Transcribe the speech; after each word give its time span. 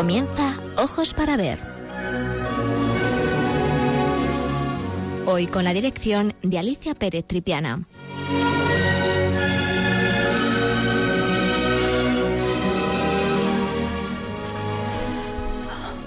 Comienza 0.00 0.58
Ojos 0.78 1.12
para 1.12 1.36
Ver. 1.36 1.58
Hoy 5.26 5.46
con 5.46 5.62
la 5.62 5.74
dirección 5.74 6.32
de 6.40 6.58
Alicia 6.58 6.94
Pérez 6.94 7.26
Tripiana. 7.26 7.86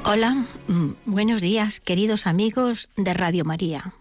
Hola, 0.06 0.48
mm, 0.68 0.90
buenos 1.06 1.42
días 1.42 1.80
queridos 1.80 2.26
amigos 2.26 2.90
de 2.98 3.14
Radio 3.14 3.46
María. 3.46 3.94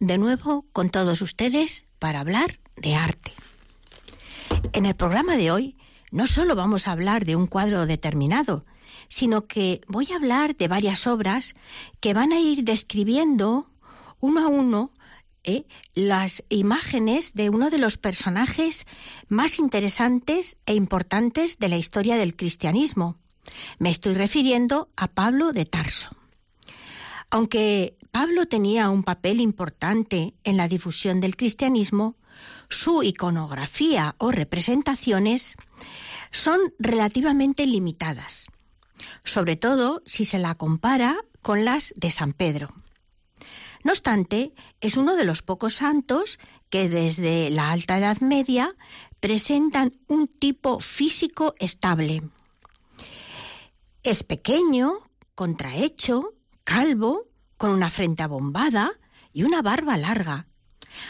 De 0.00 0.18
nuevo 0.18 0.66
con 0.74 0.90
todos 0.90 1.22
ustedes 1.22 1.86
para 1.98 2.20
hablar 2.20 2.60
de 2.76 2.94
arte. 2.94 3.32
En 4.74 4.84
el 4.84 4.94
programa 4.94 5.38
de 5.38 5.50
hoy 5.50 5.76
no 6.10 6.26
solo 6.26 6.54
vamos 6.54 6.86
a 6.86 6.92
hablar 6.92 7.24
de 7.24 7.36
un 7.36 7.46
cuadro 7.46 7.86
determinado, 7.86 8.66
sino 9.08 9.46
que 9.46 9.80
voy 9.88 10.08
a 10.12 10.16
hablar 10.16 10.56
de 10.56 10.68
varias 10.68 11.06
obras 11.06 11.54
que 12.00 12.14
van 12.14 12.32
a 12.32 12.40
ir 12.40 12.64
describiendo 12.64 13.70
uno 14.20 14.40
a 14.44 14.48
uno 14.48 14.92
eh, 15.46 15.66
las 15.94 16.42
imágenes 16.48 17.34
de 17.34 17.50
uno 17.50 17.68
de 17.68 17.76
los 17.76 17.98
personajes 17.98 18.86
más 19.28 19.58
interesantes 19.58 20.56
e 20.64 20.74
importantes 20.74 21.58
de 21.58 21.68
la 21.68 21.76
historia 21.76 22.16
del 22.16 22.34
cristianismo. 22.34 23.18
Me 23.78 23.90
estoy 23.90 24.14
refiriendo 24.14 24.88
a 24.96 25.08
Pablo 25.08 25.52
de 25.52 25.66
Tarso. 25.66 26.16
Aunque 27.28 27.98
Pablo 28.10 28.46
tenía 28.46 28.88
un 28.88 29.02
papel 29.02 29.40
importante 29.40 30.34
en 30.44 30.56
la 30.56 30.68
difusión 30.68 31.20
del 31.20 31.36
cristianismo, 31.36 32.16
su 32.70 33.02
iconografía 33.02 34.14
o 34.18 34.30
representaciones 34.30 35.56
son 36.30 36.58
relativamente 36.78 37.66
limitadas, 37.66 38.46
sobre 39.24 39.56
todo 39.56 40.02
si 40.06 40.24
se 40.24 40.38
la 40.38 40.54
compara 40.54 41.24
con 41.42 41.64
las 41.64 41.92
de 41.96 42.10
San 42.10 42.32
Pedro. 42.32 42.70
No 43.84 43.92
obstante, 43.92 44.54
es 44.80 44.96
uno 44.96 45.14
de 45.14 45.24
los 45.24 45.42
pocos 45.42 45.74
santos 45.74 46.38
que 46.70 46.88
desde 46.88 47.50
la 47.50 47.70
Alta 47.70 47.98
Edad 47.98 48.18
Media 48.20 48.74
presentan 49.20 49.92
un 50.08 50.26
tipo 50.26 50.80
físico 50.80 51.54
estable. 51.58 52.22
Es 54.02 54.22
pequeño, 54.22 54.94
contrahecho, 55.34 56.32
calvo, 56.64 57.26
con 57.58 57.70
una 57.70 57.90
frente 57.90 58.22
abombada 58.22 58.92
y 59.32 59.42
una 59.42 59.62
barba 59.62 59.96
larga. 59.98 60.46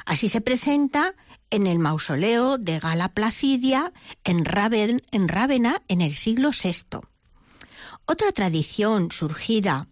Así 0.04 0.28
se 0.28 0.40
presenta 0.40 1.14
en 1.50 1.66
el 1.66 1.78
mausoleo 1.78 2.58
de 2.58 2.80
Gala 2.80 3.10
Placidia 3.10 3.92
en, 4.24 4.44
Rávena 4.44 5.82
en 5.88 6.00
el 6.00 6.14
siglo 6.14 6.50
VI. 6.50 7.00
Otra 8.06 8.32
tradición 8.32 9.10
surgida 9.12 9.88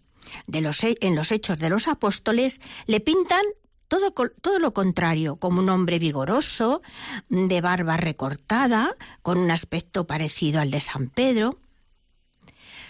en 0.53 1.15
los 1.15 1.33
Hechos 1.33 1.59
de 1.59 1.71
los 1.71 1.89
Apóstoles 1.89 2.61
le 2.87 3.01
pintan 3.01 3.43
todo, 3.89 4.11
todo, 4.11 4.59
lo 4.59 4.73
contrario, 4.73 5.37
como 5.37 5.61
un 5.61 5.69
hombre 5.69 5.99
vigoroso, 5.99 6.81
de 7.29 7.61
barba 7.61 7.99
recortada, 7.99 8.97
con 9.21 9.37
un 9.37 9.51
aspecto 9.51 10.07
parecido 10.07 10.61
al 10.61 10.71
de 10.71 10.81
San 10.81 11.09
Pedro. 11.09 11.59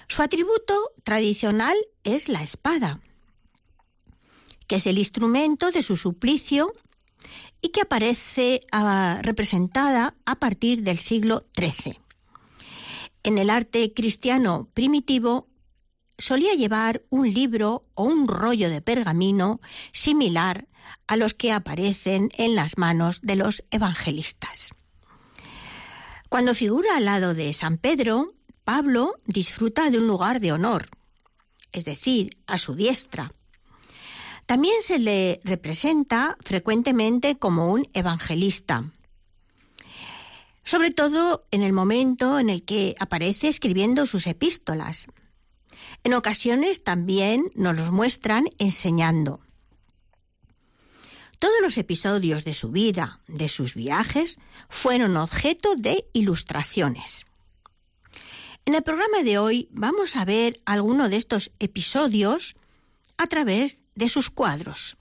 Su 0.07 0.23
atributo 0.23 0.93
tradicional 1.03 1.77
es 2.05 2.29
la 2.29 2.43
espada, 2.43 3.01
que 4.69 4.77
es 4.77 4.87
el 4.87 4.99
instrumento 4.99 5.71
de 5.73 5.83
su 5.83 5.97
suplicio 5.97 6.73
y 7.61 7.71
que 7.71 7.83
aparece 7.83 8.61
ah, 8.73 9.21
representada 9.23 10.15
a 10.25 10.37
partir 10.37 10.83
del 10.83 10.99
siglo 10.99 11.47
XIII. 11.57 12.02
En 13.23 13.39
el 13.39 13.51
arte 13.51 13.93
cristiano 13.95 14.69
primitivo 14.75 15.49
solía 16.19 16.55
llevar 16.55 17.03
un 17.11 17.33
libro 17.33 17.87
o 17.95 18.05
un 18.05 18.29
rollo 18.29 18.71
de 18.71 18.81
pergamino 18.81 19.61
similar 19.93 20.69
a 21.07 21.17
los 21.17 21.35
que 21.35 21.53
aparecen 21.53 22.31
en 22.37 22.55
las 22.55 22.79
manos 22.79 23.21
de 23.23 23.37
los 23.37 23.65
evangelistas. 23.71 24.75
Cuando 26.29 26.55
figura 26.55 26.97
al 26.97 27.05
lado 27.05 27.35
de 27.35 27.53
San 27.53 27.79
Pedro, 27.79 28.35
Pablo 28.65 29.21
disfruta 29.27 29.91
de 29.91 29.99
un 29.99 30.07
lugar 30.07 30.41
de 30.41 30.53
honor, 30.53 30.89
es 31.73 31.85
decir, 31.85 32.39
a 32.47 32.59
su 32.59 32.75
diestra, 32.75 33.33
también 34.47 34.83
se 34.83 34.99
le 34.99 35.41
representa 35.45 36.37
frecuentemente 36.41 37.39
como 37.39 37.73
un 37.73 37.89
evangelista, 37.95 38.91
sobre 40.65 40.91
todo 40.91 41.47
en 41.51 41.63
el 41.63 41.73
momento 41.73 42.39
en 42.39 42.51
el 42.51 42.65
que 42.65 42.95
aparece 43.01 43.49
escribiendo 43.49 44.07
sus 44.07 44.27
epístolas. 44.27 45.07
En 46.05 46.15
ocasiones 46.15 46.83
también 46.85 47.51
nos 47.55 47.77
los 47.77 47.91
muestran 47.91 48.45
enseñando. 48.59 49.41
Todos 51.39 51.61
los 51.61 51.77
episodios 51.77 52.45
de 52.45 52.55
su 52.55 52.71
vida, 52.71 53.21
de 53.27 53.49
sus 53.49 53.75
viajes, 53.75 54.39
fueron 54.69 55.17
objeto 55.17 55.75
de 55.75 56.07
ilustraciones. 56.13 57.27
En 58.65 58.77
el 58.77 58.85
programa 58.85 59.25
de 59.25 59.39
hoy 59.39 59.69
vamos 59.73 60.15
a 60.15 60.25
ver 60.25 60.61
algunos 60.65 61.11
de 61.11 61.17
estos 61.17 61.51
episodios 61.59 62.55
a 63.17 63.27
través 63.27 63.81
de 63.97 64.09
sus 64.09 64.31
cuadros. 64.31 64.97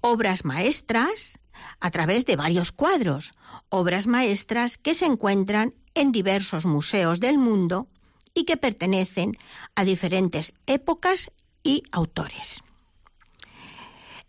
Obras 0.00 0.44
maestras 0.44 1.40
a 1.80 1.90
través 1.90 2.26
de 2.26 2.36
varios 2.36 2.72
cuadros, 2.72 3.32
obras 3.68 4.06
maestras 4.06 4.78
que 4.78 4.94
se 4.94 5.06
encuentran 5.06 5.74
en 5.94 6.12
diversos 6.12 6.64
museos 6.64 7.20
del 7.20 7.38
mundo 7.38 7.88
y 8.34 8.44
que 8.44 8.56
pertenecen 8.56 9.36
a 9.74 9.84
diferentes 9.84 10.52
épocas 10.66 11.30
y 11.62 11.82
autores. 11.92 12.62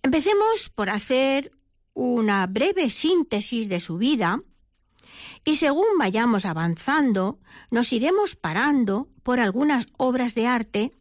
Empecemos 0.01 0.69
por 0.73 0.89
hacer 0.89 1.51
una 1.93 2.45
breve 2.47 2.89
síntesis 2.89 3.69
de 3.69 3.79
su 3.79 3.97
vida 3.97 4.41
y 5.45 5.57
según 5.57 5.97
vayamos 5.97 6.45
avanzando 6.45 7.39
nos 7.69 7.93
iremos 7.93 8.35
parando 8.35 9.09
por 9.23 9.39
algunas 9.39 9.85
obras 9.97 10.35
de 10.35 10.47
arte 10.47 10.91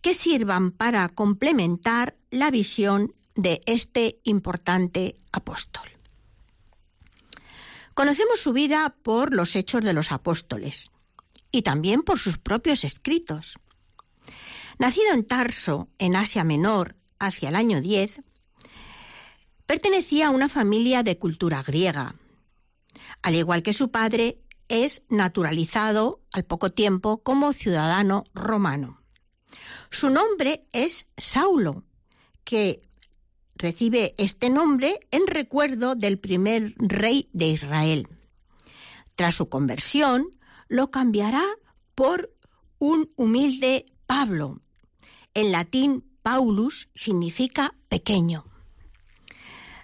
que 0.00 0.14
sirvan 0.14 0.70
para 0.70 1.08
complementar 1.08 2.16
la 2.30 2.50
visión 2.50 3.12
de 3.36 3.62
este 3.66 4.20
importante 4.24 5.14
apóstol. 5.32 5.88
Conocemos 7.94 8.40
su 8.40 8.52
vida 8.52 8.96
por 9.02 9.32
los 9.32 9.54
hechos 9.56 9.82
de 9.82 9.92
los 9.92 10.12
apóstoles 10.12 10.90
y 11.50 11.62
también 11.62 12.02
por 12.02 12.18
sus 12.18 12.38
propios 12.38 12.84
escritos. 12.84 13.58
Nacido 14.78 15.12
en 15.14 15.24
Tarso, 15.24 15.88
en 15.98 16.16
Asia 16.16 16.44
Menor, 16.44 16.96
hacia 17.18 17.48
el 17.48 17.56
año 17.56 17.80
10, 17.80 18.20
pertenecía 19.64 20.26
a 20.26 20.30
una 20.30 20.48
familia 20.48 21.02
de 21.02 21.18
cultura 21.18 21.62
griega. 21.62 22.16
Al 23.22 23.34
igual 23.34 23.62
que 23.62 23.72
su 23.72 23.90
padre, 23.90 24.42
es 24.68 25.02
naturalizado 25.08 26.20
al 26.32 26.44
poco 26.44 26.72
tiempo 26.72 27.22
como 27.22 27.52
ciudadano 27.52 28.24
romano. 28.34 29.02
Su 29.90 30.10
nombre 30.10 30.66
es 30.72 31.06
Saulo, 31.16 31.84
que 32.44 32.82
recibe 33.56 34.14
este 34.18 34.50
nombre 34.50 35.00
en 35.10 35.26
recuerdo 35.26 35.94
del 35.94 36.18
primer 36.18 36.74
rey 36.78 37.28
de 37.32 37.48
Israel. 37.48 38.08
Tras 39.14 39.34
su 39.34 39.48
conversión, 39.48 40.28
lo 40.68 40.90
cambiará 40.90 41.44
por 41.94 42.32
un 42.78 43.10
humilde 43.16 43.86
Pablo. 44.06 44.60
En 45.34 45.52
latín, 45.52 46.04
Paulus 46.22 46.88
significa 46.94 47.74
pequeño. 47.88 48.44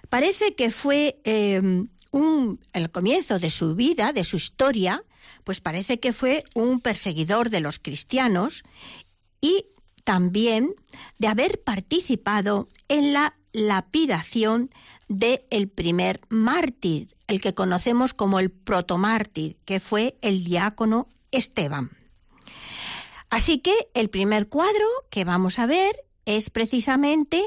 Parece 0.09 0.55
que 0.55 0.69
fue 0.69 1.19
em, 1.23 1.87
un, 2.11 2.59
el 2.73 2.91
comienzo 2.91 3.39
de 3.39 3.49
su 3.49 3.75
vida, 3.75 4.13
de 4.13 4.23
su 4.23 4.37
historia, 4.37 5.03
pues 5.43 5.61
parece 5.61 5.99
que 5.99 6.13
fue 6.13 6.43
un 6.53 6.79
perseguidor 6.79 7.49
de 7.49 7.61
los 7.61 7.79
cristianos 7.79 8.63
y 9.41 9.65
también 10.03 10.75
de 11.17 11.27
haber 11.27 11.63
participado 11.63 12.67
en 12.87 13.13
la 13.13 13.35
lapidación 13.53 14.69
del 15.07 15.41
el 15.49 15.69
primer 15.69 16.21
mártir, 16.29 17.15
el 17.27 17.39
que 17.39 17.53
conocemos 17.53 18.13
como 18.13 18.39
el 18.39 18.51
protomártir, 18.51 19.57
que 19.65 19.79
fue 19.79 20.17
el 20.21 20.43
diácono 20.43 21.07
Esteban. 21.31 21.91
Así 23.29 23.59
que 23.59 23.73
el 23.93 24.09
primer 24.09 24.47
cuadro 24.49 24.85
que 25.09 25.23
vamos 25.23 25.59
a 25.59 25.65
ver 25.65 25.95
es 26.25 26.49
precisamente 26.49 27.43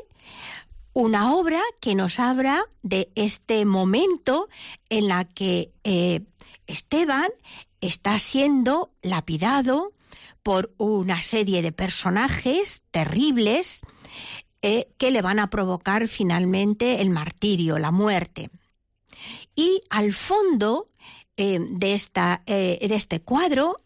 una 0.93 1.35
obra 1.35 1.61
que 1.81 1.95
nos 1.95 2.19
habla 2.19 2.65
de 2.83 3.11
este 3.15 3.65
momento 3.65 4.49
en 4.89 5.09
la 5.09 5.25
que 5.25 5.73
eh, 5.85 6.23
Esteban 6.67 7.31
está 7.81 8.19
siendo 8.19 8.91
lapidado 9.03 9.93
por 10.43 10.73
una 10.79 11.23
serie 11.23 11.61
de 11.61 11.73
personajes 11.73 12.83
terribles 12.91 13.83
eh, 14.69 14.89
que 14.99 15.13
le 15.13 15.23
van 15.23 15.39
a 15.39 15.49
provocar 15.49 16.09
finalmente 16.09 17.01
el 17.01 17.11
martirio, 17.11 17.79
la 17.79 17.93
muerte. 17.93 18.51
Y 19.55 19.81
al 19.91 20.13
fondo 20.13 20.91
eh, 21.37 21.61
de, 21.71 21.95
esta, 21.95 22.43
eh, 22.47 22.85
de 22.89 22.97
este 22.97 23.21
cuadro 23.21 23.77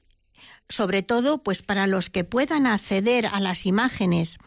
sobre 0.71 1.03
todo 1.03 1.43
pues 1.43 1.61
para 1.61 1.87
los 1.87 2.09
que 2.09 2.25
puedan 2.25 2.67
acceder 2.67 3.27
a 3.27 3.41
las 3.41 3.67
imágenes 3.67 4.38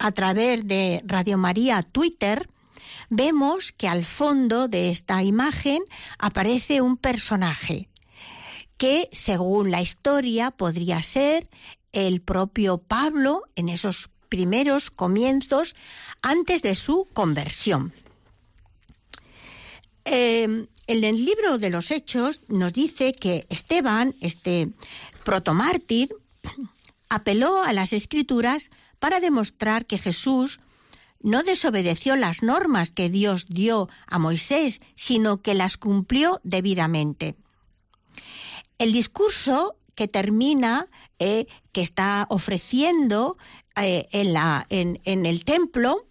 a 0.00 0.10
través 0.10 0.66
de 0.66 1.02
Radio 1.04 1.38
María 1.38 1.82
Twitter, 1.82 2.48
vemos 3.08 3.70
que 3.70 3.86
al 3.86 4.04
fondo 4.04 4.66
de 4.66 4.90
esta 4.90 5.22
imagen 5.22 5.84
aparece 6.18 6.80
un 6.80 6.96
personaje 6.96 7.90
que, 8.76 9.08
según 9.12 9.70
la 9.70 9.82
historia, 9.82 10.50
podría 10.50 11.00
ser 11.04 11.48
el 11.92 12.22
propio 12.22 12.78
Pablo 12.78 13.44
en 13.54 13.68
esos 13.68 14.10
primeros 14.28 14.90
comienzos 14.90 15.74
antes 16.22 16.62
de 16.62 16.74
su 16.74 17.08
conversión. 17.12 17.92
Em, 20.04 20.68
en 20.86 21.04
el 21.04 21.24
libro 21.24 21.58
de 21.58 21.70
los 21.70 21.90
Hechos 21.90 22.42
nos 22.48 22.72
dice 22.72 23.12
que 23.12 23.46
Esteban, 23.48 24.14
este 24.20 24.68
protomártir, 25.24 26.14
apeló 27.08 27.62
a 27.62 27.72
las 27.72 27.92
escrituras 27.92 28.70
para 28.98 29.20
demostrar 29.20 29.86
que 29.86 29.98
Jesús 29.98 30.60
no 31.20 31.42
desobedeció 31.42 32.14
las 32.14 32.42
normas 32.42 32.92
que 32.92 33.10
Dios 33.10 33.46
dio 33.48 33.88
a 34.06 34.18
Moisés, 34.18 34.80
sino 34.94 35.42
que 35.42 35.54
las 35.54 35.76
cumplió 35.76 36.40
debidamente. 36.44 37.34
El 38.78 38.92
discurso 38.92 39.76
que 39.96 40.06
termina, 40.06 40.86
eh, 41.18 41.46
que 41.72 41.80
está 41.80 42.26
ofreciendo 42.28 43.38
eh, 43.76 44.06
en, 44.12 44.32
la, 44.32 44.66
en, 44.70 44.98
el 45.04 45.44
templo, 45.44 46.06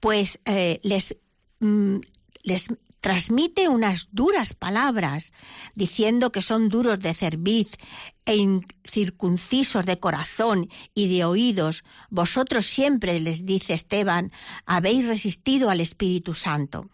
pues 0.00 0.40
eh, 0.44 0.80
les, 0.82 1.16
mm, 1.60 1.96
les 2.44 2.68
transmite 3.00 3.68
unas 3.68 4.08
duras 4.12 4.54
palabras, 4.54 5.32
diciendo 5.74 6.32
que 6.32 6.42
son 6.42 6.68
duros 6.68 6.98
de 6.98 7.14
cerviz 7.14 7.76
e 8.24 8.36
incircuncisos 8.36 9.86
de 9.86 9.98
corazón 9.98 10.68
y 10.94 11.08
de 11.08 11.24
oídos. 11.24 11.84
Vosotros 12.10 12.66
siempre, 12.66 13.20
les 13.20 13.44
dice 13.44 13.74
Esteban, 13.74 14.32
habéis 14.66 15.06
resistido 15.06 15.70
al 15.70 15.80
Espíritu 15.80 16.34
Santo. 16.34 16.90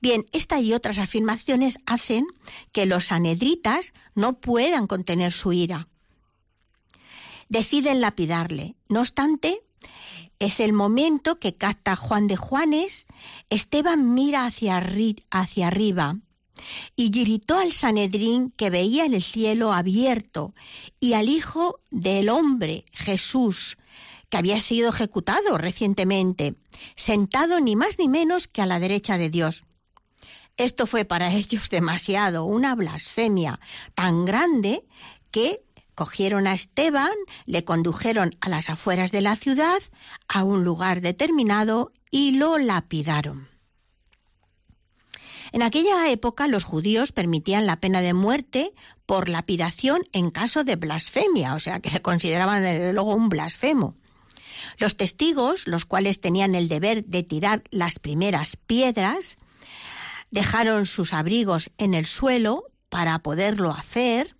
Bien, 0.00 0.26
esta 0.32 0.60
y 0.60 0.72
otras 0.72 0.98
afirmaciones 0.98 1.78
hacen 1.86 2.26
que 2.72 2.86
los 2.86 3.12
anedritas 3.12 3.92
no 4.14 4.40
puedan 4.40 4.86
contener 4.86 5.32
su 5.32 5.52
ira. 5.52 5.88
Deciden 7.50 8.00
lapidarle. 8.00 8.76
No 8.88 9.00
obstante, 9.00 9.60
es 10.38 10.60
el 10.60 10.72
momento 10.72 11.40
que 11.40 11.56
capta 11.56 11.96
Juan 11.96 12.28
de 12.28 12.36
Juanes. 12.36 13.08
Esteban 13.50 14.14
mira 14.14 14.46
hacia, 14.46 14.80
hacia 15.30 15.66
arriba 15.66 16.16
y 16.94 17.10
gritó 17.10 17.58
al 17.58 17.72
Sanedrín 17.72 18.52
que 18.52 18.70
veía 18.70 19.04
el 19.04 19.20
cielo 19.20 19.72
abierto 19.72 20.54
y 21.00 21.14
al 21.14 21.28
Hijo 21.28 21.80
del 21.90 22.28
Hombre, 22.28 22.84
Jesús, 22.92 23.78
que 24.28 24.36
había 24.36 24.60
sido 24.60 24.90
ejecutado 24.90 25.58
recientemente, 25.58 26.54
sentado 26.94 27.58
ni 27.58 27.74
más 27.74 27.98
ni 27.98 28.06
menos 28.06 28.46
que 28.46 28.62
a 28.62 28.66
la 28.66 28.78
derecha 28.78 29.18
de 29.18 29.28
Dios. 29.28 29.64
Esto 30.56 30.86
fue 30.86 31.04
para 31.04 31.32
ellos 31.34 31.68
demasiado, 31.68 32.44
una 32.44 32.76
blasfemia 32.76 33.58
tan 33.96 34.24
grande 34.24 34.86
que 35.32 35.64
cogieron 36.00 36.46
a 36.46 36.54
Esteban, 36.54 37.12
le 37.44 37.62
condujeron 37.62 38.30
a 38.40 38.48
las 38.48 38.70
afueras 38.70 39.12
de 39.12 39.20
la 39.20 39.36
ciudad, 39.36 39.82
a 40.28 40.44
un 40.44 40.64
lugar 40.64 41.02
determinado, 41.02 41.92
y 42.10 42.36
lo 42.36 42.56
lapidaron. 42.56 43.50
En 45.52 45.60
aquella 45.60 46.10
época 46.10 46.48
los 46.48 46.64
judíos 46.64 47.12
permitían 47.12 47.66
la 47.66 47.80
pena 47.80 48.00
de 48.00 48.14
muerte 48.14 48.72
por 49.04 49.28
lapidación 49.28 50.00
en 50.12 50.30
caso 50.30 50.64
de 50.64 50.76
blasfemia, 50.76 51.52
o 51.52 51.60
sea 51.60 51.80
que 51.80 51.90
se 51.90 52.00
consideraban 52.00 52.62
desde 52.62 52.94
luego 52.94 53.14
un 53.14 53.28
blasfemo. 53.28 53.94
Los 54.78 54.96
testigos, 54.96 55.66
los 55.66 55.84
cuales 55.84 56.22
tenían 56.22 56.54
el 56.54 56.68
deber 56.68 57.04
de 57.04 57.24
tirar 57.24 57.62
las 57.70 57.98
primeras 57.98 58.56
piedras, 58.56 59.36
dejaron 60.30 60.86
sus 60.86 61.12
abrigos 61.12 61.70
en 61.76 61.92
el 61.92 62.06
suelo 62.06 62.72
para 62.88 63.18
poderlo 63.18 63.70
hacer, 63.70 64.39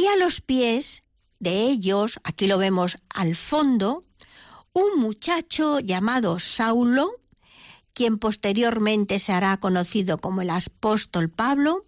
y 0.00 0.06
a 0.06 0.16
los 0.16 0.40
pies 0.40 1.02
de 1.40 1.64
ellos, 1.64 2.20
aquí 2.24 2.46
lo 2.46 2.56
vemos 2.56 2.96
al 3.10 3.36
fondo, 3.36 4.06
un 4.72 4.98
muchacho 4.98 5.78
llamado 5.78 6.38
Saulo, 6.38 7.20
quien 7.92 8.16
posteriormente 8.16 9.18
se 9.18 9.34
hará 9.34 9.58
conocido 9.58 10.16
como 10.16 10.40
el 10.40 10.48
apóstol 10.48 11.28
Pablo, 11.28 11.84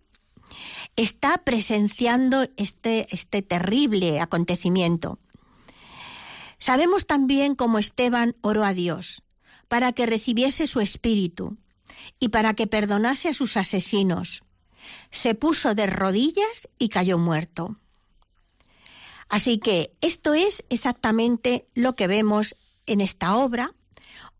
está 0.94 1.38
presenciando 1.38 2.46
este, 2.58 3.06
este 3.14 3.40
terrible 3.40 4.20
acontecimiento. 4.20 5.18
Sabemos 6.58 7.06
también 7.06 7.54
cómo 7.54 7.78
Esteban 7.78 8.36
oró 8.42 8.62
a 8.62 8.74
Dios 8.74 9.22
para 9.68 9.92
que 9.92 10.04
recibiese 10.04 10.66
su 10.66 10.80
espíritu 10.80 11.56
y 12.20 12.28
para 12.28 12.52
que 12.52 12.66
perdonase 12.66 13.30
a 13.30 13.34
sus 13.34 13.56
asesinos. 13.56 14.42
Se 15.10 15.34
puso 15.34 15.74
de 15.74 15.86
rodillas 15.86 16.68
y 16.78 16.90
cayó 16.90 17.16
muerto. 17.16 17.78
Así 19.32 19.56
que 19.56 19.92
esto 20.02 20.34
es 20.34 20.62
exactamente 20.68 21.66
lo 21.72 21.96
que 21.96 22.06
vemos 22.06 22.54
en 22.84 23.00
esta 23.00 23.34
obra, 23.34 23.74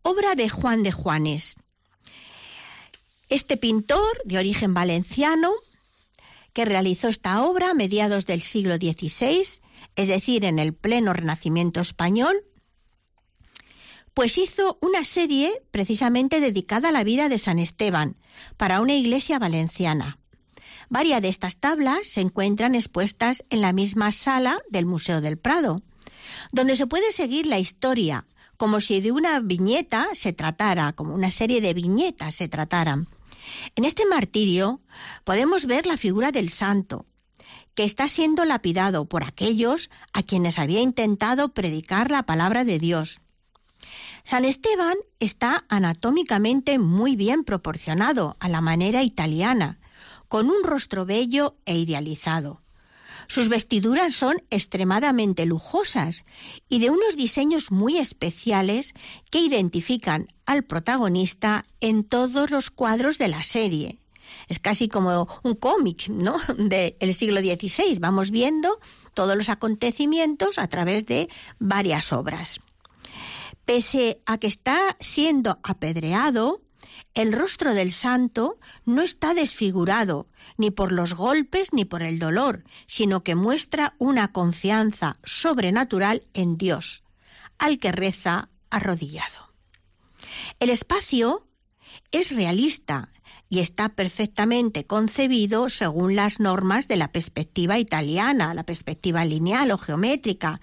obra 0.03 0.35
de 0.35 0.49
Juan 0.49 0.83
de 0.83 0.91
Juanes. 0.91 1.55
Este 3.27 3.57
pintor 3.57 4.21
de 4.23 4.37
origen 4.37 4.75
valenciano, 4.75 5.51
que 6.53 6.65
realizó 6.65 7.07
esta 7.07 7.41
obra 7.41 7.71
a 7.71 7.73
mediados 7.73 8.27
del 8.27 8.43
siglo 8.43 8.75
XVI, 8.75 9.61
es 9.95 10.07
decir, 10.07 10.45
en 10.45 10.59
el 10.59 10.75
pleno 10.75 11.11
Renacimiento 11.11 11.81
español, 11.81 12.45
pues 14.13 14.37
hizo 14.37 14.77
una 14.79 15.03
serie 15.05 15.63
precisamente 15.71 16.39
dedicada 16.39 16.89
a 16.89 16.91
la 16.91 17.03
vida 17.03 17.29
de 17.29 17.39
San 17.39 17.57
Esteban 17.57 18.19
para 18.57 18.79
una 18.79 18.93
iglesia 18.93 19.39
valenciana. 19.39 20.19
Varias 20.89 21.21
de 21.21 21.29
estas 21.29 21.57
tablas 21.57 22.07
se 22.07 22.21
encuentran 22.21 22.75
expuestas 22.75 23.43
en 23.49 23.61
la 23.61 23.73
misma 23.73 24.11
sala 24.11 24.61
del 24.69 24.85
Museo 24.85 25.21
del 25.21 25.37
Prado, 25.37 25.81
donde 26.51 26.75
se 26.75 26.87
puede 26.87 27.11
seguir 27.11 27.45
la 27.45 27.59
historia 27.59 28.25
como 28.57 28.79
si 28.79 29.01
de 29.01 29.11
una 29.11 29.39
viñeta 29.39 30.07
se 30.13 30.33
tratara, 30.33 30.93
como 30.93 31.13
una 31.13 31.31
serie 31.31 31.61
de 31.61 31.73
viñetas 31.73 32.35
se 32.35 32.47
trataran. 32.47 33.07
En 33.75 33.83
este 33.83 34.05
martirio 34.05 34.79
podemos 35.23 35.65
ver 35.65 35.85
la 35.85 35.97
figura 35.97 36.31
del 36.31 36.49
santo, 36.49 37.05
que 37.75 37.83
está 37.83 38.07
siendo 38.07 38.45
lapidado 38.45 39.05
por 39.05 39.23
aquellos 39.23 39.89
a 40.13 40.23
quienes 40.23 40.59
había 40.59 40.79
intentado 40.79 41.53
predicar 41.53 42.11
la 42.11 42.23
palabra 42.23 42.63
de 42.63 42.79
Dios. 42.79 43.19
San 44.23 44.45
Esteban 44.45 44.95
está 45.19 45.65
anatómicamente 45.67 46.79
muy 46.79 47.17
bien 47.17 47.43
proporcionado 47.43 48.37
a 48.39 48.47
la 48.47 48.61
manera 48.61 49.03
italiana, 49.03 49.79
con 50.33 50.49
un 50.49 50.63
rostro 50.63 51.05
bello 51.05 51.57
e 51.63 51.77
idealizado. 51.77 52.63
Sus 53.27 53.49
vestiduras 53.49 54.15
son 54.15 54.37
extremadamente 54.49 55.45
lujosas 55.45 56.23
y 56.67 56.79
de 56.79 56.89
unos 56.89 57.15
diseños 57.15 57.69
muy 57.69 57.99
especiales 57.99 58.95
que 59.29 59.37
identifican 59.37 60.25
al 60.47 60.63
protagonista 60.63 61.65
en 61.81 62.03
todos 62.03 62.49
los 62.49 62.71
cuadros 62.71 63.19
de 63.19 63.27
la 63.27 63.43
serie. 63.43 63.99
Es 64.47 64.57
casi 64.57 64.87
como 64.87 65.27
un 65.43 65.53
cómic, 65.53 66.07
¿no? 66.09 66.39
Del 66.57 67.13
siglo 67.13 67.39
XVI. 67.39 67.99
Vamos 68.01 68.31
viendo 68.31 68.79
todos 69.13 69.37
los 69.37 69.49
acontecimientos 69.49 70.57
a 70.57 70.67
través 70.67 71.05
de 71.05 71.29
varias 71.59 72.11
obras. 72.11 72.59
Pese 73.65 74.17
a 74.25 74.39
que 74.39 74.47
está 74.47 74.97
siendo 74.99 75.59
apedreado, 75.61 76.63
el 77.13 77.31
rostro 77.31 77.73
del 77.73 77.91
santo 77.91 78.59
no 78.85 79.01
está 79.01 79.33
desfigurado 79.33 80.27
ni 80.57 80.71
por 80.71 80.91
los 80.91 81.13
golpes 81.13 81.73
ni 81.73 81.85
por 81.85 82.01
el 82.01 82.19
dolor, 82.19 82.63
sino 82.87 83.23
que 83.23 83.35
muestra 83.35 83.95
una 83.99 84.31
confianza 84.31 85.13
sobrenatural 85.23 86.23
en 86.33 86.57
Dios, 86.57 87.03
al 87.57 87.77
que 87.77 87.91
reza 87.91 88.49
arrodillado. 88.69 89.53
El 90.59 90.69
espacio 90.69 91.47
es 92.11 92.35
realista 92.35 93.12
y 93.53 93.59
está 93.59 93.89
perfectamente 93.89 94.87
concebido 94.87 95.69
según 95.69 96.15
las 96.15 96.39
normas 96.39 96.87
de 96.87 96.95
la 96.95 97.11
perspectiva 97.11 97.77
italiana, 97.77 98.55
la 98.55 98.63
perspectiva 98.63 99.23
lineal 99.25 99.69
o 99.69 99.77
geométrica. 99.77 100.59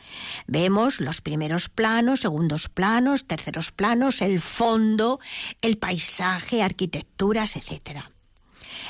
Vemos 0.48 1.00
los 1.00 1.20
primeros 1.20 1.68
planos, 1.68 2.22
segundos 2.22 2.68
planos, 2.68 3.28
terceros 3.28 3.70
planos, 3.70 4.20
el 4.22 4.40
fondo, 4.40 5.20
el 5.62 5.78
paisaje, 5.78 6.64
arquitecturas, 6.64 7.54
etc. 7.54 8.06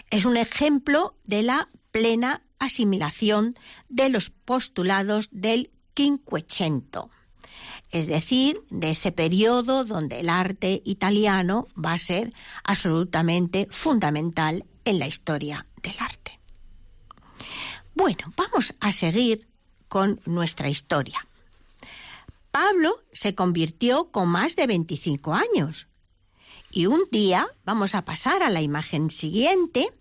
Es 0.09 0.25
un 0.25 0.38
ejemplo 0.38 1.14
de 1.25 1.42
la 1.42 1.69
plena 1.90 2.42
asimilación 2.59 3.54
de 3.90 4.09
los 4.09 4.30
postulados 4.30 5.28
del 5.30 5.73
Quinquecento 5.92 7.11
es 7.90 8.06
decir, 8.06 8.62
de 8.70 8.90
ese 8.90 9.12
periodo 9.12 9.85
donde 9.85 10.20
el 10.20 10.28
arte 10.28 10.82
italiano 10.85 11.66
va 11.76 11.92
a 11.94 11.99
ser 11.99 12.32
absolutamente 12.62 13.66
fundamental 13.70 14.64
en 14.85 14.99
la 14.99 15.06
historia 15.06 15.66
del 15.82 15.97
arte. 15.99 16.38
Bueno, 17.94 18.32
vamos 18.37 18.75
a 18.80 18.92
seguir 18.92 19.49
con 19.88 20.20
nuestra 20.25 20.68
historia. 20.68 21.26
Pablo 22.50 23.02
se 23.12 23.35
convirtió 23.35 24.11
con 24.11 24.28
más 24.28 24.56
de 24.56 24.66
25 24.66 25.35
años. 25.35 25.88
Y 26.73 26.87
un 26.87 27.02
día, 27.11 27.49
vamos 27.64 27.94
a 27.94 28.04
pasar 28.04 28.42
a 28.42 28.50
la 28.50 28.62
imagen 28.62 29.11
siguiente, 29.11 29.92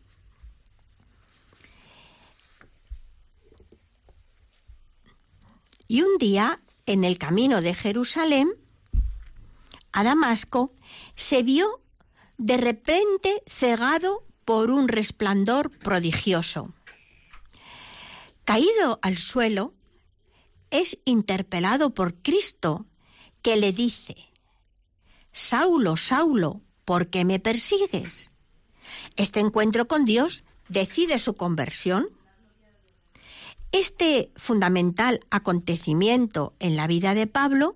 y 5.88 6.04
un 6.04 6.18
día, 6.20 6.62
en 6.90 7.04
el 7.04 7.20
camino 7.20 7.62
de 7.62 7.76
Jerusalén 7.76 8.50
a 9.92 10.04
Damasco, 10.04 10.74
se 11.16 11.44
vio 11.44 11.82
de 12.40 12.58
repente 12.58 13.44
cegado 13.46 14.26
por 14.44 14.72
un 14.72 14.88
resplandor 14.88 15.70
prodigioso. 15.70 16.74
Caído 18.44 18.98
al 19.04 19.20
suelo, 19.20 19.76
es 20.72 20.98
interpelado 21.06 21.94
por 21.94 22.16
Cristo, 22.24 22.88
que 23.44 23.58
le 23.58 23.72
dice, 23.72 24.16
Saulo, 25.32 25.96
Saulo, 25.96 26.62
¿por 26.86 27.12
qué 27.12 27.24
me 27.24 27.40
persigues? 27.40 28.32
Este 29.16 29.40
encuentro 29.40 29.88
con 29.88 30.06
Dios 30.06 30.44
decide 30.70 31.20
su 31.20 31.36
conversión. 31.36 32.10
Este 33.72 34.32
fundamental 34.36 35.20
acontecimiento 35.30 36.56
en 36.60 36.76
la 36.76 36.88
vida 36.88 37.14
de 37.14 37.28
Pablo 37.28 37.76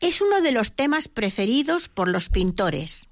es 0.00 0.20
uno 0.20 0.40
de 0.40 0.50
los 0.52 0.74
temas 0.74 1.06
preferidos 1.06 1.88
por 1.88 2.08
los 2.08 2.28
pintores, 2.28 3.08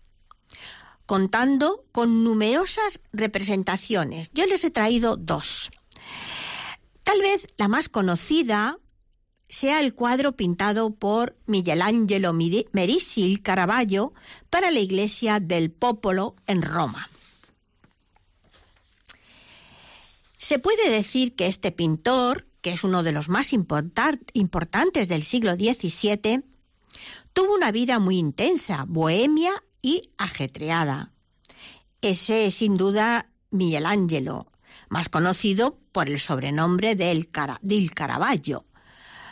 contando 1.07 1.85
con 1.93 2.25
numerosas 2.25 3.01
representaciones. 3.13 4.31
Yo 4.35 4.45
les 4.47 4.65
he 4.65 4.71
traído 4.73 5.17
dos. 5.17 5.71
Tal 7.05 7.21
vez 7.23 7.47
la 7.57 7.69
más 7.69 7.89
conocida 7.89 8.81
sea 9.49 9.79
el 9.79 9.95
cuadro 9.95 10.33
pintado 10.33 10.95
por 10.97 11.37
Michelangelo 11.47 12.33
Merisi 12.33 13.37
Caravaggio 13.39 14.13
para 14.51 14.73
la 14.73 14.81
iglesia 14.81 15.39
del 15.39 15.71
Popolo 15.71 16.35
en 16.49 16.63
Roma. 16.63 17.09
Se 20.47 20.61
puede 20.61 20.89
decir 20.91 21.35
que 21.35 21.49
este 21.49 21.73
pintor, 21.73 22.45
que 22.61 22.71
es 22.71 22.85
uno 22.85 23.03
de 23.03 23.11
los 23.11 23.29
más 23.29 23.53
importantes 23.53 25.09
del 25.09 25.25
siglo 25.25 25.57
XVII, 25.57 26.45
tuvo 27.33 27.53
una 27.53 27.73
vida 27.73 27.99
muy 27.99 28.17
intensa, 28.17 28.85
bohemia 28.87 29.51
y 29.83 30.13
ajetreada. 30.19 31.11
Ese 32.01 32.47
es 32.47 32.55
sin 32.55 32.77
duda 32.77 33.29
Michelangelo, 33.51 34.53
más 34.89 35.09
conocido 35.09 35.81
por 35.91 36.09
el 36.09 36.21
sobrenombre 36.21 36.95
del, 36.95 37.29
del 37.63 37.91
Caravaggio, 37.91 38.67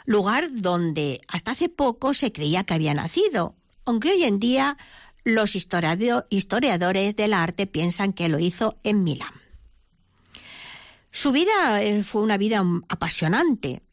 lugar 0.06 0.48
donde 0.50 1.20
hasta 1.28 1.52
hace 1.52 1.68
poco 1.68 2.12
se 2.12 2.32
creía 2.32 2.64
que 2.64 2.74
había 2.74 2.92
nacido, 2.92 3.54
aunque 3.84 4.10
hoy 4.10 4.24
en 4.24 4.40
día 4.40 4.76
los 5.22 5.54
historiadores 5.54 7.14
del 7.14 7.34
arte 7.34 7.68
piensan 7.68 8.14
que 8.14 8.28
lo 8.28 8.40
hizo 8.40 8.78
en 8.82 9.04
Milán. 9.04 9.43
Su 11.14 11.30
vida 11.30 11.80
eh, 11.80 12.02
fue 12.02 12.22
una 12.22 12.36
vida 12.36 12.64
apasionante 12.88 13.84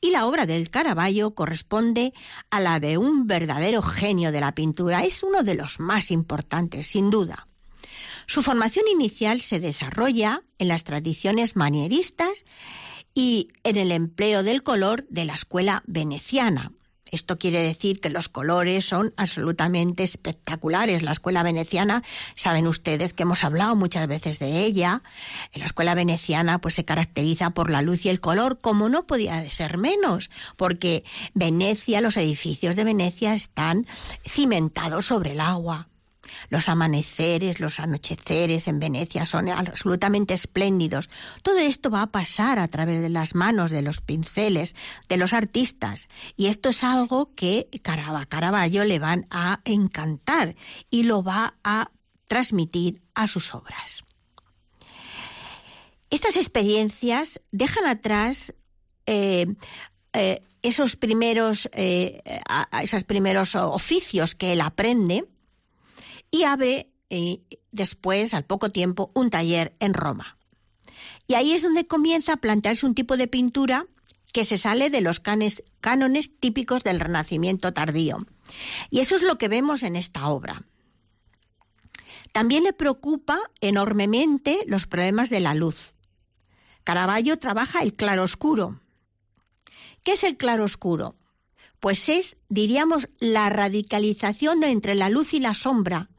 y 0.00 0.10
la 0.10 0.26
obra 0.26 0.44
del 0.44 0.70
Caravaggio 0.70 1.36
corresponde 1.36 2.12
a 2.50 2.58
la 2.58 2.80
de 2.80 2.98
un 2.98 3.28
verdadero 3.28 3.80
genio 3.80 4.32
de 4.32 4.40
la 4.40 4.52
pintura. 4.52 5.04
Es 5.04 5.22
uno 5.22 5.44
de 5.44 5.54
los 5.54 5.78
más 5.78 6.10
importantes, 6.10 6.88
sin 6.88 7.10
duda. 7.10 7.46
Su 8.26 8.42
formación 8.42 8.88
inicial 8.88 9.40
se 9.40 9.60
desarrolla 9.60 10.42
en 10.58 10.66
las 10.66 10.82
tradiciones 10.82 11.54
manieristas 11.54 12.44
y 13.14 13.46
en 13.62 13.76
el 13.76 13.92
empleo 13.92 14.42
del 14.42 14.64
color 14.64 15.06
de 15.08 15.26
la 15.26 15.34
escuela 15.34 15.84
veneciana. 15.86 16.72
Esto 17.12 17.38
quiere 17.38 17.60
decir 17.62 18.00
que 18.00 18.10
los 18.10 18.28
colores 18.28 18.84
son 18.84 19.14
absolutamente 19.16 20.02
espectaculares. 20.02 21.02
La 21.02 21.12
escuela 21.12 21.42
veneciana, 21.42 22.02
saben 22.34 22.66
ustedes 22.66 23.12
que 23.12 23.22
hemos 23.22 23.44
hablado 23.44 23.76
muchas 23.76 24.08
veces 24.08 24.38
de 24.38 24.64
ella. 24.64 25.02
La 25.54 25.66
escuela 25.66 25.94
veneciana 25.94 26.60
pues 26.60 26.74
se 26.74 26.84
caracteriza 26.84 27.50
por 27.50 27.70
la 27.70 27.82
luz 27.82 28.04
y 28.04 28.08
el 28.08 28.20
color, 28.20 28.58
como 28.60 28.88
no 28.88 29.06
podía 29.06 29.48
ser 29.50 29.78
menos, 29.78 30.30
porque 30.56 31.04
Venecia, 31.34 32.00
los 32.00 32.16
edificios 32.16 32.76
de 32.76 32.84
Venecia 32.84 33.34
están 33.34 33.86
cimentados 34.24 35.06
sobre 35.06 35.32
el 35.32 35.40
agua. 35.40 35.88
Los 36.48 36.68
amaneceres, 36.68 37.60
los 37.60 37.80
anocheceres 37.80 38.68
en 38.68 38.78
Venecia 38.78 39.26
son 39.26 39.48
absolutamente 39.48 40.34
espléndidos. 40.34 41.10
Todo 41.42 41.58
esto 41.58 41.90
va 41.90 42.02
a 42.02 42.12
pasar 42.12 42.58
a 42.58 42.68
través 42.68 43.00
de 43.00 43.08
las 43.08 43.34
manos, 43.34 43.70
de 43.70 43.82
los 43.82 44.00
pinceles, 44.00 44.74
de 45.08 45.16
los 45.16 45.32
artistas. 45.32 46.08
Y 46.36 46.46
esto 46.46 46.68
es 46.68 46.84
algo 46.84 47.34
que 47.34 47.68
Caravaggio 47.82 48.84
le 48.84 48.98
van 48.98 49.26
a 49.30 49.60
encantar 49.64 50.54
y 50.90 51.04
lo 51.04 51.22
va 51.22 51.56
a 51.64 51.90
transmitir 52.28 53.02
a 53.14 53.26
sus 53.26 53.54
obras. 53.54 54.04
Estas 56.10 56.36
experiencias 56.36 57.40
dejan 57.50 57.86
atrás 57.86 58.54
eh, 59.06 59.46
eh, 60.12 60.40
esos 60.62 60.96
primeros, 60.96 61.68
eh, 61.72 62.22
esos 62.80 63.04
primeros 63.04 63.54
oficios 63.54 64.34
que 64.34 64.52
él 64.52 64.60
aprende 64.60 65.24
y 66.36 66.44
abre 66.44 66.92
eh, 67.10 67.42
después, 67.72 68.34
al 68.34 68.44
poco 68.44 68.70
tiempo, 68.70 69.10
un 69.14 69.30
taller 69.30 69.76
en 69.80 69.94
Roma. 69.94 70.38
Y 71.26 71.34
ahí 71.34 71.52
es 71.52 71.62
donde 71.62 71.86
comienza 71.86 72.34
a 72.34 72.36
plantearse 72.38 72.86
un 72.86 72.94
tipo 72.94 73.16
de 73.16 73.28
pintura 73.28 73.86
que 74.32 74.44
se 74.44 74.58
sale 74.58 74.90
de 74.90 75.00
los 75.00 75.20
cánones 75.20 76.32
típicos 76.38 76.84
del 76.84 77.00
Renacimiento 77.00 77.72
tardío. 77.72 78.18
Y 78.90 79.00
eso 79.00 79.16
es 79.16 79.22
lo 79.22 79.38
que 79.38 79.48
vemos 79.48 79.82
en 79.82 79.96
esta 79.96 80.28
obra. 80.28 80.66
También 82.32 82.64
le 82.64 82.74
preocupa 82.74 83.40
enormemente 83.60 84.62
los 84.66 84.86
problemas 84.86 85.30
de 85.30 85.40
la 85.40 85.54
luz. 85.54 85.94
Caravaggio 86.84 87.38
trabaja 87.38 87.80
el 87.80 87.94
claroscuro. 87.94 88.80
¿Qué 90.04 90.12
es 90.12 90.22
el 90.22 90.36
claroscuro? 90.36 91.16
Pues 91.80 92.08
es, 92.08 92.36
diríamos, 92.48 93.08
la 93.18 93.48
radicalización 93.48 94.62
entre 94.64 94.94
la 94.94 95.08
luz 95.08 95.34
y 95.34 95.40
la 95.40 95.54
sombra, 95.54 96.10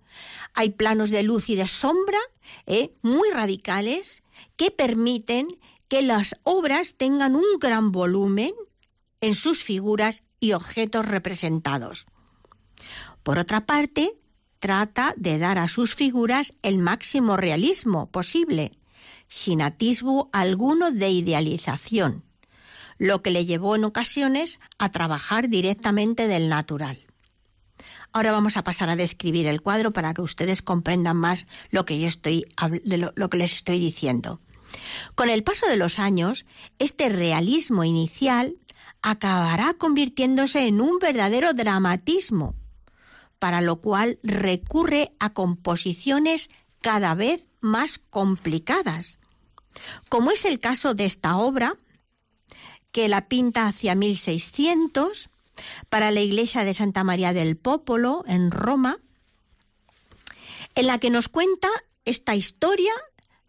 hay 0.57 0.71
planos 0.71 1.11
de 1.11 1.21
luz 1.21 1.49
y 1.49 1.55
de 1.55 1.67
sombra 1.67 2.17
¿eh? 2.65 2.95
muy 3.03 3.29
radicales 3.29 4.23
que 4.55 4.71
permiten 4.71 5.47
que 5.87 6.01
las 6.01 6.35
obras 6.41 6.95
tengan 6.97 7.35
un 7.35 7.59
gran 7.59 7.91
volumen 7.91 8.53
en 9.21 9.35
sus 9.35 9.61
figuras 9.61 10.23
y 10.39 10.53
objetos 10.53 11.05
representados. 11.05 12.07
Por 13.21 13.37
otra 13.37 13.67
parte, 13.67 14.17
trata 14.57 15.13
de 15.15 15.37
dar 15.37 15.59
a 15.59 15.67
sus 15.67 15.93
figuras 15.93 16.55
el 16.63 16.79
máximo 16.79 17.37
realismo 17.37 18.09
posible, 18.09 18.71
sin 19.27 19.61
atisbo 19.61 20.27
alguno 20.33 20.89
de 20.89 21.11
idealización, 21.11 22.23
lo 22.97 23.21
que 23.21 23.29
le 23.29 23.45
llevó 23.45 23.75
en 23.75 23.83
ocasiones 23.83 24.59
a 24.79 24.89
trabajar 24.89 25.49
directamente 25.49 26.25
del 26.25 26.49
natural. 26.49 27.06
Ahora 28.13 28.31
vamos 28.31 28.57
a 28.57 28.63
pasar 28.63 28.89
a 28.89 28.95
describir 28.95 29.47
el 29.47 29.61
cuadro 29.61 29.91
para 29.91 30.13
que 30.13 30.21
ustedes 30.21 30.61
comprendan 30.61 31.17
más 31.17 31.45
lo 31.69 31.85
que 31.85 31.99
yo 31.99 32.07
estoy 32.07 32.45
lo, 32.83 33.29
que 33.29 33.37
les 33.37 33.53
estoy 33.53 33.79
diciendo. 33.79 34.39
Con 35.15 35.29
el 35.29 35.43
paso 35.43 35.67
de 35.67 35.77
los 35.77 35.99
años, 35.99 36.45
este 36.79 37.09
realismo 37.09 37.83
inicial 37.83 38.55
acabará 39.01 39.73
convirtiéndose 39.73 40.67
en 40.67 40.81
un 40.81 40.99
verdadero 40.99 41.53
dramatismo, 41.53 42.55
para 43.39 43.61
lo 43.61 43.77
cual 43.81 44.19
recurre 44.23 45.11
a 45.19 45.33
composiciones 45.33 46.49
cada 46.81 47.15
vez 47.15 47.47
más 47.61 47.99
complicadas, 47.99 49.19
como 50.09 50.31
es 50.31 50.45
el 50.45 50.59
caso 50.59 50.93
de 50.93 51.05
esta 51.05 51.37
obra, 51.37 51.77
que 52.91 53.07
la 53.09 53.27
pinta 53.27 53.67
hacia 53.67 53.93
1600 53.93 55.29
para 55.89 56.11
la 56.11 56.21
iglesia 56.21 56.63
de 56.63 56.73
Santa 56.73 57.03
María 57.03 57.33
del 57.33 57.57
Popolo 57.57 58.23
en 58.27 58.51
Roma, 58.51 58.99
en 60.75 60.87
la 60.87 60.99
que 60.99 61.09
nos 61.09 61.27
cuenta 61.27 61.69
esta 62.05 62.35
historia 62.35 62.91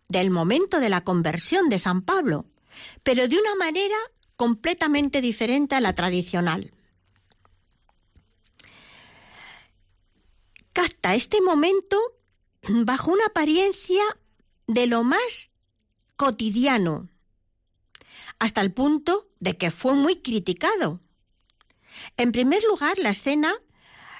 del 0.08 0.30
momento 0.30 0.80
de 0.80 0.88
la 0.88 1.04
conversión 1.04 1.68
de 1.68 1.78
San 1.78 2.02
Pablo, 2.02 2.46
pero 3.02 3.28
de 3.28 3.38
una 3.38 3.54
manera 3.56 3.96
completamente 4.36 5.20
diferente 5.20 5.74
a 5.74 5.80
la 5.80 5.94
tradicional. 5.94 6.72
Capta 10.72 11.14
este 11.14 11.40
momento 11.40 11.98
bajo 12.62 13.12
una 13.12 13.26
apariencia 13.26 14.02
de 14.66 14.86
lo 14.86 15.02
más 15.02 15.50
cotidiano, 16.16 17.08
hasta 18.38 18.60
el 18.60 18.72
punto 18.72 19.28
de 19.40 19.56
que 19.56 19.70
fue 19.70 19.94
muy 19.94 20.16
criticado 20.16 21.00
en 22.16 22.32
primer 22.32 22.62
lugar, 22.64 22.98
la 22.98 23.10
escena 23.10 23.54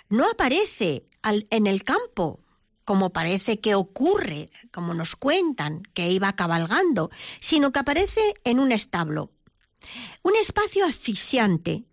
no 0.09 0.29
aparece 0.29 1.05
en 1.23 1.67
el 1.67 1.83
campo, 1.85 2.41
como 2.85 3.11
parece 3.11 3.61
que 3.61 3.75
ocurre, 3.75 4.51
como 4.73 4.95
nos 4.95 5.15
cuentan, 5.17 5.83
que 5.95 6.11
iba 6.11 6.35
cabalgando, 6.35 7.11
sino 7.41 7.73
que 7.73 7.81
aparece 7.81 8.35
en 8.45 8.61
un 8.61 8.73
establo. 8.73 9.31
Un 10.23 10.35
espacio 10.37 10.87
asfixiante, 10.87 11.85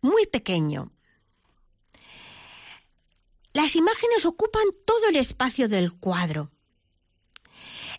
muy 0.00 0.26
pequeño. 0.26 0.92
Las 3.52 3.76
imágenes 3.76 4.24
ocupan 4.24 4.64
todo 4.84 5.08
el 5.08 5.16
espacio 5.16 5.68
del 5.68 5.92
cuadro. 5.92 6.50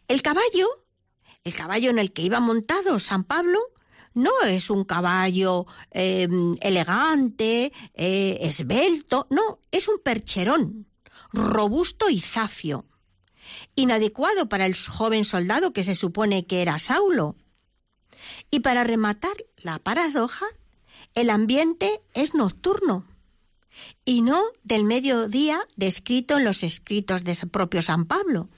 El 0.07 0.21
caballo, 0.21 0.85
el 1.43 1.55
caballo 1.55 1.89
en 1.89 1.99
el 1.99 2.13
que 2.13 2.21
iba 2.21 2.39
montado 2.39 2.99
San 2.99 3.23
Pablo, 3.23 3.59
no 4.13 4.31
es 4.45 4.69
un 4.69 4.83
caballo 4.83 5.65
em, 5.91 6.55
elegante, 6.61 7.71
eh, 7.93 8.37
esbelto, 8.41 9.27
no, 9.29 9.59
es 9.71 9.87
un 9.87 9.99
percherón, 10.03 10.87
robusto 11.31 12.09
y 12.09 12.19
zafio, 12.19 12.85
inadecuado 13.75 14.49
para 14.49 14.65
el 14.65 14.75
joven 14.75 15.23
soldado 15.23 15.73
que 15.73 15.83
se 15.83 15.95
supone 15.95 16.45
que 16.45 16.61
era 16.61 16.79
Saulo. 16.79 17.35
Y 18.49 18.59
para 18.59 18.83
rematar 18.83 19.35
la 19.57 19.79
paradoja, 19.79 20.45
el 21.15 21.29
ambiente 21.29 22.01
es 22.13 22.33
nocturno 22.33 23.05
y 24.05 24.21
no 24.21 24.41
del 24.63 24.83
mediodía 24.83 25.65
descrito 25.75 26.37
en 26.37 26.45
los 26.45 26.63
escritos 26.63 27.23
de 27.23 27.35
propio 27.47 27.81
San 27.81 28.05
Pablo. 28.05 28.49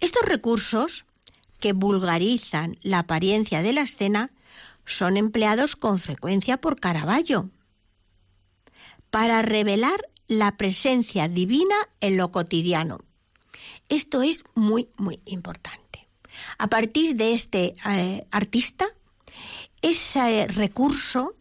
Estos 0.00 0.22
recursos 0.22 1.06
que 1.60 1.72
vulgarizan 1.72 2.76
la 2.82 3.00
apariencia 3.00 3.62
de 3.62 3.72
la 3.72 3.82
escena 3.82 4.30
son 4.86 5.16
empleados 5.16 5.76
con 5.76 5.98
frecuencia 5.98 6.60
por 6.60 6.78
Caravaggio 6.78 7.50
para 9.10 9.42
revelar 9.42 10.08
la 10.26 10.56
presencia 10.56 11.28
divina 11.28 11.76
en 12.00 12.16
lo 12.16 12.30
cotidiano. 12.30 12.98
Esto 13.88 14.22
es 14.22 14.44
muy, 14.54 14.88
muy 14.96 15.20
importante. 15.26 16.08
A 16.58 16.68
partir 16.68 17.14
de 17.16 17.32
este 17.32 17.76
eh, 17.86 18.26
artista, 18.30 18.86
ese 19.82 20.46
recurso 20.48 21.36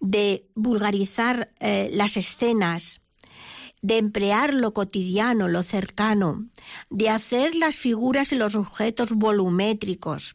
de 0.00 0.48
vulgarizar 0.54 1.52
eh, 1.58 1.90
las 1.92 2.16
escenas 2.16 3.00
de 3.82 3.98
emplear 3.98 4.54
lo 4.54 4.72
cotidiano, 4.72 5.48
lo 5.48 5.62
cercano, 5.62 6.48
de 6.90 7.10
hacer 7.10 7.54
las 7.54 7.76
figuras 7.76 8.32
y 8.32 8.36
los 8.36 8.54
objetos 8.54 9.12
volumétricos, 9.12 10.34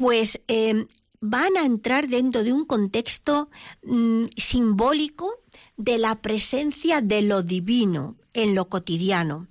pues 0.00 0.40
em, 0.48 0.86
van 1.20 1.58
a 1.58 1.66
entrar 1.66 2.08
dentro 2.08 2.42
de 2.42 2.54
un 2.54 2.64
contexto 2.64 3.50
mm, 3.82 4.24
simbólico 4.34 5.42
de 5.76 5.98
la 5.98 6.22
presencia 6.22 7.02
de 7.02 7.20
lo 7.20 7.42
divino 7.42 8.16
en 8.32 8.54
lo 8.54 8.70
cotidiano, 8.70 9.46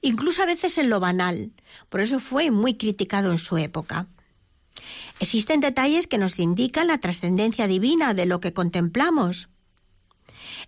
incluso 0.00 0.42
a 0.42 0.46
veces 0.46 0.78
en 0.78 0.90
lo 0.90 0.98
banal. 0.98 1.52
Por 1.90 2.00
eso 2.00 2.18
fue 2.18 2.50
muy 2.50 2.76
criticado 2.76 3.30
en 3.30 3.38
su 3.38 3.56
época. 3.56 4.08
Existen 5.20 5.60
detalles 5.60 6.08
que 6.08 6.18
nos 6.18 6.40
indican 6.40 6.88
la 6.88 6.98
trascendencia 6.98 7.68
divina 7.68 8.14
de 8.14 8.26
lo 8.26 8.40
que 8.40 8.52
contemplamos. 8.52 9.48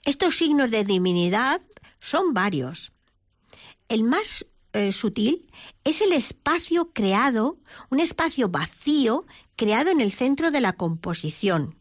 Estos 0.04 0.36
signos 0.36 0.70
de 0.70 0.84
divinidad 0.84 1.60
son 1.98 2.32
varios. 2.32 2.92
El 3.88 4.04
más 4.04 4.46
eh, 4.72 4.92
sutil 4.92 5.50
es 5.84 6.00
el 6.00 6.12
espacio 6.12 6.92
creado, 6.92 7.58
un 7.90 8.00
espacio 8.00 8.48
vacío 8.48 9.26
creado 9.56 9.90
en 9.90 10.00
el 10.00 10.12
centro 10.12 10.50
de 10.50 10.60
la 10.60 10.74
composición. 10.74 11.76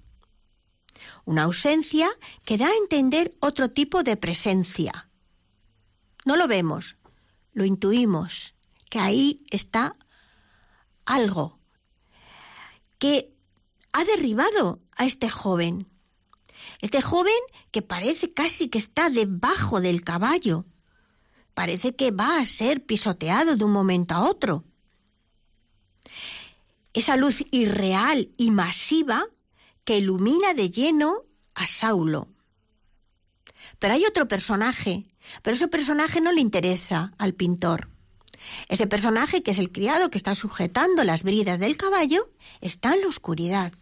Una 1.25 1.43
ausencia 1.43 2.09
que 2.43 2.57
da 2.57 2.67
a 2.67 2.75
entender 2.75 3.35
otro 3.39 3.71
tipo 3.71 4.03
de 4.03 4.17
presencia. 4.17 5.09
No 6.25 6.35
lo 6.35 6.47
vemos, 6.47 6.97
lo 7.53 7.63
intuimos, 7.65 8.55
que 8.89 8.99
ahí 8.99 9.45
está 9.49 9.95
algo 11.05 11.59
que 12.97 13.33
ha 13.93 14.03
derribado 14.03 14.81
a 14.95 15.05
este 15.05 15.29
joven. 15.29 15.87
Este 16.81 17.01
joven 17.01 17.33
que 17.71 17.81
parece 17.81 18.33
casi 18.33 18.69
que 18.69 18.77
está 18.77 19.09
debajo 19.09 19.81
del 19.81 20.03
caballo. 20.03 20.65
Parece 21.59 21.93
que 21.93 22.11
va 22.11 22.37
a 22.39 22.45
ser 22.45 22.85
pisoteado 22.85 23.57
de 23.57 23.65
un 23.65 23.73
momento 23.73 24.15
a 24.15 24.21
otro. 24.21 24.63
Esa 26.93 27.17
luz 27.17 27.43
irreal 27.51 28.31
y 28.37 28.49
masiva 28.49 29.27
que 29.83 29.97
ilumina 29.97 30.53
de 30.53 30.69
lleno 30.69 31.25
a 31.55 31.67
Saulo. 31.67 32.29
Pero 33.77 33.93
hay 33.93 34.05
otro 34.05 34.29
personaje, 34.29 35.05
pero 35.41 35.55
ese 35.55 35.67
personaje 35.67 36.21
no 36.21 36.31
le 36.31 36.39
interesa 36.39 37.13
al 37.17 37.33
pintor. 37.33 37.89
Ese 38.69 38.87
personaje, 38.87 39.43
que 39.43 39.51
es 39.51 39.59
el 39.59 39.73
criado 39.73 40.09
que 40.09 40.17
está 40.17 40.35
sujetando 40.35 41.03
las 41.03 41.23
bridas 41.23 41.59
del 41.59 41.75
caballo, 41.75 42.31
está 42.61 42.93
en 42.93 43.01
la 43.01 43.07
oscuridad. 43.09 43.73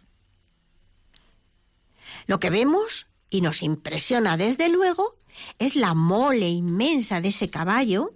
Lo 2.26 2.40
que 2.40 2.50
vemos 2.50 3.06
y 3.30 3.40
nos 3.40 3.62
impresiona 3.62 4.36
desde 4.36 4.68
luego 4.68 5.16
es 5.58 5.76
la 5.76 5.94
mole 5.94 6.48
inmensa 6.48 7.20
de 7.20 7.28
ese 7.28 7.50
caballo 7.50 8.14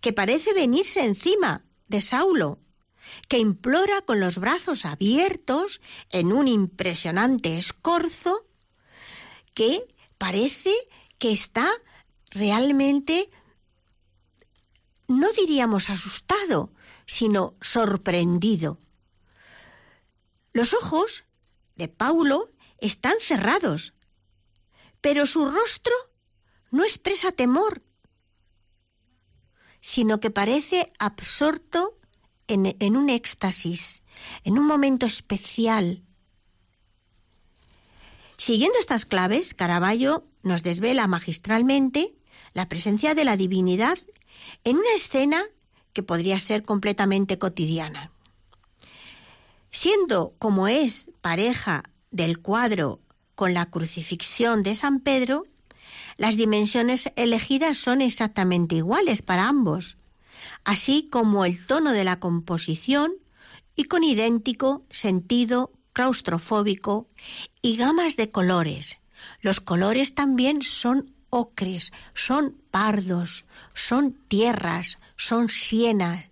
que 0.00 0.12
parece 0.12 0.54
venirse 0.54 1.04
encima 1.04 1.64
de 1.88 2.00
Saulo, 2.00 2.60
que 3.28 3.38
implora 3.38 4.00
con 4.02 4.20
los 4.20 4.38
brazos 4.38 4.84
abiertos 4.84 5.80
en 6.10 6.32
un 6.32 6.48
impresionante 6.48 7.58
escorzo 7.58 8.46
que 9.52 9.86
parece 10.18 10.72
que 11.18 11.32
está 11.32 11.70
realmente, 12.30 13.30
no 15.06 15.30
diríamos 15.32 15.90
asustado, 15.90 16.72
sino 17.06 17.56
sorprendido. 17.60 18.80
Los 20.52 20.74
ojos 20.74 21.24
de 21.76 21.88
Paulo 21.88 22.50
están 22.78 23.14
cerrados, 23.20 23.94
pero 25.00 25.26
su 25.26 25.44
rostro 25.46 25.94
no 26.74 26.82
expresa 26.82 27.30
temor, 27.30 27.84
sino 29.80 30.18
que 30.18 30.30
parece 30.30 30.92
absorto 30.98 31.96
en, 32.48 32.74
en, 32.80 32.96
un 32.96 33.10
éxtasis, 33.10 34.02
en 34.42 34.58
un 34.58 34.66
momento 34.66 35.06
especial. 35.06 36.02
Siguiendo 38.38 38.76
estas 38.80 39.06
claves, 39.06 39.54
Caravaggio 39.54 40.26
nos 40.42 40.64
desvela 40.64 41.06
magistralmente 41.06 42.16
la 42.54 42.68
presencia 42.68 43.14
de 43.14 43.24
la 43.24 43.36
divinidad 43.36 43.96
en 44.64 44.76
una 44.78 44.94
escena 44.96 45.44
que 45.92 46.02
podría 46.02 46.40
ser 46.40 46.64
completamente 46.64 47.38
cotidiana. 47.38 48.10
Siendo 49.70 50.34
como 50.40 50.66
es 50.66 51.08
pareja 51.20 51.84
del 52.10 52.40
cuadro 52.40 53.00
con 53.36 53.54
la 53.54 53.70
crucifixión 53.70 54.64
de 54.64 54.74
San 54.74 54.98
Pedro, 54.98 55.46
las 56.16 56.36
dimensiones 56.36 57.10
elegidas 57.16 57.78
son 57.78 58.00
exactamente 58.00 58.76
iguales 58.76 59.22
para 59.22 59.48
ambos, 59.48 59.96
así 60.64 61.08
como 61.10 61.44
el 61.44 61.64
tono 61.66 61.92
de 61.92 62.04
la 62.04 62.20
composición 62.20 63.14
y 63.76 63.84
con 63.84 64.04
idéntico 64.04 64.84
sentido 64.90 65.72
claustrofóbico 65.92 67.08
y 67.62 67.76
gamas 67.76 68.16
de 68.16 68.30
colores. 68.30 69.00
Los 69.40 69.60
colores 69.60 70.14
también 70.14 70.62
son 70.62 71.14
ocres, 71.30 71.92
son 72.14 72.56
pardos, 72.70 73.44
son 73.74 74.12
tierras, 74.28 74.98
son 75.16 75.48
sienas, 75.48 76.26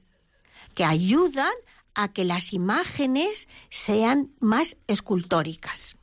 que 0.75 0.85
ayudan 0.85 1.53
a 1.95 2.13
que 2.13 2.25
las 2.25 2.53
imágenes 2.53 3.49
sean 3.71 4.31
más 4.41 4.77
escultóricas. 4.87 5.97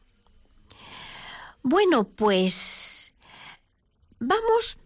Bueno, 1.64 2.06
pues 2.06 2.99
vamos 4.20 4.78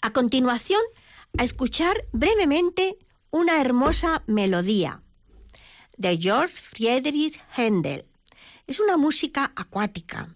a 0.00 0.10
continuación 0.10 0.80
a 1.38 1.44
escuchar 1.44 2.02
brevemente 2.12 2.96
una 3.30 3.60
hermosa 3.60 4.22
melodía 4.26 5.02
de 5.96 6.18
George 6.18 6.54
Friedrich 6.54 7.40
Händel. 7.56 8.04
Es 8.66 8.80
una 8.80 8.96
música 8.96 9.52
acuática, 9.56 10.34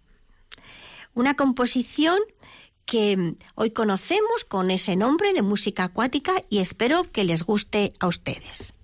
una 1.15 1.35
composición 1.35 2.19
que 2.85 3.37
hoy 3.55 3.71
conocemos 3.71 4.45
con 4.45 4.71
ese 4.71 4.97
nombre 4.97 5.33
de 5.33 5.43
música 5.43 5.85
acuática 5.85 6.33
y 6.49 6.59
espero 6.59 7.05
que 7.05 7.25
les 7.25 7.43
guste 7.43 7.93
a 8.01 8.07
ustedes. 8.07 8.75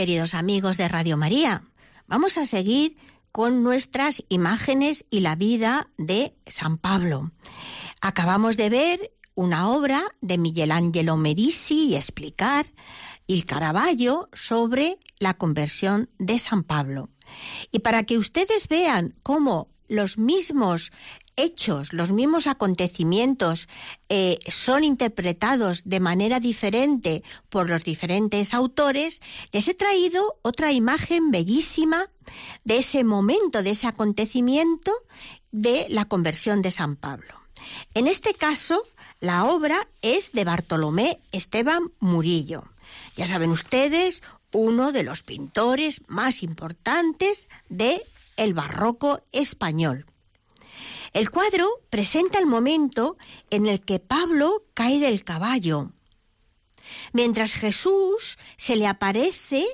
Queridos 0.00 0.32
amigos 0.32 0.78
de 0.78 0.88
Radio 0.88 1.18
María, 1.18 1.62
vamos 2.06 2.38
a 2.38 2.46
seguir 2.46 2.96
con 3.32 3.62
nuestras 3.62 4.24
imágenes 4.30 5.04
y 5.10 5.20
la 5.20 5.34
vida 5.34 5.90
de 5.98 6.34
San 6.46 6.78
Pablo. 6.78 7.32
Acabamos 8.00 8.56
de 8.56 8.70
ver 8.70 9.12
una 9.34 9.68
obra 9.68 10.04
de 10.22 10.38
Michelangelo 10.38 11.18
Merisi 11.18 11.88
y 11.88 11.96
explicar 11.96 12.72
el 13.28 13.44
Caravaggio 13.44 14.30
sobre 14.32 14.98
la 15.18 15.34
conversión 15.34 16.08
de 16.18 16.38
San 16.38 16.62
Pablo. 16.62 17.10
Y 17.70 17.80
para 17.80 18.04
que 18.04 18.16
ustedes 18.16 18.68
vean 18.68 19.14
cómo 19.22 19.68
los 19.86 20.16
mismos 20.16 20.92
hechos, 21.42 21.92
los 21.92 22.12
mismos 22.12 22.46
acontecimientos 22.46 23.68
eh, 24.08 24.38
son 24.48 24.84
interpretados 24.84 25.82
de 25.84 26.00
manera 26.00 26.40
diferente 26.40 27.22
por 27.48 27.68
los 27.68 27.84
diferentes 27.84 28.54
autores, 28.54 29.20
les 29.52 29.68
he 29.68 29.74
traído 29.74 30.38
otra 30.42 30.72
imagen 30.72 31.30
bellísima 31.30 32.10
de 32.64 32.78
ese 32.78 33.04
momento, 33.04 33.62
de 33.62 33.70
ese 33.70 33.86
acontecimiento 33.86 34.92
de 35.52 35.86
la 35.88 36.04
conversión 36.06 36.62
de 36.62 36.70
San 36.70 36.96
Pablo. 36.96 37.34
En 37.94 38.06
este 38.06 38.34
caso, 38.34 38.84
la 39.20 39.44
obra 39.44 39.88
es 40.02 40.32
de 40.32 40.44
Bartolomé 40.44 41.18
Esteban 41.32 41.92
Murillo. 41.98 42.64
Ya 43.16 43.26
saben 43.26 43.50
ustedes, 43.50 44.22
uno 44.52 44.92
de 44.92 45.02
los 45.02 45.22
pintores 45.22 46.02
más 46.06 46.42
importantes 46.42 47.48
de 47.68 48.02
el 48.36 48.54
barroco 48.54 49.22
español. 49.32 50.06
El 51.12 51.30
cuadro 51.30 51.68
presenta 51.90 52.38
el 52.38 52.46
momento 52.46 53.16
en 53.50 53.66
el 53.66 53.80
que 53.80 53.98
Pablo 53.98 54.58
cae 54.74 55.00
del 55.00 55.24
caballo. 55.24 55.90
Mientras 57.12 57.52
Jesús 57.52 58.38
se 58.56 58.76
le 58.76 58.86
aparece, 58.86 59.64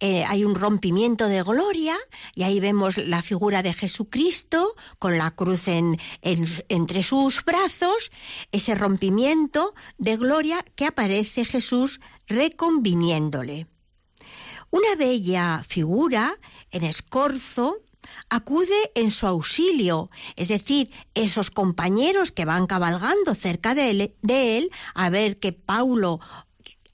eh, 0.00 0.24
hay 0.24 0.44
un 0.44 0.54
rompimiento 0.54 1.26
de 1.26 1.42
gloria 1.42 1.96
y 2.34 2.44
ahí 2.44 2.60
vemos 2.60 2.98
la 2.98 3.22
figura 3.22 3.62
de 3.62 3.72
Jesucristo 3.72 4.74
con 4.98 5.18
la 5.18 5.32
cruz 5.32 5.62
entre 5.66 7.02
sus 7.02 7.44
brazos, 7.44 8.10
ese 8.52 8.74
rompimiento 8.74 9.74
de 9.98 10.16
gloria 10.16 10.64
que 10.74 10.86
aparece 10.86 11.44
Jesús 11.44 12.00
reconviniéndole. 12.26 13.66
Una 14.70 14.96
bella 14.96 15.62
figura 15.66 16.38
en 16.70 16.84
escorzo 16.84 17.78
acude 18.30 18.92
en 18.94 19.10
su 19.10 19.26
auxilio, 19.26 20.10
es 20.36 20.48
decir, 20.48 20.90
esos 21.14 21.50
compañeros 21.50 22.32
que 22.32 22.44
van 22.44 22.66
cabalgando 22.66 23.34
cerca 23.34 23.74
de 23.74 23.90
él, 24.58 24.70
a 24.94 25.10
ver 25.10 25.38
que 25.38 25.52
Paulo 25.52 26.20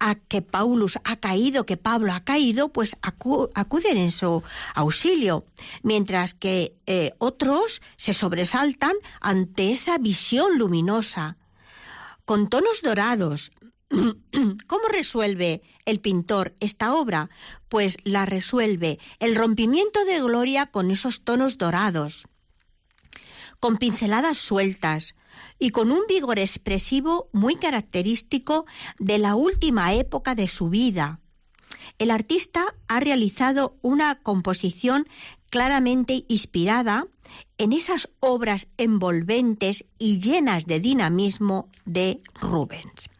a 0.04 0.16
que 0.16 0.42
Paulus 0.42 0.98
ha 1.04 1.14
caído, 1.14 1.64
que 1.64 1.76
Pablo 1.76 2.12
ha 2.12 2.24
caído, 2.24 2.70
pues 2.70 2.96
acuden 3.02 3.96
en 3.96 4.10
su 4.10 4.42
auxilio, 4.74 5.44
mientras 5.84 6.34
que 6.34 6.76
eh, 6.86 7.12
otros 7.18 7.80
se 7.96 8.12
sobresaltan 8.12 8.94
ante 9.20 9.70
esa 9.70 9.98
visión 9.98 10.58
luminosa. 10.58 11.36
Con 12.24 12.48
tonos 12.48 12.82
dorados, 12.82 13.52
¿Cómo 14.66 14.88
resuelve 14.88 15.62
el 15.84 16.00
pintor 16.00 16.54
esta 16.60 16.94
obra? 16.94 17.28
Pues 17.68 17.98
la 18.04 18.24
resuelve 18.24 18.98
el 19.18 19.34
rompimiento 19.34 20.04
de 20.04 20.20
gloria 20.20 20.66
con 20.66 20.90
esos 20.90 21.22
tonos 21.22 21.58
dorados, 21.58 22.26
con 23.60 23.76
pinceladas 23.76 24.38
sueltas 24.38 25.14
y 25.58 25.70
con 25.70 25.90
un 25.90 26.02
vigor 26.08 26.38
expresivo 26.38 27.28
muy 27.32 27.56
característico 27.56 28.64
de 28.98 29.18
la 29.18 29.34
última 29.34 29.92
época 29.94 30.34
de 30.34 30.48
su 30.48 30.70
vida. 30.70 31.20
El 31.98 32.10
artista 32.10 32.74
ha 32.88 33.00
realizado 33.00 33.76
una 33.82 34.20
composición 34.22 35.06
claramente 35.50 36.24
inspirada 36.28 37.06
en 37.58 37.72
esas 37.72 38.08
obras 38.20 38.68
envolventes 38.78 39.84
y 39.98 40.18
llenas 40.20 40.66
de 40.66 40.80
dinamismo 40.80 41.68
de 41.84 42.20
Rubens. 42.34 43.11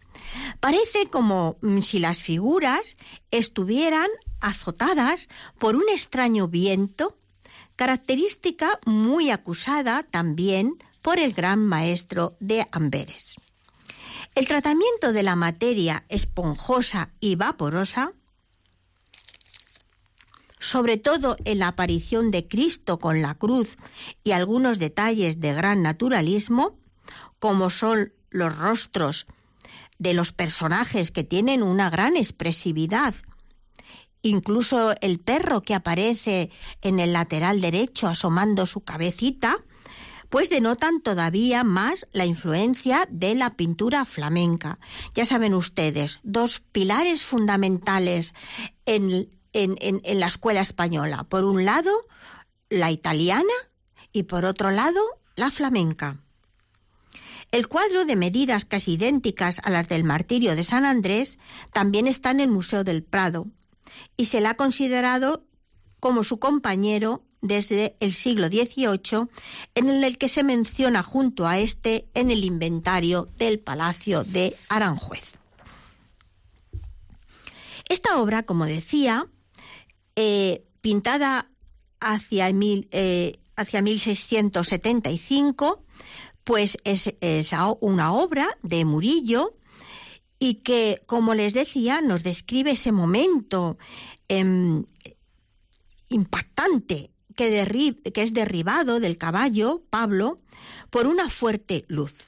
Parece 0.60 1.06
como 1.06 1.56
mm, 1.62 1.80
si 1.80 1.98
las 1.98 2.20
figuras 2.20 2.94
estuvieran 3.30 4.08
azotadas 4.40 5.28
por 5.58 5.76
un 5.76 5.88
extraño 5.90 6.48
viento, 6.48 7.18
característica 7.76 8.78
muy 8.86 9.30
acusada 9.30 10.02
también 10.02 10.76
por 11.02 11.18
el 11.18 11.32
gran 11.32 11.58
maestro 11.58 12.36
de 12.40 12.66
Amberes. 12.70 13.36
El 14.34 14.46
tratamiento 14.46 15.12
de 15.12 15.22
la 15.22 15.36
materia 15.36 16.04
esponjosa 16.08 17.10
y 17.20 17.34
vaporosa, 17.34 18.12
sobre 20.58 20.96
todo 20.96 21.36
en 21.44 21.58
la 21.58 21.68
aparición 21.68 22.30
de 22.30 22.46
Cristo 22.46 22.98
con 22.98 23.20
la 23.20 23.34
cruz 23.34 23.76
y 24.22 24.30
algunos 24.30 24.78
detalles 24.78 25.40
de 25.40 25.52
gran 25.52 25.82
naturalismo, 25.82 26.78
como 27.40 27.68
son 27.68 28.12
los 28.30 28.56
rostros 28.56 29.26
de 30.02 30.14
los 30.14 30.32
personajes 30.32 31.12
que 31.12 31.22
tienen 31.22 31.62
una 31.62 31.88
gran 31.88 32.16
expresividad. 32.16 33.14
Incluso 34.20 34.94
el 35.00 35.20
perro 35.20 35.62
que 35.62 35.74
aparece 35.74 36.50
en 36.80 36.98
el 36.98 37.12
lateral 37.12 37.60
derecho 37.60 38.08
asomando 38.08 38.66
su 38.66 38.80
cabecita, 38.80 39.64
pues 40.28 40.50
denotan 40.50 41.02
todavía 41.02 41.62
más 41.62 42.06
la 42.12 42.24
influencia 42.24 43.06
de 43.10 43.34
la 43.34 43.54
pintura 43.54 44.04
flamenca. 44.04 44.78
Ya 45.14 45.24
saben 45.24 45.54
ustedes, 45.54 46.20
dos 46.22 46.62
pilares 46.72 47.24
fundamentales 47.24 48.34
en, 48.86 49.28
en 49.52 50.20
la 50.20 50.26
escuela 50.26 50.62
española. 50.62 51.24
Por 51.24 51.44
un 51.44 51.64
lado, 51.64 51.92
la 52.70 52.90
italiana 52.90 53.52
y 54.12 54.24
por 54.24 54.46
otro 54.46 54.70
lado, 54.70 55.00
la 55.36 55.50
flamenca. 55.50 56.18
El 57.52 57.68
cuadro 57.68 58.06
de 58.06 58.16
medidas 58.16 58.64
casi 58.64 58.94
idénticas 58.94 59.60
a 59.62 59.68
las 59.68 59.86
del 59.86 60.04
martirio 60.04 60.56
de 60.56 60.64
San 60.64 60.86
Andrés 60.86 61.38
también 61.70 62.06
está 62.06 62.30
en 62.30 62.40
el 62.40 62.48
Museo 62.48 62.82
del 62.82 63.04
Prado 63.04 63.46
y 64.16 64.24
se 64.24 64.40
le 64.40 64.48
ha 64.48 64.54
considerado 64.54 65.44
como 66.00 66.24
su 66.24 66.38
compañero 66.38 67.24
desde 67.42 67.96
el 68.00 68.14
siglo 68.14 68.46
XVIII, 68.46 69.28
en 69.74 69.88
el 69.88 70.16
que 70.16 70.28
se 70.28 70.44
menciona 70.44 71.02
junto 71.02 71.46
a 71.46 71.58
este 71.58 72.08
en 72.14 72.30
el 72.30 72.42
inventario 72.42 73.28
del 73.36 73.60
Palacio 73.60 74.24
de 74.24 74.56
Aranjuez. 74.70 75.34
Esta 77.88 78.18
obra, 78.18 78.44
como 78.44 78.64
decía, 78.64 79.26
eh, 80.16 80.64
pintada 80.80 81.50
hacia, 82.00 82.50
mil, 82.52 82.88
eh, 82.92 83.38
hacia 83.56 83.82
1675, 83.82 85.84
pues 86.44 86.78
es, 86.84 87.14
una 87.80 88.12
obra 88.12 88.58
de 88.62 88.84
Murillo 88.84 89.56
y 90.38 90.54
que, 90.56 91.00
como 91.06 91.34
les 91.34 91.54
decía, 91.54 92.00
nos 92.00 92.22
describe 92.22 92.72
ese 92.72 92.92
momento 92.92 93.78
em, 94.28 94.84
impactante 96.08 97.12
que, 97.36 97.94
que 98.12 98.22
es 98.22 98.34
derribado 98.34 99.00
del 99.00 99.18
caballo, 99.18 99.84
Pablo, 99.88 100.40
por 100.90 101.06
una 101.06 101.30
fuerte 101.30 101.84
luz. 101.88 102.24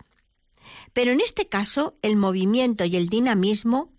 Pero 0.92 1.10
en 1.10 1.20
este 1.20 1.46
caso, 1.46 1.98
el 2.02 2.16
movimiento 2.16 2.84
y 2.84 2.96
el 2.96 3.08
dinamismo 3.08 3.92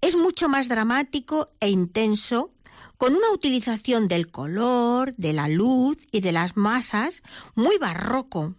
es 0.00 0.16
mucho 0.16 0.48
más 0.48 0.68
dramático 0.68 1.50
e 1.60 1.70
intenso, 1.70 2.52
con 2.96 3.16
una 3.16 3.32
utilización 3.32 4.06
del 4.06 4.30
color, 4.30 5.14
de 5.16 5.32
la 5.32 5.48
luz 5.48 5.96
y 6.12 6.20
de 6.20 6.30
las 6.30 6.56
masas 6.56 7.22
muy 7.56 7.78
barroco, 7.78 8.54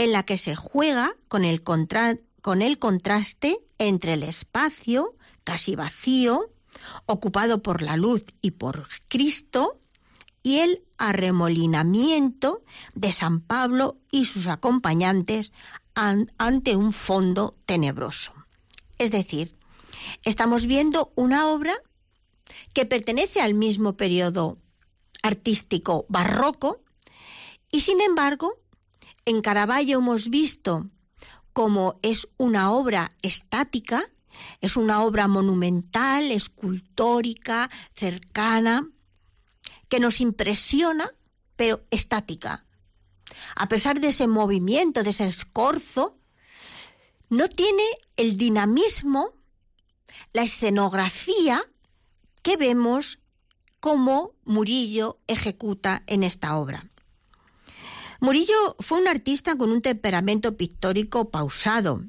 en 0.00 0.12
la 0.12 0.22
que 0.22 0.38
se 0.38 0.56
juega 0.56 1.14
con 1.28 1.44
el, 1.44 1.62
con 1.62 2.62
el 2.62 2.78
contraste 2.78 3.60
entre 3.76 4.14
el 4.14 4.22
espacio 4.22 5.14
casi 5.44 5.76
vacío, 5.76 6.50
ocupado 7.04 7.62
por 7.62 7.82
la 7.82 7.98
luz 7.98 8.24
y 8.40 8.52
por 8.52 8.88
Cristo, 9.08 9.78
y 10.42 10.60
el 10.60 10.84
arremolinamiento 10.96 12.62
de 12.94 13.12
San 13.12 13.42
Pablo 13.42 13.98
y 14.10 14.24
sus 14.24 14.46
acompañantes 14.46 15.52
ante 15.92 16.76
un 16.76 16.94
fondo 16.94 17.58
tenebroso. 17.66 18.32
Es 18.96 19.10
decir, 19.10 19.54
estamos 20.24 20.64
viendo 20.64 21.12
una 21.14 21.48
obra 21.48 21.74
que 22.72 22.86
pertenece 22.86 23.42
al 23.42 23.52
mismo 23.52 23.98
periodo 23.98 24.56
artístico 25.22 26.06
barroco 26.08 26.80
y 27.70 27.82
sin 27.82 28.00
embargo 28.00 28.59
en 29.30 29.42
Caravaggio 29.42 29.98
hemos 29.98 30.28
visto 30.28 30.90
cómo 31.52 32.00
es 32.02 32.28
una 32.36 32.72
obra 32.72 33.10
estática, 33.22 34.04
es 34.60 34.76
una 34.76 35.02
obra 35.04 35.28
monumental, 35.28 36.32
escultórica, 36.32 37.70
cercana, 37.94 38.90
que 39.88 40.00
nos 40.00 40.20
impresiona, 40.20 41.10
pero 41.54 41.84
estática. 41.90 42.66
A 43.54 43.68
pesar 43.68 44.00
de 44.00 44.08
ese 44.08 44.26
movimiento, 44.26 45.04
de 45.04 45.10
ese 45.10 45.28
escorzo, 45.28 46.18
no 47.28 47.48
tiene 47.48 47.84
el 48.16 48.36
dinamismo, 48.36 49.34
la 50.32 50.42
escenografía 50.42 51.62
¿qué 52.42 52.56
vemos 52.56 53.20
cómo 53.78 54.32
Murillo 54.44 55.20
ejecuta 55.28 56.02
en 56.08 56.24
esta 56.24 56.56
obra? 56.56 56.90
Murillo 58.20 58.76
fue 58.78 59.00
un 59.00 59.08
artista 59.08 59.56
con 59.56 59.70
un 59.70 59.80
temperamento 59.80 60.56
pictórico 60.56 61.30
pausado. 61.30 62.02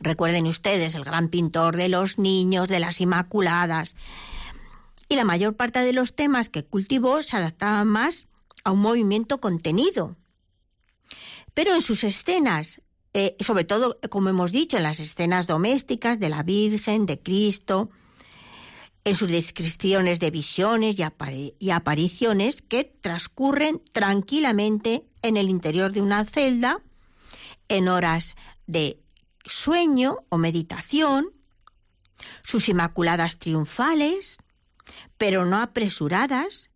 Recuerden 0.00 0.46
ustedes, 0.46 0.96
el 0.96 1.04
gran 1.04 1.28
pintor 1.28 1.76
de 1.76 1.88
los 1.88 2.18
niños, 2.18 2.66
de 2.66 2.80
las 2.80 3.00
Inmaculadas. 3.00 3.94
Y 5.08 5.14
la 5.14 5.24
mayor 5.24 5.54
parte 5.54 5.78
de 5.78 5.92
los 5.92 6.16
temas 6.16 6.48
que 6.48 6.64
cultivó 6.64 7.22
se 7.22 7.36
adaptaban 7.36 7.86
más 7.86 8.26
a 8.64 8.72
un 8.72 8.80
movimiento 8.80 9.40
contenido. 9.40 10.16
Pero 11.54 11.72
en 11.72 11.80
sus 11.80 12.02
escenas, 12.02 12.82
eh, 13.12 13.36
sobre 13.38 13.64
todo, 13.64 14.00
como 14.10 14.28
hemos 14.28 14.50
dicho, 14.50 14.76
en 14.76 14.82
las 14.82 14.98
escenas 14.98 15.46
domésticas 15.46 16.18
de 16.18 16.30
la 16.30 16.42
Virgen, 16.42 17.06
de 17.06 17.20
Cristo, 17.20 17.90
en 19.04 19.14
sus 19.14 19.28
descripciones 19.28 20.18
de 20.18 20.30
visiones 20.30 20.96
y, 20.98 21.70
apariciones 21.70 22.62
que 22.62 22.84
transcurren 22.84 23.82
tranquilamente 23.92 25.06
en 25.22 25.36
el 25.36 25.50
interior 25.50 25.92
de 25.92 26.00
una 26.00 26.24
celda, 26.24 26.82
en 27.68 27.88
horas 27.88 28.34
de 28.66 29.00
sueño 29.44 30.24
o 30.30 30.38
meditación, 30.38 31.32
sus 32.42 32.68
inmaculadas 32.68 33.38
triunfales, 33.38 34.38
pero 35.18 35.44
no 35.44 35.58
apresuradas, 35.58 36.70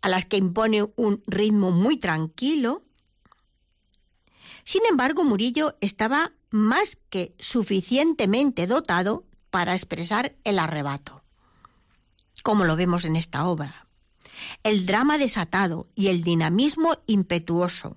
a 0.00 0.08
las 0.08 0.24
que 0.24 0.36
impone 0.36 0.84
un 0.96 1.22
ritmo 1.26 1.70
muy 1.70 1.96
tranquilo. 1.96 2.84
Sin 4.64 4.82
embargo, 4.88 5.24
Murillo 5.24 5.76
estaba 5.80 6.32
más 6.50 6.98
que 7.08 7.34
suficientemente 7.38 8.66
dotado 8.66 9.24
para 9.50 9.74
expresar 9.74 10.36
el 10.44 10.58
arrebato, 10.58 11.21
como 12.42 12.64
lo 12.64 12.76
vemos 12.76 13.04
en 13.04 13.16
esta 13.16 13.46
obra, 13.46 13.86
el 14.62 14.86
drama 14.86 15.18
desatado 15.18 15.86
y 15.94 16.08
el 16.08 16.22
dinamismo 16.22 16.98
impetuoso. 17.06 17.96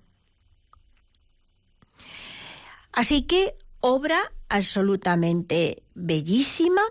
Así 2.91 3.23
que 3.23 3.57
obra 3.81 4.31
absolutamente 4.49 5.83
bellísima. 5.93 6.81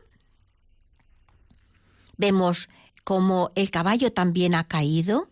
Vemos 2.16 2.68
como 3.04 3.52
el 3.54 3.70
caballo 3.70 4.12
también 4.12 4.54
ha 4.54 4.68
caído. 4.68 5.28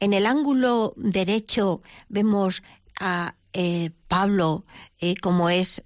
En 0.00 0.12
el 0.12 0.26
ángulo 0.26 0.94
derecho 0.96 1.82
vemos 2.08 2.62
a 2.98 3.36
eh, 3.52 3.90
Pablo 4.08 4.64
eh, 4.98 5.14
como 5.16 5.48
es 5.48 5.82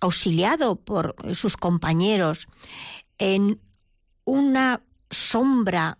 auxiliado 0.00 0.76
por 0.76 1.14
sus 1.34 1.56
compañeros 1.56 2.48
en 3.18 3.60
una 4.24 4.82
sombra 5.16 5.98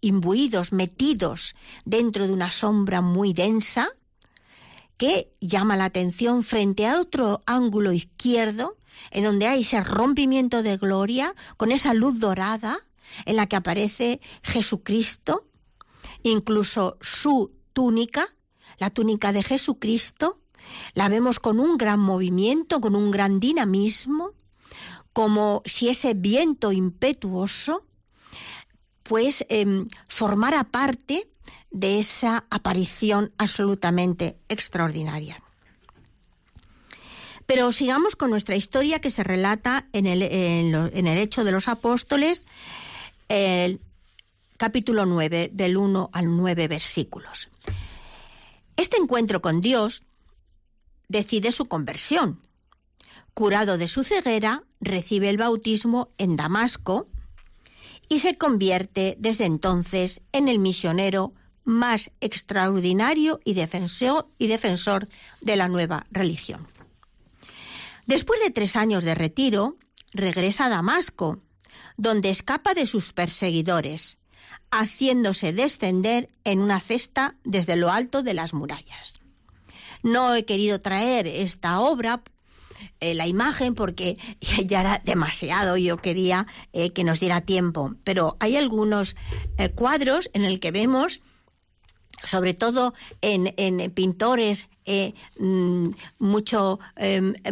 imbuidos, 0.00 0.72
metidos 0.72 1.54
dentro 1.84 2.26
de 2.26 2.32
una 2.32 2.50
sombra 2.50 3.00
muy 3.00 3.32
densa 3.32 3.88
que 4.96 5.32
llama 5.40 5.76
la 5.76 5.86
atención 5.86 6.42
frente 6.42 6.86
a 6.86 7.00
otro 7.00 7.40
ángulo 7.46 7.92
izquierdo 7.92 8.76
en 9.10 9.24
donde 9.24 9.46
hay 9.46 9.62
ese 9.62 9.82
rompimiento 9.82 10.62
de 10.62 10.76
gloria 10.76 11.34
con 11.56 11.72
esa 11.72 11.94
luz 11.94 12.20
dorada 12.20 12.78
en 13.24 13.36
la 13.36 13.46
que 13.46 13.56
aparece 13.56 14.20
Jesucristo, 14.42 15.46
incluso 16.22 16.96
su 17.00 17.52
túnica, 17.72 18.34
la 18.78 18.90
túnica 18.90 19.32
de 19.32 19.42
Jesucristo, 19.42 20.40
la 20.94 21.08
vemos 21.08 21.38
con 21.38 21.60
un 21.60 21.76
gran 21.76 22.00
movimiento, 22.00 22.80
con 22.80 22.94
un 22.94 23.10
gran 23.10 23.38
dinamismo, 23.38 24.32
como 25.14 25.62
si 25.64 25.88
ese 25.88 26.12
viento 26.12 26.72
impetuoso 26.72 27.86
pues 29.04 29.46
em, 29.48 29.86
formara 30.08 30.64
parte 30.64 31.28
de 31.70 31.98
esa 31.98 32.44
aparición 32.50 33.32
absolutamente 33.38 34.36
extraordinaria. 34.48 35.42
Pero 37.46 37.72
sigamos 37.72 38.16
con 38.16 38.30
nuestra 38.30 38.56
historia 38.56 39.00
que 39.00 39.10
se 39.10 39.22
relata 39.22 39.86
en 39.92 40.06
el, 40.06 40.22
en 40.22 41.06
el 41.06 41.18
Hecho 41.18 41.44
de 41.44 41.52
los 41.52 41.68
Apóstoles, 41.68 42.46
el 43.28 43.80
capítulo 44.56 45.04
9, 45.04 45.50
del 45.52 45.76
1 45.76 46.10
al 46.12 46.36
9 46.36 46.68
versículos. 46.68 47.50
Este 48.76 48.96
encuentro 48.96 49.42
con 49.42 49.60
Dios 49.60 50.02
decide 51.08 51.52
su 51.52 51.66
conversión. 51.66 52.40
Curado 53.34 53.78
de 53.78 53.88
su 53.88 54.04
ceguera, 54.04 54.62
recibe 54.80 55.28
el 55.28 55.38
bautismo 55.38 56.10
en 56.18 56.36
Damasco 56.36 57.08
y 58.08 58.20
se 58.20 58.38
convierte 58.38 59.16
desde 59.18 59.44
entonces 59.44 60.20
en 60.32 60.48
el 60.48 60.60
misionero 60.60 61.34
más 61.64 62.12
extraordinario 62.20 63.40
y 63.44 63.54
defensor, 63.54 65.08
de 65.40 65.56
la 65.56 65.68
nueva 65.68 66.04
religión. 66.10 66.68
Después 68.06 68.40
de 68.40 68.50
tres 68.50 68.76
años 68.76 69.02
de 69.02 69.14
retiro, 69.14 69.78
regresa 70.12 70.66
a 70.66 70.68
Damasco, 70.68 71.40
donde 71.96 72.30
escapa 72.30 72.74
de 72.74 72.86
sus 72.86 73.12
perseguidores, 73.12 74.18
haciéndose 74.70 75.52
descender 75.52 76.28
en 76.44 76.60
una 76.60 76.80
cesta 76.80 77.36
desde 77.44 77.76
lo 77.76 77.90
alto 77.90 78.22
de 78.22 78.34
las 78.34 78.52
murallas. 78.52 79.20
No 80.02 80.34
he 80.34 80.44
querido 80.44 80.80
traer 80.80 81.26
esta 81.26 81.80
obra, 81.80 82.22
eh, 83.00 83.14
la 83.14 83.26
imagen, 83.26 83.74
porque 83.74 84.18
ya 84.66 84.80
era 84.80 85.02
demasiado, 85.04 85.76
yo 85.76 85.98
quería 85.98 86.46
eh, 86.72 86.90
que 86.90 87.04
nos 87.04 87.20
diera 87.20 87.40
tiempo, 87.42 87.94
pero 88.04 88.36
hay 88.40 88.56
algunos 88.56 89.16
eh, 89.58 89.70
cuadros 89.70 90.30
en 90.32 90.44
el 90.44 90.60
que 90.60 90.70
vemos 90.70 91.20
sobre 92.22 92.54
todo 92.54 92.94
en, 93.20 93.90
pintores 93.90 94.70
mm, 95.36 95.88
mucho 96.18 96.78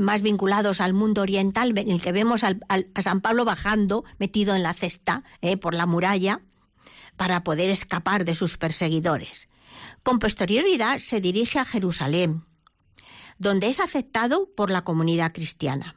más 0.00 0.22
vinculados 0.22 0.80
al 0.80 0.94
mundo 0.94 1.20
oriental, 1.20 1.76
en 1.76 1.90
el 1.90 2.00
que 2.00 2.12
vemos 2.12 2.42
a 2.42 2.56
San 3.02 3.20
Pablo 3.20 3.44
bajando, 3.44 4.04
metido 4.18 4.54
en 4.54 4.62
la 4.62 4.72
cesta 4.72 5.24
por 5.60 5.74
la 5.74 5.84
muralla, 5.84 6.40
para 7.16 7.44
poder 7.44 7.68
escapar 7.68 8.24
de 8.24 8.34
sus 8.34 8.56
perseguidores. 8.56 9.50
Con 10.02 10.18
posterioridad 10.18 11.00
se 11.00 11.20
dirige 11.20 11.58
a 11.58 11.66
Jerusalén, 11.66 12.46
donde 13.42 13.68
es 13.68 13.80
aceptado 13.80 14.48
por 14.54 14.70
la 14.70 14.84
comunidad 14.84 15.32
cristiana. 15.32 15.96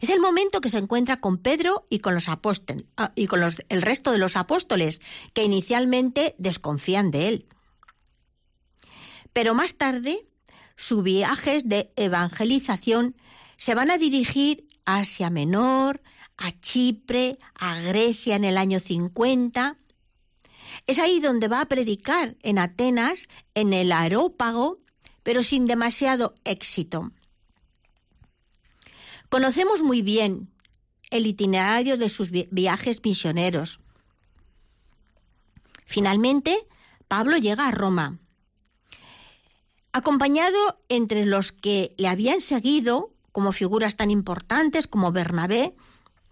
Es 0.00 0.10
el 0.10 0.18
momento 0.18 0.60
que 0.60 0.68
se 0.68 0.78
encuentra 0.78 1.18
con 1.18 1.38
Pedro 1.38 1.86
y 1.88 2.00
con 2.00 2.14
los 2.14 2.28
apóstoles 2.28 2.84
ah, 2.96 3.12
y 3.14 3.28
con 3.28 3.40
el 3.42 3.82
resto 3.82 4.10
de 4.10 4.18
los 4.18 4.36
apóstoles 4.36 5.00
que 5.34 5.44
inicialmente 5.44 6.34
desconfían 6.38 7.12
de 7.12 7.28
él. 7.28 7.46
Pero 9.32 9.54
más 9.54 9.76
tarde, 9.76 10.26
sus 10.76 11.04
viajes 11.04 11.68
de 11.68 11.92
evangelización 11.96 13.16
se 13.56 13.74
van 13.74 13.92
a 13.92 13.98
dirigir 13.98 14.66
a 14.84 14.98
Asia 14.98 15.30
Menor, 15.30 16.02
a 16.36 16.50
Chipre, 16.58 17.38
a 17.54 17.80
Grecia 17.80 18.34
en 18.34 18.44
el 18.44 18.58
año 18.58 18.80
50 18.80 19.76
es 20.86 20.98
ahí 20.98 21.20
donde 21.20 21.48
va 21.48 21.60
a 21.60 21.68
predicar 21.68 22.36
en 22.42 22.58
Atenas, 22.58 23.28
en 23.54 23.72
el 23.72 23.92
aerópago, 23.92 24.78
pero 25.22 25.42
sin 25.42 25.66
demasiado 25.66 26.34
éxito. 26.44 27.12
Conocemos 29.28 29.82
muy 29.82 30.02
bien 30.02 30.52
el 31.10 31.26
itinerario 31.26 31.96
de 31.96 32.08
sus 32.08 32.30
viajes 32.30 33.00
misioneros. 33.04 33.80
Finalmente, 35.84 36.66
Pablo 37.08 37.36
llega 37.36 37.68
a 37.68 37.70
Roma. 37.70 38.18
Acompañado 39.92 40.78
entre 40.88 41.26
los 41.26 41.52
que 41.52 41.94
le 41.98 42.08
habían 42.08 42.40
seguido, 42.40 43.12
como 43.30 43.52
figuras 43.52 43.96
tan 43.96 44.10
importantes 44.10 44.86
como 44.86 45.12
Bernabé 45.12 45.74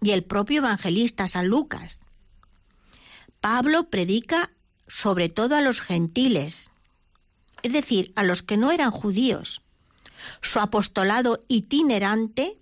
y 0.01 0.11
el 0.11 0.23
propio 0.23 0.59
evangelista 0.59 1.27
San 1.27 1.47
Lucas. 1.47 2.01
Pablo 3.39 3.89
predica 3.89 4.51
sobre 4.87 5.29
todo 5.29 5.55
a 5.55 5.61
los 5.61 5.81
gentiles, 5.81 6.70
es 7.63 7.73
decir, 7.73 8.11
a 8.15 8.23
los 8.23 8.43
que 8.43 8.57
no 8.57 8.71
eran 8.71 8.91
judíos. 8.91 9.61
Su 10.41 10.59
apostolado 10.59 11.43
itinerante 11.47 12.59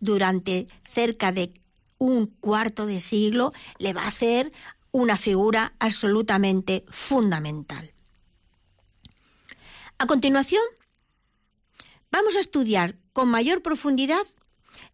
durante 0.00 0.66
cerca 0.88 1.32
de 1.32 1.54
un 1.98 2.26
cuarto 2.26 2.86
de 2.86 3.00
siglo 3.00 3.52
le 3.78 3.92
va 3.92 4.02
a 4.02 4.08
hacer 4.08 4.52
una 4.92 5.16
figura 5.16 5.74
absolutamente 5.78 6.84
fundamental. 6.88 7.92
A 9.98 10.06
continuación, 10.06 10.62
vamos 12.10 12.36
a 12.36 12.40
estudiar 12.40 12.96
con 13.12 13.28
mayor 13.28 13.62
profundidad 13.62 14.26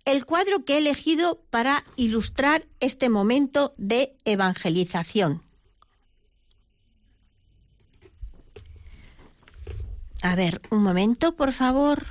el 0.04 0.24
cuadro 0.24 0.64
que 0.64 0.74
he 0.74 0.78
elegido 0.78 1.42
para 1.50 1.84
ilustrar 1.96 2.66
este 2.80 3.08
momento 3.08 3.74
de 3.76 4.16
evangelización. 4.24 5.42
A 10.22 10.36
ver, 10.36 10.62
un 10.70 10.84
momento, 10.84 11.34
por 11.34 11.52
favor. 11.52 12.06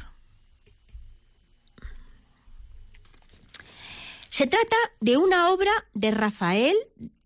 Se 4.30 4.47
trata 4.47 4.76
de 5.00 5.15
una 5.15 5.50
obra 5.50 5.71
de 5.93 6.12
Rafael 6.12 6.76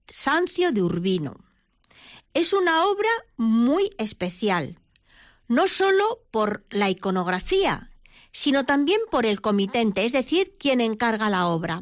Sancio 0.08 0.72
de 0.72 0.84
Urbino. 0.84 1.44
Es 2.36 2.54
una 2.54 2.86
obra 2.86 3.10
muy 3.36 3.90
especial, 3.98 4.80
no 5.48 5.68
solo 5.68 6.22
por 6.30 6.66
la 6.70 6.90
iconografía, 6.90 7.92
sino 8.32 8.66
también 8.66 9.00
por 9.10 9.26
el 9.26 9.42
comitente, 9.42 10.06
es 10.06 10.12
decir, 10.12 10.56
quien 10.60 10.82
encarga 10.82 11.30
la 11.32 11.48
obra, 11.48 11.82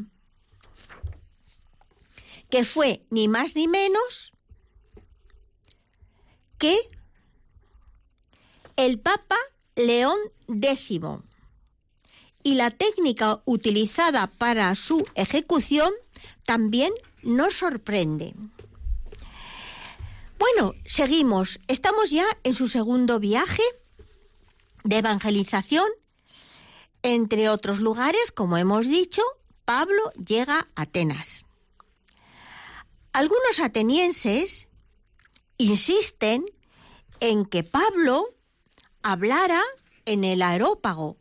que 2.49 2.63
fue 2.63 3.01
ni 3.09 3.27
más 3.27 3.55
ni 3.55 3.67
menos 3.67 4.31
que 6.57 6.77
el 8.75 8.99
Papa 8.99 9.37
León 9.75 10.17
X. 10.47 10.99
Y 12.43 12.55
la 12.55 12.71
técnica 12.71 13.41
utilizada 13.45 14.27
para 14.27 14.73
su 14.75 15.05
ejecución 15.15 15.91
también 16.45 16.93
nos 17.21 17.55
sorprende. 17.55 18.33
Bueno, 20.37 20.73
seguimos. 20.85 21.59
Estamos 21.67 22.09
ya 22.11 22.25
en 22.43 22.53
su 22.53 22.67
segundo 22.67 23.19
viaje 23.19 23.63
de 24.83 24.97
evangelización. 24.97 25.87
Entre 27.01 27.49
otros 27.49 27.79
lugares, 27.79 28.31
como 28.31 28.57
hemos 28.57 28.87
dicho, 28.87 29.21
Pablo 29.63 30.11
llega 30.13 30.67
a 30.75 30.81
Atenas. 30.81 31.45
Algunos 33.13 33.59
atenienses 33.59 34.67
insisten 35.57 36.45
en 37.19 37.45
que 37.45 37.63
Pablo 37.63 38.35
hablara 39.03 39.61
en 40.05 40.23
el 40.23 40.41
aerópago 40.41 41.17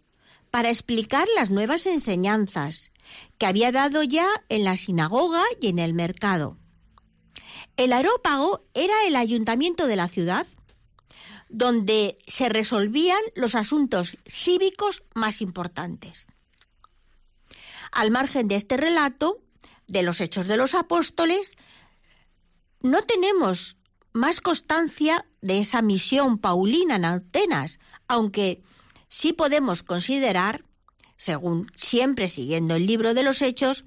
para 0.51 0.71
explicar 0.71 1.27
las 1.35 1.51
nuevas 1.51 1.87
enseñanzas 1.87 2.93
que 3.39 3.47
había 3.47 3.73
dado 3.73 4.03
ya 4.03 4.29
en 4.49 4.65
la 4.65 4.77
sinagoga 4.77 5.43
y 5.61 5.69
en 5.69 5.79
el 5.79 5.93
mercado. 5.93 6.59
El 7.77 7.93
aerópago 7.93 8.65
era 8.75 8.95
el 9.07 9.17
ayuntamiento 9.17 9.87
de 9.87 9.97
la 9.97 10.09
ciudad, 10.09 10.47
donde 11.49 12.17
se 12.27 12.49
resolvían 12.49 13.21
los 13.35 13.55
asuntos 13.55 14.17
cívicos 14.27 15.03
más 15.15 15.41
importantes. 15.41 16.29
Al 17.91 18.11
margen 18.11 18.49
de 18.49 18.57
este 18.57 18.77
relato 18.77 19.43
de 19.87 20.03
los 20.03 20.21
hechos 20.21 20.47
de 20.47 20.57
los 20.57 20.75
apóstoles, 20.75 21.57
no 22.81 23.03
tenemos 23.03 23.77
más 24.13 24.41
constancia 24.41 25.27
de 25.41 25.61
esa 25.61 25.83
misión 25.83 26.39
paulina 26.39 26.97
en 26.97 27.05
Atenas, 27.05 27.81
aunque 28.09 28.63
sí 29.09 29.33
podemos 29.33 29.83
considerar, 29.83 30.65
según 31.17 31.71
siempre 31.75 32.29
siguiendo 32.29 32.75
el 32.75 32.87
libro 32.87 33.15
de 33.15 33.23
los 33.23 33.43
hechos, 33.43 33.85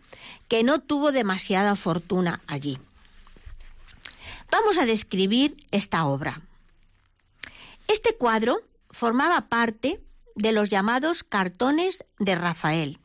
que 0.47 0.63
no 0.63 0.79
tuvo 0.79 1.11
demasiada 1.11 1.75
fortuna 1.75 2.41
allí. 2.47 2.77
Vamos 4.51 4.77
a 4.77 4.85
describir 4.85 5.53
esta 5.71 6.05
obra. 6.05 6.41
Este 7.87 8.15
cuadro 8.15 8.61
formaba 8.89 9.49
parte 9.49 10.01
de 10.35 10.51
los 10.51 10.69
llamados 10.69 11.23
cartones 11.23 12.05
de 12.19 12.35
Rafael, 12.35 12.99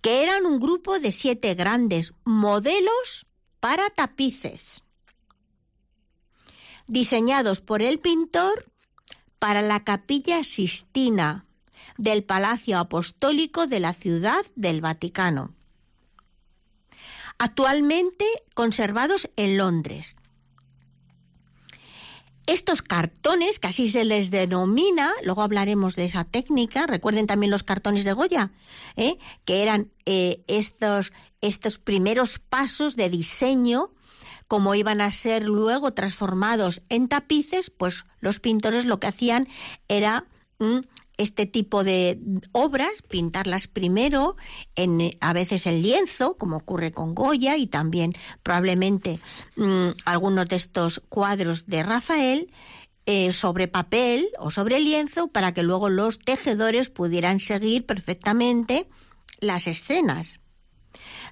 que 0.00 0.22
eran 0.22 0.46
un 0.46 0.58
grupo 0.58 0.98
de 0.98 1.12
siete 1.12 1.54
grandes 1.54 2.12
modelos 2.24 3.26
para 3.60 3.88
tapices, 3.90 4.84
diseñados 6.92 7.62
por 7.62 7.80
el 7.80 7.98
pintor 7.98 8.70
para 9.38 9.62
la 9.62 9.82
capilla 9.82 10.44
Sistina 10.44 11.46
del 11.96 12.22
Palacio 12.22 12.78
Apostólico 12.78 13.66
de 13.66 13.80
la 13.80 13.94
Ciudad 13.94 14.44
del 14.56 14.82
Vaticano, 14.82 15.54
actualmente 17.38 18.26
conservados 18.54 19.30
en 19.36 19.56
Londres. 19.56 20.16
Estos 22.46 22.82
cartones, 22.82 23.58
que 23.58 23.68
así 23.68 23.90
se 23.90 24.04
les 24.04 24.30
denomina, 24.30 25.12
luego 25.22 25.42
hablaremos 25.42 25.96
de 25.96 26.04
esa 26.04 26.24
técnica, 26.24 26.86
recuerden 26.86 27.26
también 27.26 27.50
los 27.50 27.62
cartones 27.62 28.04
de 28.04 28.12
Goya, 28.12 28.50
¿eh? 28.96 29.16
que 29.44 29.62
eran 29.62 29.92
eh, 30.04 30.42
estos, 30.46 31.12
estos 31.40 31.78
primeros 31.78 32.38
pasos 32.38 32.96
de 32.96 33.08
diseño, 33.08 33.92
como 34.52 34.74
iban 34.74 35.00
a 35.00 35.10
ser 35.10 35.44
luego 35.44 35.94
transformados 35.94 36.82
en 36.90 37.08
tapices, 37.08 37.70
pues 37.70 38.04
los 38.20 38.38
pintores 38.38 38.84
lo 38.84 39.00
que 39.00 39.06
hacían 39.06 39.48
era 39.88 40.24
mm, 40.58 40.80
este 41.16 41.46
tipo 41.46 41.84
de 41.84 42.20
obras, 42.52 43.00
pintarlas 43.00 43.66
primero, 43.66 44.36
en, 44.74 45.10
a 45.22 45.32
veces 45.32 45.66
en 45.66 45.80
lienzo, 45.80 46.36
como 46.36 46.58
ocurre 46.58 46.92
con 46.92 47.14
Goya, 47.14 47.56
y 47.56 47.66
también 47.66 48.12
probablemente 48.42 49.20
mm, 49.56 49.92
algunos 50.04 50.46
de 50.48 50.56
estos 50.56 51.00
cuadros 51.08 51.66
de 51.66 51.82
Rafael, 51.82 52.52
eh, 53.06 53.32
sobre 53.32 53.68
papel 53.68 54.28
o 54.38 54.50
sobre 54.50 54.80
lienzo, 54.80 55.28
para 55.28 55.54
que 55.54 55.62
luego 55.62 55.88
los 55.88 56.18
tejedores 56.18 56.90
pudieran 56.90 57.40
seguir 57.40 57.86
perfectamente 57.86 58.86
las 59.40 59.66
escenas. 59.66 60.41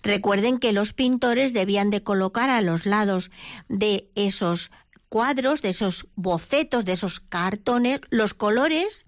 Recuerden 0.02 0.58
que 0.58 0.72
los 0.72 0.92
pintores 0.92 1.52
debían 1.52 1.90
de 1.90 2.02
colocar 2.02 2.50
a 2.50 2.62
los 2.62 2.86
lados 2.86 3.30
de 3.68 4.08
esos 4.14 4.70
cuadros, 5.08 5.60
de 5.62 5.70
esos 5.70 6.06
bocetos, 6.14 6.84
de 6.84 6.92
esos 6.92 7.20
cartones, 7.20 8.00
los 8.10 8.32
colores 8.32 9.04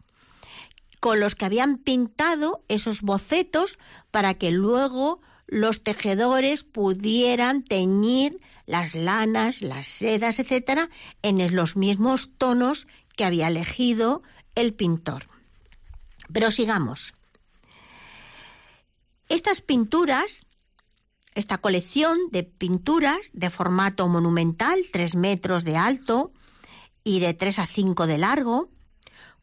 con 1.00 1.18
los 1.18 1.34
que 1.34 1.46
habían 1.46 1.78
pintado 1.78 2.64
esos 2.68 3.02
bocetos 3.02 3.78
para 4.10 4.34
que 4.34 4.52
luego 4.52 5.20
los 5.48 5.82
tejedores 5.82 6.62
pudieran 6.62 7.64
teñir 7.64 8.36
las 8.66 8.94
lanas, 8.94 9.62
las 9.62 9.86
sedas, 9.86 10.38
etcétera, 10.38 10.90
en 11.22 11.54
los 11.56 11.76
mismos 11.76 12.30
tonos 12.38 12.86
que 13.16 13.24
había 13.24 13.48
elegido 13.48 14.22
el 14.54 14.74
pintor. 14.74 15.28
Pero 16.32 16.50
sigamos. 16.50 17.14
Estas 19.28 19.60
pinturas, 19.60 20.46
esta 21.34 21.58
colección 21.58 22.18
de 22.30 22.42
pinturas 22.42 23.30
de 23.32 23.50
formato 23.50 24.08
monumental, 24.08 24.80
tres 24.92 25.14
metros 25.14 25.64
de 25.64 25.76
alto 25.76 26.32
y 27.04 27.20
de 27.20 27.34
3 27.34 27.58
a 27.60 27.66
5 27.66 28.06
de 28.06 28.18
largo, 28.18 28.70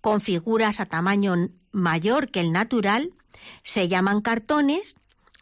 con 0.02 0.22
figuras 0.22 0.80
a 0.80 0.86
tamaño 0.86 1.50
mayor 1.72 2.30
que 2.30 2.40
el 2.40 2.52
natural, 2.52 3.14
se 3.64 3.88
llaman 3.88 4.22
cartones 4.22 4.96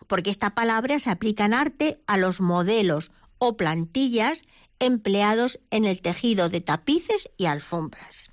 porque 0.07 0.29
esta 0.29 0.55
palabra 0.55 0.99
se 0.99 1.09
aplica 1.09 1.45
en 1.45 1.53
arte 1.53 2.01
a 2.07 2.17
los 2.17 2.39
modelos 2.41 3.11
o 3.37 3.57
plantillas 3.57 4.43
empleados 4.79 5.59
en 5.69 5.85
el 5.85 6.01
tejido 6.01 6.49
de 6.49 6.61
tapices 6.61 7.29
y 7.37 7.45
alfombras. 7.45 8.29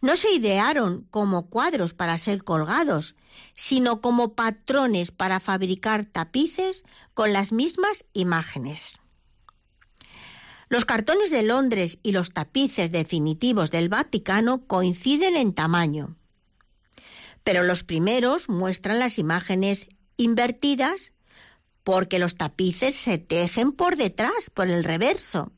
No 0.00 0.16
se 0.16 0.32
idearon 0.32 1.06
como 1.10 1.48
cuadros 1.48 1.94
para 1.94 2.18
ser 2.18 2.44
colgados, 2.44 3.14
sino 3.54 4.00
como 4.00 4.34
patrones 4.34 5.10
para 5.10 5.40
fabricar 5.40 6.04
tapices 6.04 6.84
con 7.14 7.32
las 7.32 7.52
mismas 7.52 8.04
imágenes. 8.12 8.98
Los 10.68 10.84
cartones 10.84 11.30
de 11.30 11.42
Londres 11.42 11.98
y 12.02 12.12
los 12.12 12.32
tapices 12.32 12.90
definitivos 12.90 13.70
del 13.70 13.88
Vaticano 13.88 14.66
coinciden 14.66 15.36
en 15.36 15.52
tamaño, 15.52 16.16
pero 17.44 17.62
los 17.62 17.84
primeros 17.84 18.48
muestran 18.48 18.98
las 18.98 19.18
imágenes 19.18 19.88
invertidas 20.16 21.12
porque 21.84 22.18
los 22.18 22.36
tapices 22.36 22.94
se 22.94 23.18
tejen 23.18 23.72
por 23.72 23.96
detrás, 23.96 24.50
por 24.52 24.68
el 24.68 24.82
reverso. 24.84 25.52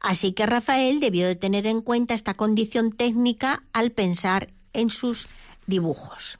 Así 0.00 0.32
que 0.32 0.46
Rafael 0.46 1.00
debió 1.00 1.26
de 1.26 1.36
tener 1.36 1.66
en 1.66 1.80
cuenta 1.80 2.14
esta 2.14 2.34
condición 2.34 2.92
técnica 2.92 3.64
al 3.72 3.92
pensar 3.92 4.52
en 4.72 4.90
sus 4.90 5.28
dibujos. 5.66 6.38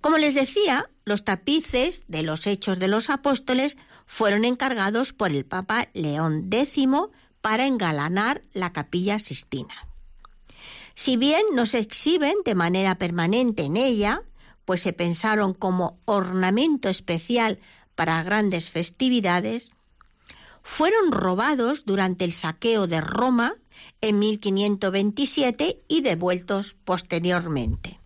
Como 0.00 0.16
les 0.16 0.34
decía, 0.34 0.90
los 1.04 1.24
tapices 1.24 2.04
de 2.08 2.22
los 2.22 2.46
Hechos 2.46 2.78
de 2.78 2.88
los 2.88 3.10
Apóstoles 3.10 3.76
fueron 4.06 4.44
encargados 4.44 5.12
por 5.12 5.30
el 5.30 5.44
Papa 5.44 5.88
León 5.92 6.48
X 6.50 6.86
para 7.40 7.66
engalanar 7.66 8.42
la 8.52 8.72
capilla 8.72 9.18
Sistina. 9.18 9.88
Si 10.94 11.16
bien 11.16 11.42
no 11.54 11.66
se 11.66 11.78
exhiben 11.78 12.36
de 12.44 12.54
manera 12.54 12.96
permanente 12.96 13.64
en 13.64 13.76
ella, 13.76 14.22
pues 14.64 14.82
se 14.82 14.92
pensaron 14.92 15.54
como 15.54 15.98
ornamento 16.04 16.88
especial 16.88 17.58
para 17.94 18.22
grandes 18.22 18.70
festividades, 18.70 19.72
fueron 20.62 21.12
robados 21.12 21.84
durante 21.84 22.24
el 22.24 22.32
saqueo 22.32 22.86
de 22.86 23.00
Roma 23.00 23.54
en 24.00 24.18
1527 24.18 25.82
y 25.88 26.00
devueltos 26.02 26.76
posteriormente. 26.84 27.99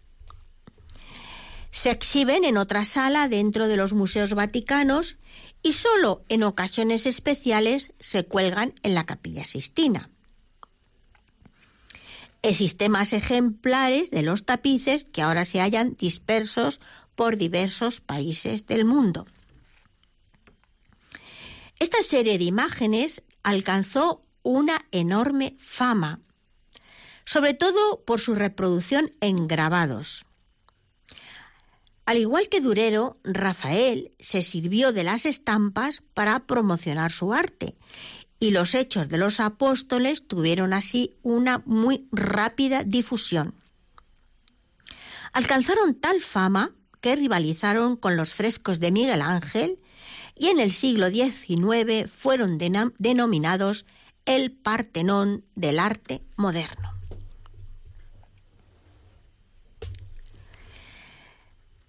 Se 1.74 1.90
exhiben 1.90 2.44
en 2.44 2.56
otra 2.56 2.84
sala 2.84 3.28
dentro 3.28 3.66
de 3.66 3.76
los 3.76 3.94
museos 3.94 4.32
vaticanos 4.34 5.16
y 5.60 5.72
solo 5.72 6.22
en 6.28 6.44
ocasiones 6.44 7.04
especiales 7.04 7.92
se 7.98 8.24
cuelgan 8.24 8.74
en 8.84 8.94
la 8.94 9.06
capilla 9.06 9.44
Sistina. 9.44 10.08
Existen 12.42 12.92
más 12.92 13.12
ejemplares 13.12 14.12
de 14.12 14.22
los 14.22 14.44
tapices 14.44 15.04
que 15.04 15.20
ahora 15.20 15.44
se 15.44 15.58
hallan 15.58 15.96
dispersos 15.96 16.80
por 17.16 17.36
diversos 17.36 18.00
países 18.00 18.66
del 18.66 18.84
mundo. 18.84 19.26
Esta 21.80 22.04
serie 22.04 22.38
de 22.38 22.44
imágenes 22.44 23.24
alcanzó 23.42 24.22
una 24.44 24.86
enorme 24.92 25.56
fama, 25.58 26.20
sobre 27.24 27.52
todo 27.52 28.04
por 28.04 28.20
su 28.20 28.36
reproducción 28.36 29.10
en 29.20 29.48
grabados. 29.48 30.24
Al 32.06 32.18
igual 32.18 32.48
que 32.48 32.60
Durero, 32.60 33.18
Rafael 33.24 34.12
se 34.18 34.42
sirvió 34.42 34.92
de 34.92 35.04
las 35.04 35.24
estampas 35.24 36.02
para 36.12 36.46
promocionar 36.46 37.12
su 37.12 37.32
arte 37.32 37.76
y 38.38 38.50
los 38.50 38.74
hechos 38.74 39.08
de 39.08 39.16
los 39.16 39.40
apóstoles 39.40 40.28
tuvieron 40.28 40.74
así 40.74 41.16
una 41.22 41.62
muy 41.64 42.06
rápida 42.12 42.84
difusión. 42.84 43.54
Alcanzaron 45.32 45.94
tal 45.94 46.20
fama 46.20 46.72
que 47.00 47.16
rivalizaron 47.16 47.96
con 47.96 48.16
los 48.16 48.34
frescos 48.34 48.80
de 48.80 48.90
Miguel 48.90 49.22
Ángel 49.22 49.78
y 50.36 50.48
en 50.48 50.60
el 50.60 50.72
siglo 50.72 51.08
XIX 51.08 52.10
fueron 52.10 52.58
denominados 52.58 53.86
el 54.26 54.52
Partenón 54.52 55.44
del 55.54 55.78
arte 55.78 56.22
moderno. 56.36 56.93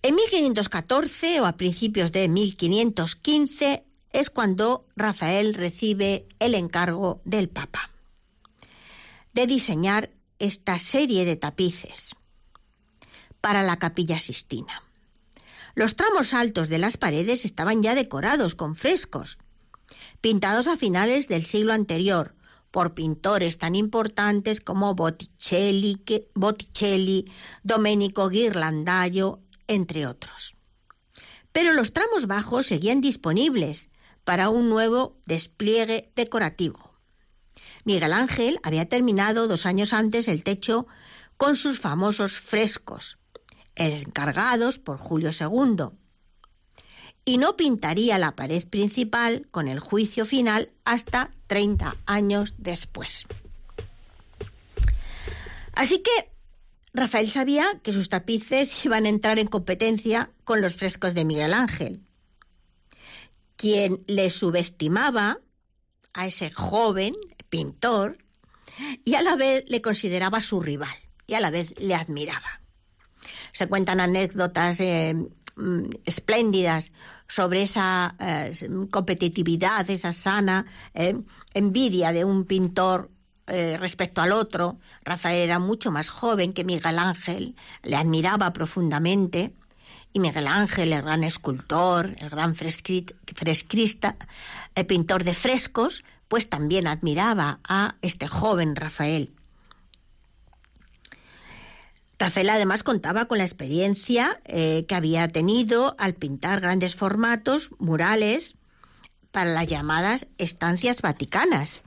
En 0.06 0.14
1514 0.14 1.42
o 1.42 1.48
a 1.48 1.58
principios 1.58 2.12
de 2.12 2.30
1515 2.30 3.84
es 4.14 4.30
cuando 4.30 4.86
Rafael 4.96 5.56
recibe 5.56 6.28
el 6.38 6.54
encargo 6.54 7.24
del 7.26 7.50
Papa 7.50 7.90
de 9.34 9.48
diseñar 9.48 10.12
esta 10.38 10.78
serie 10.78 11.26
de 11.26 11.38
tapices 11.38 12.16
para 13.42 13.64
la 13.64 13.80
capilla 13.80 14.20
Sistina. 14.20 14.84
Los 15.74 15.96
tramos 15.96 16.36
altos 16.36 16.70
de 16.70 16.78
las 16.78 16.98
paredes 16.98 17.44
estaban 17.44 17.82
ya 17.82 17.96
decorados 17.96 18.54
con 18.54 18.76
frescos, 18.76 19.40
pintados 20.22 20.68
a 20.68 20.78
finales 20.78 21.30
del 21.30 21.48
siglo 21.48 21.74
anterior 21.74 22.36
por 22.70 22.94
pintores 22.94 23.58
tan 23.58 23.74
importantes 23.74 24.62
como 24.62 24.94
Botticelli, 24.94 25.98
Botticelli 26.36 27.26
Domenico 27.64 28.30
Ghirlandaio 28.30 29.45
entre 29.68 30.08
otros. 30.08 30.56
Pero 31.52 31.74
los 31.74 31.94
tramos 31.94 32.28
bajos 32.28 32.68
seguían 32.68 33.02
disponibles 33.02 33.90
para 34.24 34.50
un 34.50 34.70
nuevo 34.70 35.18
despliegue 35.26 36.12
decorativo. 36.16 36.96
Miguel 37.86 38.14
Ángel 38.14 38.60
había 38.64 38.90
terminado 38.90 39.48
dos 39.48 39.66
años 39.66 39.94
antes 39.94 40.28
el 40.28 40.44
techo 40.44 40.88
con 41.38 41.56
sus 41.56 41.80
famosos 41.80 42.40
frescos, 42.40 43.18
encargados 43.76 44.80
por 44.80 44.98
Julio 44.98 45.30
II, 45.30 45.90
y 47.26 47.38
no 47.38 47.56
pintaría 47.58 48.18
la 48.18 48.36
pared 48.36 48.68
principal 48.68 49.48
con 49.52 49.68
el 49.68 49.80
juicio 49.80 50.26
final 50.26 50.72
hasta 50.84 51.32
30 51.48 51.96
años 52.06 52.56
después. 52.58 53.26
Así 55.74 56.00
que 56.00 56.35
Rafael 56.96 57.30
sabía 57.30 57.66
que 57.84 57.94
sus 57.94 58.10
tapices 58.10 58.86
iban 58.86 59.06
a 59.06 59.10
entrar 59.10 59.40
en 59.40 59.48
competencia 59.48 60.32
con 60.44 60.62
los 60.62 60.76
frescos 60.76 61.14
de 61.14 61.26
Miguel 61.26 61.54
Ángel, 61.54 62.02
quien 63.56 64.04
le 64.08 64.30
subestimaba 64.30 65.40
a 66.14 66.28
ese 66.28 66.52
joven 66.52 67.14
pintor 67.50 68.18
y 69.04 69.16
a 69.16 69.22
la 69.22 69.36
vez 69.36 69.64
le 69.68 69.82
consideraba 69.82 70.42
su 70.42 70.60
rival 70.60 70.96
y 71.28 71.34
a 71.34 71.40
la 71.40 71.50
vez 71.50 71.74
le 71.80 71.96
admiraba. 71.96 72.62
Se 73.52 73.68
cuentan 73.68 74.00
anécdotas 74.00 74.80
eh, 74.80 75.16
mm, 75.56 75.84
espléndidas 76.06 76.92
sobre 77.28 77.64
esa 77.64 78.16
eh, 78.20 78.52
competitividad, 78.92 79.90
esa 79.90 80.14
sana 80.14 80.66
eh, 80.94 81.16
envidia 81.54 82.12
de 82.12 82.26
un 82.26 82.46
pintor 82.46 83.10
eh, 83.48 83.78
respecto 83.80 84.22
al 84.22 84.32
otro, 84.32 84.78
Rafael 85.04 85.38
era 85.38 85.60
mucho 85.60 85.92
más 85.92 86.10
joven 86.10 86.54
que 86.54 86.64
Miguel 86.64 87.00
Ángel, 87.00 87.56
le 87.84 87.96
admiraba 87.96 88.54
profundamente, 88.54 89.54
y 90.14 90.20
Miguel 90.20 90.48
Ángel, 90.48 90.94
el 90.94 91.02
gran 91.02 91.24
escultor, 91.24 92.16
el 92.20 92.30
gran 92.30 92.56
fresquista, 92.56 94.16
el 94.74 94.86
pintor 94.86 95.24
de 95.24 95.34
frescos, 95.34 96.04
pues 96.28 96.50
también 96.50 96.88
admiraba 96.88 97.60
a 97.68 97.96
este 98.02 98.28
joven 98.28 98.76
Rafael. 98.76 99.34
Rafael 102.18 102.50
además 102.50 102.84
contaba 102.84 103.26
con 103.26 103.38
la 103.38 103.44
experiencia 103.44 104.40
eh, 104.46 104.86
que 104.88 104.96
había 104.96 105.28
tenido 105.28 105.96
al 106.00 106.14
pintar 106.16 106.62
grandes 106.62 106.96
formatos, 106.96 107.72
murales, 107.78 108.56
para 109.32 109.52
las 109.52 109.68
llamadas 109.68 110.28
estancias 110.38 111.02
vaticanas. 111.02 111.84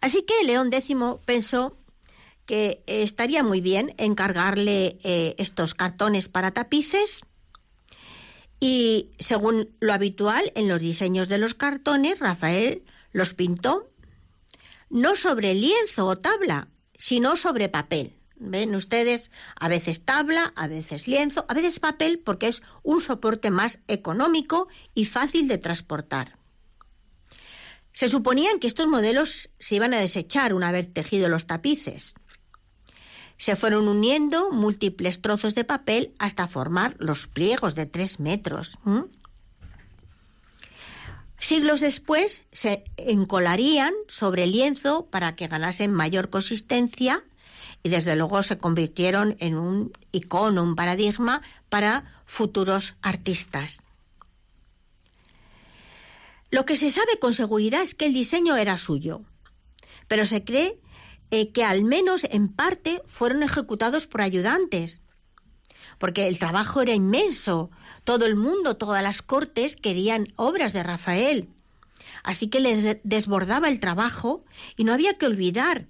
Así 0.00 0.22
que 0.22 0.44
León 0.44 0.72
X 0.72 0.96
pensó 1.24 1.76
que 2.46 2.82
estaría 2.86 3.42
muy 3.44 3.60
bien 3.60 3.94
encargarle 3.98 4.98
eh, 5.04 5.34
estos 5.38 5.74
cartones 5.74 6.28
para 6.28 6.50
tapices 6.50 7.22
y 8.60 9.10
según 9.18 9.74
lo 9.80 9.92
habitual 9.94 10.52
en 10.54 10.68
los 10.68 10.80
diseños 10.80 11.28
de 11.28 11.38
los 11.38 11.54
cartones, 11.54 12.20
Rafael 12.20 12.84
los 13.12 13.32
pintó 13.34 13.90
no 14.90 15.16
sobre 15.16 15.54
lienzo 15.54 16.06
o 16.06 16.18
tabla, 16.18 16.68
sino 16.98 17.36
sobre 17.36 17.68
papel. 17.68 18.16
Ven 18.36 18.74
ustedes, 18.74 19.30
a 19.54 19.68
veces 19.68 20.04
tabla, 20.04 20.52
a 20.56 20.66
veces 20.66 21.06
lienzo, 21.06 21.46
a 21.48 21.54
veces 21.54 21.78
papel, 21.78 22.18
porque 22.18 22.48
es 22.48 22.62
un 22.82 23.00
soporte 23.00 23.50
más 23.50 23.80
económico 23.86 24.68
y 24.94 25.04
fácil 25.04 25.46
de 25.46 25.58
transportar. 25.58 26.39
Se 27.92 28.08
suponían 28.08 28.58
que 28.58 28.66
estos 28.66 28.86
modelos 28.86 29.50
se 29.58 29.74
iban 29.74 29.94
a 29.94 29.98
desechar 29.98 30.54
una 30.54 30.72
vez 30.72 30.92
tejido 30.92 31.28
los 31.28 31.46
tapices. 31.46 32.14
Se 33.36 33.56
fueron 33.56 33.88
uniendo 33.88 34.52
múltiples 34.52 35.22
trozos 35.22 35.54
de 35.54 35.64
papel 35.64 36.14
hasta 36.18 36.46
formar 36.46 36.94
los 36.98 37.26
pliegos 37.26 37.74
de 37.74 37.86
tres 37.86 38.20
metros. 38.20 38.78
Siglos 41.38 41.80
después 41.80 42.44
se 42.52 42.84
encolarían 42.98 43.94
sobre 44.08 44.44
el 44.44 44.52
lienzo 44.52 45.06
para 45.06 45.36
que 45.36 45.48
ganasen 45.48 45.90
mayor 45.90 46.28
consistencia 46.28 47.24
y 47.82 47.88
desde 47.88 48.14
luego 48.14 48.42
se 48.42 48.58
convirtieron 48.58 49.36
en 49.40 49.56
un 49.56 49.92
icono, 50.12 50.62
un 50.62 50.76
paradigma 50.76 51.40
para 51.70 52.04
futuros 52.26 52.94
artistas. 53.00 53.80
Lo 56.50 56.66
que 56.66 56.76
se 56.76 56.90
sabe 56.90 57.18
con 57.20 57.34
seguridad 57.34 57.82
es 57.82 57.94
que 57.94 58.06
el 58.06 58.14
diseño 58.14 58.56
era 58.56 58.76
suyo, 58.78 59.22
pero 60.08 60.26
se 60.26 60.44
cree 60.44 60.80
eh, 61.30 61.52
que 61.52 61.64
al 61.64 61.84
menos 61.84 62.24
en 62.24 62.48
parte 62.48 63.02
fueron 63.06 63.42
ejecutados 63.42 64.06
por 64.06 64.20
ayudantes, 64.20 65.02
porque 65.98 66.26
el 66.26 66.38
trabajo 66.38 66.82
era 66.82 66.94
inmenso. 66.94 67.70
Todo 68.04 68.26
el 68.26 68.34
mundo, 68.34 68.76
todas 68.76 69.02
las 69.02 69.22
cortes 69.22 69.76
querían 69.76 70.32
obras 70.36 70.72
de 70.72 70.82
Rafael. 70.82 71.48
Así 72.24 72.48
que 72.48 72.60
les 72.60 72.98
desbordaba 73.04 73.68
el 73.68 73.80
trabajo 73.80 74.44
y 74.76 74.84
no 74.84 74.92
había 74.92 75.18
que 75.18 75.26
olvidar 75.26 75.86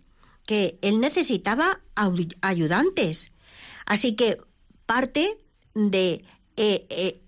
que 0.46 0.78
él 0.82 1.00
necesitaba 1.00 1.80
ayudantes. 2.42 3.32
Así 3.86 4.16
que 4.16 4.38
parte 4.84 5.38
de, 5.74 6.24
eh, 6.56 6.86
eh, 6.90 7.22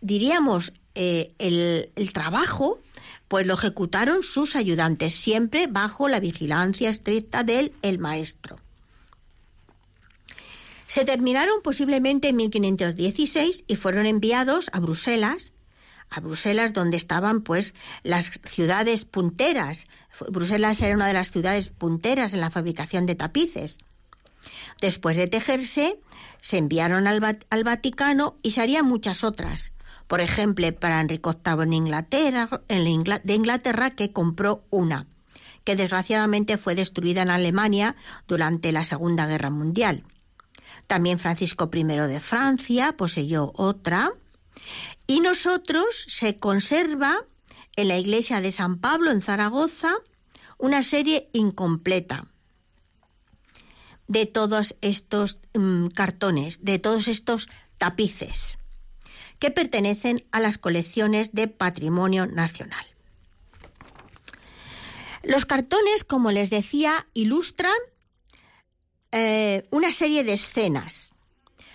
diríamos, 0.00 0.72
eh, 1.00 1.32
el, 1.38 2.12
trabajo, 2.12 2.80
pues 3.28 3.46
lo 3.46 3.54
ejecutaron 3.54 4.24
sus 4.24 4.56
ayudantes, 4.56 5.14
siempre 5.14 5.68
bajo 5.68 6.08
la 6.08 6.18
vigilancia 6.18 6.90
estricta 6.90 7.44
del 7.44 7.72
el 7.82 8.00
maestro. 8.00 8.58
Se 10.88 11.04
terminaron 11.04 11.62
posiblemente 11.62 12.30
en 12.30 12.36
1516 12.36 13.62
y 13.68 13.76
fueron 13.76 14.06
enviados 14.06 14.70
a 14.72 14.80
Bruselas, 14.80 15.52
a 16.10 16.18
Bruselas 16.18 16.72
donde 16.72 16.96
estaban 16.96 17.42
pues 17.42 17.76
las 18.02 18.40
ciudades 18.44 19.04
punteras. 19.04 19.86
Bruselas 20.28 20.80
era 20.80 20.96
una 20.96 21.06
de 21.06 21.12
las 21.12 21.30
ciudades 21.30 21.68
punteras 21.68 22.34
en 22.34 22.40
la 22.40 22.50
fabricación 22.50 23.06
de 23.06 23.14
tapices. 23.14 23.78
Después 24.80 25.16
de 25.16 25.28
tejerse, 25.28 26.00
se 26.40 26.58
enviaron 26.58 27.06
al, 27.06 27.38
al 27.50 27.62
Vaticano 27.64 28.36
y 28.42 28.50
se 28.50 28.62
harían 28.62 28.84
muchas 28.84 29.22
otras 29.22 29.72
por 30.08 30.20
ejemplo, 30.22 30.74
para 30.74 31.00
Enrique 31.00 31.30
VIII 31.30 31.62
en 31.62 31.72
Inglaterra, 31.74 32.62
de 32.66 33.34
Inglaterra, 33.34 33.90
que 33.90 34.12
compró 34.12 34.64
una, 34.70 35.06
que 35.64 35.76
desgraciadamente 35.76 36.56
fue 36.56 36.74
destruida 36.74 37.22
en 37.22 37.30
Alemania 37.30 37.94
durante 38.26 38.72
la 38.72 38.84
Segunda 38.84 39.26
Guerra 39.26 39.50
Mundial. 39.50 40.04
También 40.86 41.18
Francisco 41.18 41.70
I 41.72 41.84
de 41.84 42.20
Francia 42.20 42.96
poseyó 42.96 43.52
otra. 43.54 44.10
Y 45.06 45.20
nosotros 45.20 46.04
se 46.08 46.38
conserva 46.38 47.26
en 47.76 47.88
la 47.88 47.98
iglesia 47.98 48.40
de 48.40 48.50
San 48.50 48.78
Pablo 48.78 49.10
en 49.10 49.20
Zaragoza 49.22 49.94
una 50.58 50.82
serie 50.82 51.28
incompleta. 51.32 52.26
de 54.08 54.24
todos 54.24 54.74
estos 54.80 55.38
mm, 55.52 55.88
cartones, 55.88 56.64
de 56.64 56.78
todos 56.78 57.08
estos 57.08 57.50
tapices, 57.76 58.58
que 59.38 59.50
pertenecen 59.50 60.26
a 60.32 60.40
las 60.40 60.58
colecciones 60.58 61.32
de 61.32 61.48
Patrimonio 61.48 62.26
Nacional. 62.26 62.86
Los 65.22 65.44
cartones, 65.44 66.04
como 66.04 66.30
les 66.32 66.50
decía, 66.50 67.06
ilustran 67.14 67.76
eh, 69.12 69.66
una 69.70 69.92
serie 69.92 70.24
de 70.24 70.34
escenas 70.34 71.12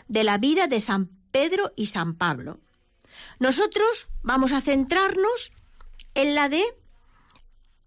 de 0.07 0.24
la 0.24 0.38
vida 0.38 0.68
de 0.68 0.82
San 0.82 1.09
Pedro 1.32 1.72
y 1.76 1.88
San 1.88 2.16
Pablo. 2.16 2.59
Nosotros 3.39 4.07
vamos 4.22 4.51
a 4.51 4.61
centrarnos 4.61 5.51
en 6.14 6.36
la 6.36 6.49
de 6.49 6.64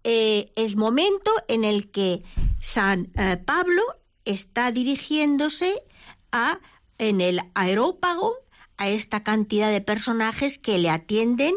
eh, 0.03 0.51
el 0.55 0.77
momento 0.77 1.31
en 1.47 1.63
el 1.63 1.91
que 1.91 2.23
San 2.61 3.11
eh, 3.15 3.37
Pablo 3.37 3.83
está 4.25 4.71
dirigiéndose 4.71 5.83
a 6.31 6.59
en 6.97 7.21
el 7.21 7.41
aerópago 7.55 8.35
a 8.77 8.89
esta 8.89 9.23
cantidad 9.23 9.71
de 9.71 9.81
personajes 9.81 10.57
que 10.57 10.77
le 10.77 10.89
atienden 10.89 11.55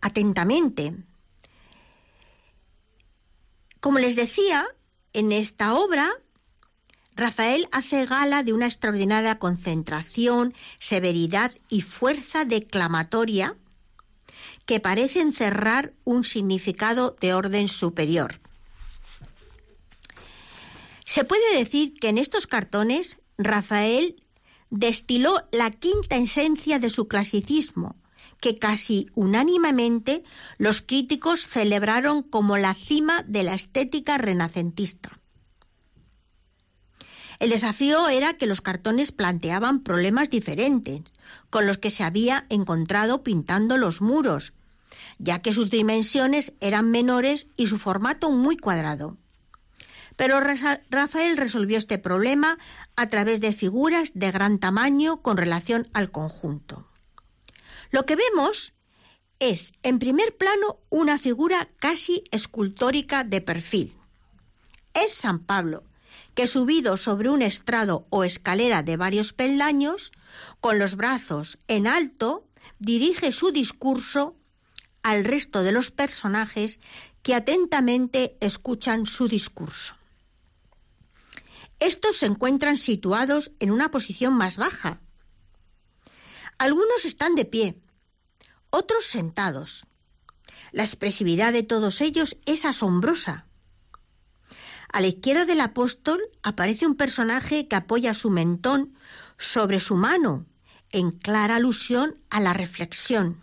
atentamente. 0.00 0.94
Como 3.80 3.98
les 3.98 4.16
decía, 4.16 4.66
en 5.12 5.32
esta 5.32 5.74
obra 5.74 6.12
Rafael 7.14 7.68
hace 7.72 8.06
gala 8.06 8.42
de 8.42 8.52
una 8.52 8.66
extraordinaria 8.66 9.38
concentración, 9.38 10.54
severidad 10.78 11.52
y 11.68 11.82
fuerza 11.82 12.44
declamatoria 12.44 13.56
que 14.64 14.80
parece 14.80 15.20
encerrar 15.20 15.92
un 16.04 16.24
significado 16.24 17.16
de 17.20 17.34
orden 17.34 17.68
superior. 17.68 18.40
Se 21.04 21.24
puede 21.24 21.58
decir 21.58 21.92
que 21.94 22.08
en 22.08 22.18
estos 22.18 22.46
cartones 22.46 23.18
Rafael 23.36 24.16
destiló 24.72 25.46
la 25.52 25.70
quinta 25.70 26.16
esencia 26.16 26.78
de 26.78 26.88
su 26.88 27.06
clasicismo, 27.06 27.94
que 28.40 28.58
casi 28.58 29.06
unánimemente 29.14 30.24
los 30.56 30.80
críticos 30.80 31.46
celebraron 31.46 32.22
como 32.22 32.56
la 32.56 32.72
cima 32.72 33.22
de 33.28 33.42
la 33.42 33.54
estética 33.54 34.16
renacentista. 34.16 35.20
El 37.38 37.50
desafío 37.50 38.08
era 38.08 38.32
que 38.34 38.46
los 38.46 38.62
cartones 38.62 39.12
planteaban 39.12 39.82
problemas 39.82 40.30
diferentes 40.30 41.02
con 41.50 41.66
los 41.66 41.76
que 41.76 41.90
se 41.90 42.02
había 42.02 42.46
encontrado 42.48 43.22
pintando 43.22 43.76
los 43.76 44.00
muros, 44.00 44.54
ya 45.18 45.42
que 45.42 45.52
sus 45.52 45.68
dimensiones 45.68 46.54
eran 46.60 46.90
menores 46.90 47.48
y 47.58 47.66
su 47.66 47.76
formato 47.78 48.30
muy 48.30 48.56
cuadrado. 48.56 49.18
Pero 50.16 50.40
Rafael 50.40 51.36
resolvió 51.36 51.78
este 51.78 51.98
problema 51.98 52.58
a 52.96 53.08
través 53.08 53.40
de 53.40 53.52
figuras 53.52 54.12
de 54.14 54.30
gran 54.30 54.58
tamaño 54.58 55.22
con 55.22 55.36
relación 55.36 55.88
al 55.92 56.10
conjunto. 56.10 56.88
Lo 57.90 58.06
que 58.06 58.16
vemos 58.16 58.74
es, 59.38 59.72
en 59.82 59.98
primer 59.98 60.36
plano, 60.36 60.78
una 60.88 61.18
figura 61.18 61.68
casi 61.78 62.24
escultórica 62.30 63.24
de 63.24 63.40
perfil. 63.40 63.96
Es 64.94 65.14
San 65.14 65.40
Pablo, 65.40 65.84
que 66.34 66.46
subido 66.46 66.96
sobre 66.96 67.28
un 67.28 67.42
estrado 67.42 68.06
o 68.10 68.24
escalera 68.24 68.82
de 68.82 68.96
varios 68.96 69.32
peldaños, 69.32 70.12
con 70.60 70.78
los 70.78 70.96
brazos 70.96 71.58
en 71.68 71.86
alto, 71.86 72.46
dirige 72.78 73.32
su 73.32 73.50
discurso 73.50 74.36
al 75.02 75.24
resto 75.24 75.62
de 75.62 75.72
los 75.72 75.90
personajes 75.90 76.80
que 77.22 77.34
atentamente 77.34 78.36
escuchan 78.40 79.06
su 79.06 79.28
discurso. 79.28 79.94
Estos 81.82 82.18
se 82.18 82.26
encuentran 82.26 82.78
situados 82.78 83.50
en 83.58 83.72
una 83.72 83.90
posición 83.90 84.34
más 84.34 84.56
baja. 84.56 85.00
Algunos 86.56 87.04
están 87.04 87.34
de 87.34 87.44
pie, 87.44 87.82
otros 88.70 89.04
sentados. 89.04 89.84
La 90.70 90.84
expresividad 90.84 91.52
de 91.52 91.64
todos 91.64 92.00
ellos 92.00 92.36
es 92.46 92.64
asombrosa. 92.64 93.48
A 94.92 95.00
la 95.00 95.08
izquierda 95.08 95.44
del 95.44 95.60
apóstol 95.60 96.22
aparece 96.44 96.86
un 96.86 96.94
personaje 96.94 97.66
que 97.66 97.74
apoya 97.74 98.14
su 98.14 98.30
mentón 98.30 98.96
sobre 99.36 99.80
su 99.80 99.96
mano, 99.96 100.46
en 100.92 101.10
clara 101.10 101.56
alusión 101.56 102.16
a 102.30 102.38
la 102.38 102.52
reflexión. 102.52 103.42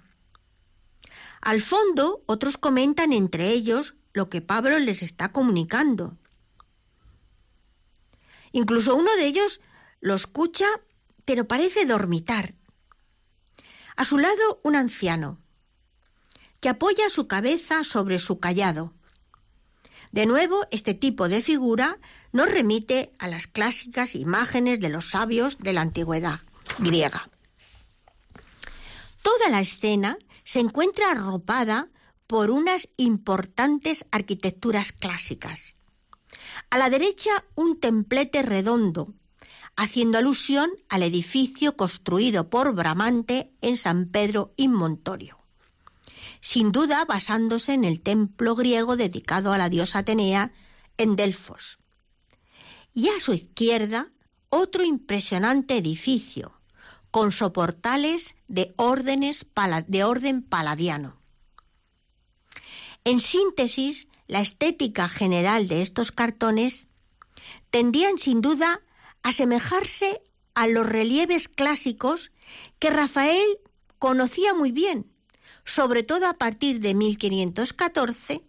Al 1.41 1.61
fondo, 1.61 2.23
otros 2.25 2.55
comentan 2.55 3.11
entre 3.11 3.49
ellos 3.49 3.95
lo 4.13 4.29
que 4.29 4.39
Pablo 4.39 4.79
les 4.79 5.03
está 5.03 5.33
comunicando. 5.33 6.17
Incluso 8.51 8.95
uno 8.95 9.13
de 9.15 9.25
ellos 9.25 9.61
lo 10.01 10.15
escucha, 10.15 10.67
pero 11.25 11.47
parece 11.47 11.85
dormitar. 11.85 12.55
A 13.95 14.05
su 14.05 14.17
lado, 14.17 14.61
un 14.63 14.75
anciano, 14.75 15.39
que 16.59 16.69
apoya 16.69 17.09
su 17.09 17.27
cabeza 17.27 17.83
sobre 17.83 18.19
su 18.19 18.39
callado. 18.39 18.93
De 20.11 20.25
nuevo, 20.25 20.65
este 20.71 20.93
tipo 20.93 21.29
de 21.29 21.41
figura 21.41 21.99
nos 22.31 22.51
remite 22.51 23.13
a 23.19 23.27
las 23.27 23.47
clásicas 23.47 24.15
imágenes 24.15 24.79
de 24.79 24.89
los 24.89 25.11
sabios 25.11 25.57
de 25.59 25.73
la 25.73 25.81
antigüedad 25.81 26.39
griega. 26.79 27.29
Toda 29.21 29.49
la 29.49 29.59
escena 29.59 30.17
se 30.43 30.59
encuentra 30.59 31.11
arropada 31.11 31.89
por 32.25 32.51
unas 32.51 32.87
importantes 32.97 34.05
arquitecturas 34.11 34.91
clásicas. 34.91 35.78
A 36.69 36.77
la 36.77 36.89
derecha 36.89 37.45
un 37.55 37.79
templete 37.79 38.41
redondo, 38.41 39.13
haciendo 39.75 40.17
alusión 40.17 40.69
al 40.89 41.03
edificio 41.03 41.75
construido 41.75 42.49
por 42.49 42.73
Bramante 42.73 43.53
en 43.61 43.77
San 43.77 44.09
Pedro 44.09 44.53
in 44.57 44.71
Montorio 44.71 45.39
sin 46.41 46.71
duda 46.71 47.05
basándose 47.05 47.73
en 47.73 47.83
el 47.83 48.01
templo 48.01 48.55
griego 48.55 48.95
dedicado 48.95 49.51
a 49.53 49.57
la 49.57 49.69
diosa 49.69 49.99
Atenea 49.99 50.51
en 50.97 51.15
Delfos. 51.15 51.79
Y 52.93 53.09
a 53.09 53.19
su 53.19 53.33
izquierda, 53.33 54.11
otro 54.49 54.83
impresionante 54.83 55.77
edificio, 55.77 56.59
con 57.11 57.31
soportales 57.31 58.35
de, 58.47 58.73
órdenes 58.77 59.47
de 59.87 60.03
orden 60.03 60.41
paladiano. 60.41 61.19
En 63.03 63.19
síntesis, 63.19 64.07
la 64.29 64.39
estética 64.39 65.09
general 65.09 65.67
de 65.67 65.81
estos 65.81 66.13
cartones 66.13 66.87
tendían 67.69 68.17
sin 68.17 68.39
duda 68.39 68.81
a 69.23 69.29
asemejarse 69.29 70.21
a 70.53 70.67
los 70.67 70.87
relieves 70.87 71.49
clásicos 71.49 72.31
que 72.79 72.89
Rafael 72.89 73.59
conocía 73.97 74.53
muy 74.53 74.71
bien 74.71 75.11
sobre 75.69 76.01
todo 76.01 76.27
a 76.27 76.33
partir 76.33 76.79
de 76.79 76.95
1514, 76.95 78.43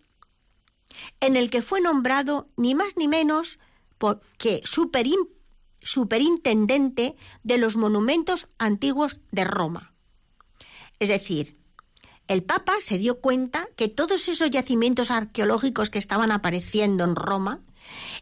en 1.20 1.36
el 1.36 1.50
que 1.50 1.60
fue 1.60 1.82
nombrado 1.82 2.48
ni 2.56 2.74
más 2.74 2.96
ni 2.96 3.08
menos 3.08 3.58
que 4.38 4.62
superintendente 5.82 7.16
de 7.42 7.58
los 7.58 7.76
monumentos 7.76 8.48
antiguos 8.58 9.20
de 9.30 9.44
Roma. 9.44 9.92
Es 10.98 11.10
decir, 11.10 11.59
el 12.30 12.44
Papa 12.44 12.74
se 12.78 12.96
dio 12.96 13.20
cuenta 13.20 13.68
que 13.74 13.88
todos 13.88 14.28
esos 14.28 14.50
yacimientos 14.50 15.10
arqueológicos 15.10 15.90
que 15.90 15.98
estaban 15.98 16.30
apareciendo 16.30 17.02
en 17.02 17.16
Roma 17.16 17.58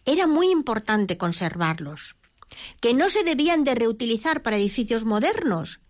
era 0.07 0.27
muy 0.27 0.51
importante 0.51 1.19
conservarlos, 1.19 2.17
que 2.81 2.95
no 2.95 3.11
se 3.11 3.23
debían 3.23 3.65
de 3.65 3.75
reutilizar 3.75 4.43
para 4.43 4.57
edificios 4.57 5.05
modernos. 5.05 5.81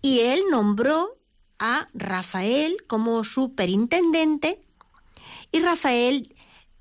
Y 0.00 0.20
él 0.20 0.40
nombró 0.50 1.18
a 1.58 1.88
Rafael 1.92 2.78
como 2.86 3.22
superintendente 3.22 4.62
y 5.52 5.60
Rafael 5.60 6.34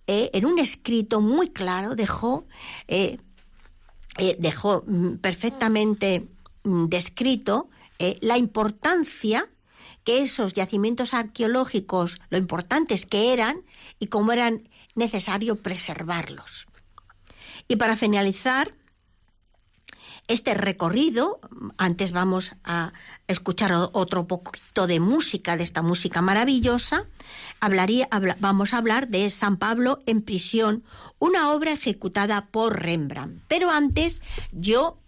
eh, 0.08 0.30
en 0.32 0.46
un 0.46 0.58
escrito 0.58 1.20
muy 1.20 1.50
claro 1.50 1.96
dejó, 1.96 2.48
eh, 2.88 3.18
eh, 4.18 4.38
dejó 4.40 4.86
mm, 4.88 5.16
perfectamente 5.18 6.30
mm, 6.64 6.86
descrito 6.86 7.70
la 8.22 8.36
importancia 8.40 9.51
que 10.04 10.22
esos 10.22 10.54
yacimientos 10.54 11.14
arqueológicos, 11.14 12.20
lo 12.30 12.38
importantes 12.38 13.06
que 13.06 13.34
eran 13.34 13.64
y 14.00 14.08
cómo 14.08 14.32
eran 14.32 14.70
necesario 14.96 15.56
preservarlos. 15.58 16.68
Y 17.68 17.78
para 17.78 17.96
finalizar, 17.96 18.74
este 20.28 20.54
recorrido. 20.54 21.40
Antes 21.78 22.12
vamos 22.12 22.56
a 22.64 22.94
escuchar 23.28 23.72
otro 23.92 24.28
poquito 24.28 24.88
de 24.88 25.00
música, 25.00 25.58
de 25.58 25.64
esta 25.64 25.82
música 25.82 26.22
maravillosa. 26.22 27.06
Vamos 28.40 28.74
a 28.74 28.78
hablar 28.78 29.10
de 29.10 29.30
San 29.30 29.58
Pablo 29.58 30.00
en 30.06 30.22
prisión, 30.22 30.84
una 31.20 31.52
obra 31.52 31.74
ejecutada 31.74 32.48
por 32.48 32.82
Rembrandt. 32.82 33.42
Pero 33.48 33.72
antes 33.72 34.22
yo 34.52 35.01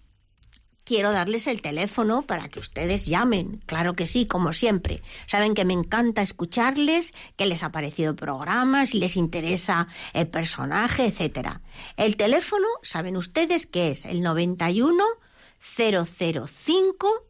quiero 0.84 1.12
darles 1.12 1.48
el 1.48 1.62
teléfono 1.62 2.24
para 2.24 2.50
que 2.50 2.60
ustedes 2.60 3.06
llamen. 3.06 3.60
Claro 3.66 3.96
que 3.96 4.06
sí, 4.06 4.26
como 4.26 4.54
siempre. 4.54 5.02
Saben 5.26 5.54
que 5.54 5.66
me 5.66 5.74
encanta 5.74 6.22
escucharles, 6.22 7.14
que 7.36 7.46
les 7.46 7.64
ha 7.64 7.72
parecido 7.72 8.12
el 8.12 8.16
programa, 8.16 8.86
si 8.86 9.00
les 9.00 9.16
interesa 9.16 9.88
el 10.14 10.28
personaje, 10.28 11.06
etcétera. 11.06 11.62
El 11.98 12.16
teléfono, 12.16 12.68
saben 12.82 13.18
ustedes 13.18 13.66
que 13.66 13.92
es 13.92 14.06
el 14.06 14.22
91 14.22 15.04
005 15.60 17.28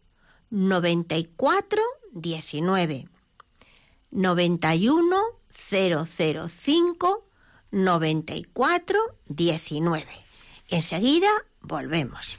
94 0.50 1.82
19. 2.12 3.06
91 4.12 5.18
005 5.50 7.28
94 7.72 9.00
19. 9.28 10.08
Enseguida 10.70 11.30
volvemos. 11.62 12.38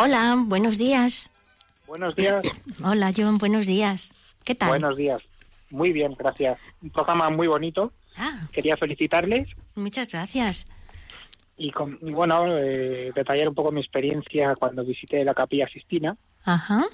Hola, 0.00 0.36
buenos 0.46 0.78
días. 0.78 1.30
Buenos 1.86 2.14
días. 2.14 2.42
Hola, 2.84 3.12
John, 3.16 3.38
buenos 3.38 3.66
días. 3.66 4.14
¿Qué 4.44 4.54
tal? 4.54 4.68
Buenos 4.68 4.96
días. 4.96 5.26
Muy 5.70 5.92
bien, 5.92 6.14
gracias. 6.18 6.58
Un 6.82 6.90
programa 6.90 7.30
muy 7.30 7.46
bonito. 7.48 7.92
Ah, 8.16 8.46
Quería 8.52 8.76
felicitarles 8.76 9.48
muchas 9.74 10.08
gracias. 10.10 10.66
y, 11.56 11.70
con- 11.72 11.98
y 12.02 12.10
bueno, 12.12 12.56
eh, 12.58 13.10
detallar 13.14 13.48
un 13.48 13.54
poco 13.54 13.72
mi 13.72 13.80
experiencia 13.80 14.54
cuando 14.56 14.84
visité 14.84 15.24
la 15.24 15.34
Capilla 15.34 15.68
Sistina. 15.68 16.16
Ajá. 16.44 16.84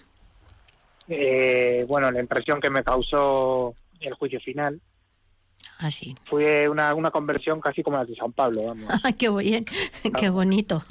Eh, 1.08 1.84
bueno, 1.86 2.10
la 2.10 2.20
impresión 2.20 2.60
que 2.60 2.70
me 2.70 2.82
causó 2.82 3.74
el 4.00 4.14
juicio 4.14 4.40
final 4.40 4.80
Así. 5.78 6.14
fue 6.26 6.68
una, 6.68 6.94
una 6.94 7.10
conversión 7.10 7.60
casi 7.60 7.82
como 7.82 7.96
la 7.96 8.04
de 8.04 8.14
San 8.14 8.32
Pablo, 8.32 8.64
vamos. 8.66 8.88
qué 9.18 9.28
bien, 9.30 9.64
qué 10.18 10.30
bonito. 10.30 10.84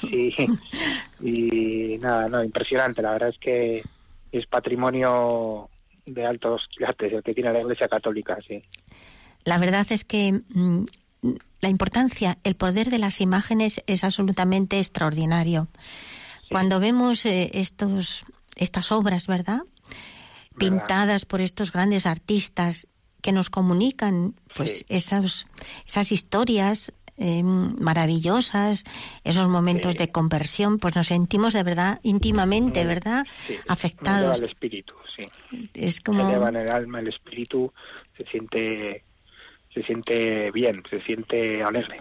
Sí. 0.00 0.34
Y 1.20 1.98
nada, 1.98 2.28
no, 2.28 2.44
impresionante. 2.44 3.02
La 3.02 3.12
verdad 3.12 3.30
es 3.30 3.38
que 3.38 3.82
es 4.30 4.46
patrimonio 4.46 5.68
de 6.06 6.24
altos 6.24 6.68
quilates 6.70 7.12
el 7.12 7.22
que 7.22 7.34
tiene 7.34 7.52
la 7.52 7.60
Iglesia 7.60 7.88
Católica, 7.88 8.38
sí. 8.46 8.62
La 9.44 9.58
verdad 9.58 9.86
es 9.90 10.04
que 10.04 10.40
mm, 10.48 10.84
la 11.60 11.68
importancia, 11.68 12.38
el 12.44 12.54
poder 12.54 12.90
de 12.90 12.98
las 12.98 13.20
imágenes 13.20 13.82
es 13.86 14.04
absolutamente 14.04 14.78
extraordinario. 14.78 15.68
Cuando 16.50 16.80
vemos 16.80 17.26
eh, 17.26 17.50
estos, 17.54 18.24
estas 18.56 18.92
obras, 18.92 19.26
¿verdad? 19.26 19.62
Pintadas 20.56 21.24
por 21.24 21.40
estos 21.40 21.72
grandes 21.72 22.06
artistas 22.06 22.86
que 23.22 23.32
nos 23.32 23.50
comunican, 23.50 24.34
pues 24.54 24.78
Sí. 24.80 24.84
esas, 24.88 25.46
esas 25.86 26.12
historias 26.12 26.92
eh, 27.20 27.42
maravillosas, 27.42 28.84
esos 29.24 29.48
momentos 29.48 29.94
Sí. 29.94 29.98
de 29.98 30.12
conversión, 30.12 30.78
pues 30.78 30.94
nos 30.94 31.08
sentimos 31.08 31.52
de 31.52 31.64
verdad 31.64 31.98
íntimamente, 32.04 32.84
¿verdad? 32.84 33.26
Sí, 33.46 33.56
Afectados. 33.66 34.38
El 34.38 34.46
espíritu, 34.46 34.94
sí. 35.16 35.26
Es 35.74 35.96
Se 35.96 36.02
como 36.02 36.28
eleva 36.28 36.48
en 36.50 36.56
el 36.56 36.70
alma, 36.70 37.00
el 37.00 37.08
espíritu, 37.08 37.72
se 38.16 38.22
siente, 38.30 39.02
se 39.74 39.82
siente 39.82 40.52
bien, 40.52 40.80
se 40.88 41.00
siente 41.02 41.60
alegre. 41.62 42.00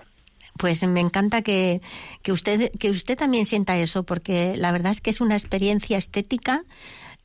Pues 0.60 0.84
me 0.88 1.00
encanta 1.02 1.42
que, 1.42 1.82
que 2.22 2.32
usted 2.32 2.72
que 2.80 2.90
usted 2.92 3.18
también 3.18 3.46
sienta 3.46 3.76
eso, 3.78 4.04
porque 4.04 4.56
la 4.56 4.72
verdad 4.72 4.92
es 4.92 5.02
que 5.02 5.10
es 5.10 5.20
una 5.22 5.36
experiencia 5.36 5.98
estética 5.98 6.64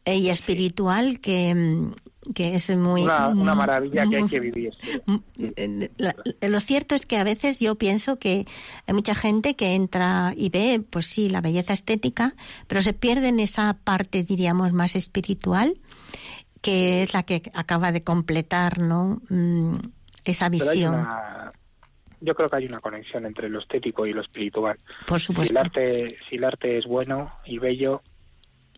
y 0.04 0.28
espiritual 0.30 1.20
que, 1.20 1.54
mm, 1.54 1.92
que 2.34 2.54
es 2.54 2.74
muy 2.76 3.02
Una, 3.02 3.28
una 3.28 3.54
maravilla 3.54 4.06
que 4.08 4.16
hay 4.16 4.26
que 4.28 4.40
vivir. 4.40 4.72
mm, 5.06 5.16
la- 5.98 6.14
lo 6.48 6.60
cierto 6.60 6.94
es 6.94 7.04
que 7.06 7.16
a 7.18 7.24
veces 7.24 7.58
yo 7.60 7.74
pienso 7.76 8.18
que 8.18 8.46
hay 8.86 8.94
mucha 8.94 9.14
gente 9.14 9.54
que 9.56 9.74
entra 9.74 10.32
y 10.36 10.48
ve, 10.50 10.82
pues 10.88 11.06
sí, 11.06 11.28
la 11.28 11.40
belleza 11.40 11.72
estética, 11.72 12.34
pero 12.68 12.80
se 12.82 12.92
pierde 12.92 13.28
en 13.28 13.40
esa 13.40 13.76
parte, 13.84 14.22
diríamos, 14.22 14.72
más 14.72 14.94
espiritual, 14.96 15.78
que 16.62 17.02
es 17.02 17.12
la 17.12 17.24
que 17.24 17.42
acaba 17.54 17.90
de 17.92 18.02
completar, 18.02 18.80
¿no? 18.80 19.20
Mm, 19.28 19.76
esa 20.24 20.48
visión, 20.48 20.94
una, 20.94 21.52
yo 22.20 22.34
creo 22.36 22.48
que 22.48 22.56
hay 22.56 22.66
una 22.66 22.78
conexión 22.80 23.26
entre 23.26 23.48
lo 23.48 23.58
estético 23.60 24.06
y 24.06 24.12
lo 24.12 24.20
espiritual. 24.22 24.78
por 25.08 25.18
Si 25.18 25.26
supuesto. 25.26 25.52
el 25.52 25.58
arte, 25.58 26.16
si 26.30 26.36
el 26.36 26.44
arte 26.44 26.78
es 26.78 26.86
bueno 26.86 27.32
y 27.44 27.58
bello, 27.58 27.98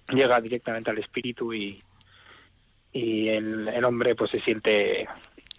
llega 0.08 0.40
directamente 0.40 0.90
al 0.90 0.98
espíritu 0.98 1.52
y, 1.52 1.82
y 2.92 3.28
el, 3.28 3.68
el 3.68 3.84
hombre 3.84 4.14
pues 4.14 4.30
se 4.30 4.40
siente 4.40 5.06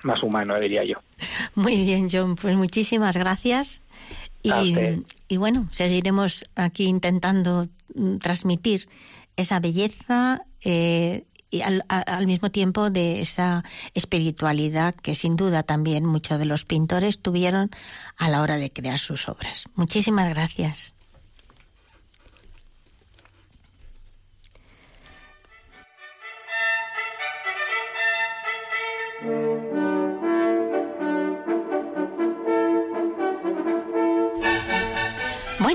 más 0.03 0.21
humano, 0.23 0.59
diría 0.59 0.83
yo. 0.83 0.97
Muy 1.55 1.83
bien, 1.83 2.07
John, 2.11 2.35
pues 2.35 2.55
muchísimas 2.55 3.17
gracias. 3.17 3.81
Y, 4.43 4.75
y 5.27 5.37
bueno, 5.37 5.67
seguiremos 5.71 6.45
aquí 6.55 6.83
intentando 6.85 7.67
transmitir 8.19 8.87
esa 9.35 9.59
belleza 9.59 10.43
eh, 10.63 11.23
y 11.49 11.61
al, 11.61 11.83
a- 11.89 12.01
al 12.01 12.27
mismo 12.27 12.51
tiempo 12.51 12.89
de 12.91 13.21
esa 13.21 13.63
espiritualidad 13.95 14.93
que 14.95 15.15
sin 15.15 15.35
duda 15.35 15.63
también 15.63 16.05
muchos 16.05 16.37
de 16.39 16.45
los 16.45 16.65
pintores 16.65 17.21
tuvieron 17.21 17.71
a 18.17 18.29
la 18.29 18.41
hora 18.41 18.57
de 18.57 18.71
crear 18.71 18.99
sus 18.99 19.27
obras. 19.29 19.65
Muchísimas 19.75 20.29
gracias. 20.29 20.94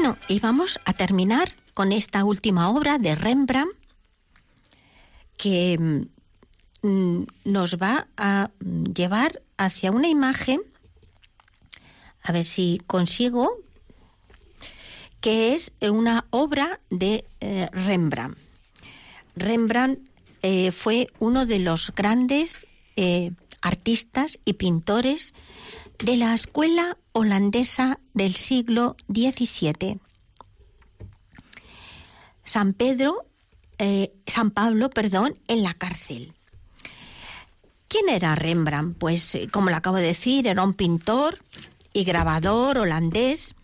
Bueno, 0.02 0.16
y 0.28 0.40
vamos 0.40 0.80
a 0.86 0.94
terminar 0.94 1.52
con 1.74 1.92
esta 1.92 2.24
última 2.24 2.70
obra 2.70 2.96
de 2.96 3.14
Rembrandt 3.14 3.76
que 5.36 6.06
mm, 6.80 7.24
nos 7.44 7.76
va 7.76 8.08
a 8.16 8.48
mm, 8.60 8.84
llevar 8.94 9.42
hacia 9.58 9.90
una 9.90 10.08
imagen, 10.08 10.62
a 12.22 12.32
ver 12.32 12.44
si 12.44 12.80
consigo, 12.86 13.58
que 15.20 15.54
es 15.54 15.72
una 15.82 16.24
obra 16.30 16.80
de 16.88 17.26
eh, 17.40 17.68
Rembrandt. 17.70 18.38
Rembrandt 19.36 20.00
eh, 20.40 20.72
fue 20.72 21.08
uno 21.18 21.44
de 21.44 21.58
los 21.58 21.92
grandes 21.94 22.66
eh, 22.96 23.32
artistas 23.60 24.38
y 24.46 24.54
pintores 24.54 25.34
de 26.02 26.16
la 26.16 26.34
escuela 26.34 26.96
holandesa 27.12 28.00
del 28.14 28.34
siglo 28.34 28.96
XVII. 29.12 30.00
San 32.44 32.72
Pedro, 32.72 33.26
eh, 33.78 34.12
San 34.26 34.50
Pablo, 34.50 34.90
perdón, 34.90 35.38
en 35.46 35.62
la 35.62 35.74
cárcel. 35.74 36.32
¿Quién 37.88 38.08
era 38.08 38.34
Rembrandt? 38.34 38.96
Pues, 38.98 39.34
eh, 39.34 39.48
como 39.50 39.70
lo 39.70 39.76
acabo 39.76 39.96
de 39.96 40.04
decir, 40.04 40.46
era 40.46 40.62
un 40.62 40.74
pintor 40.74 41.38
y 41.92 42.04
grabador 42.04 42.78
holandés. 42.78 43.54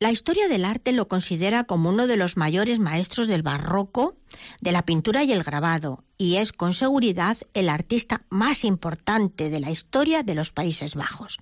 La 0.00 0.12
historia 0.12 0.46
del 0.46 0.64
arte 0.64 0.92
lo 0.92 1.08
considera 1.08 1.64
como 1.64 1.88
uno 1.88 2.06
de 2.06 2.16
los 2.16 2.36
mayores 2.36 2.78
maestros 2.78 3.26
del 3.26 3.42
barroco, 3.42 4.16
de 4.60 4.70
la 4.70 4.82
pintura 4.82 5.24
y 5.24 5.32
el 5.32 5.42
grabado, 5.42 6.04
y 6.16 6.36
es 6.36 6.52
con 6.52 6.72
seguridad 6.72 7.36
el 7.52 7.68
artista 7.68 8.24
más 8.30 8.64
importante 8.64 9.50
de 9.50 9.58
la 9.58 9.72
historia 9.72 10.22
de 10.22 10.36
los 10.36 10.52
Países 10.52 10.94
Bajos. 10.94 11.38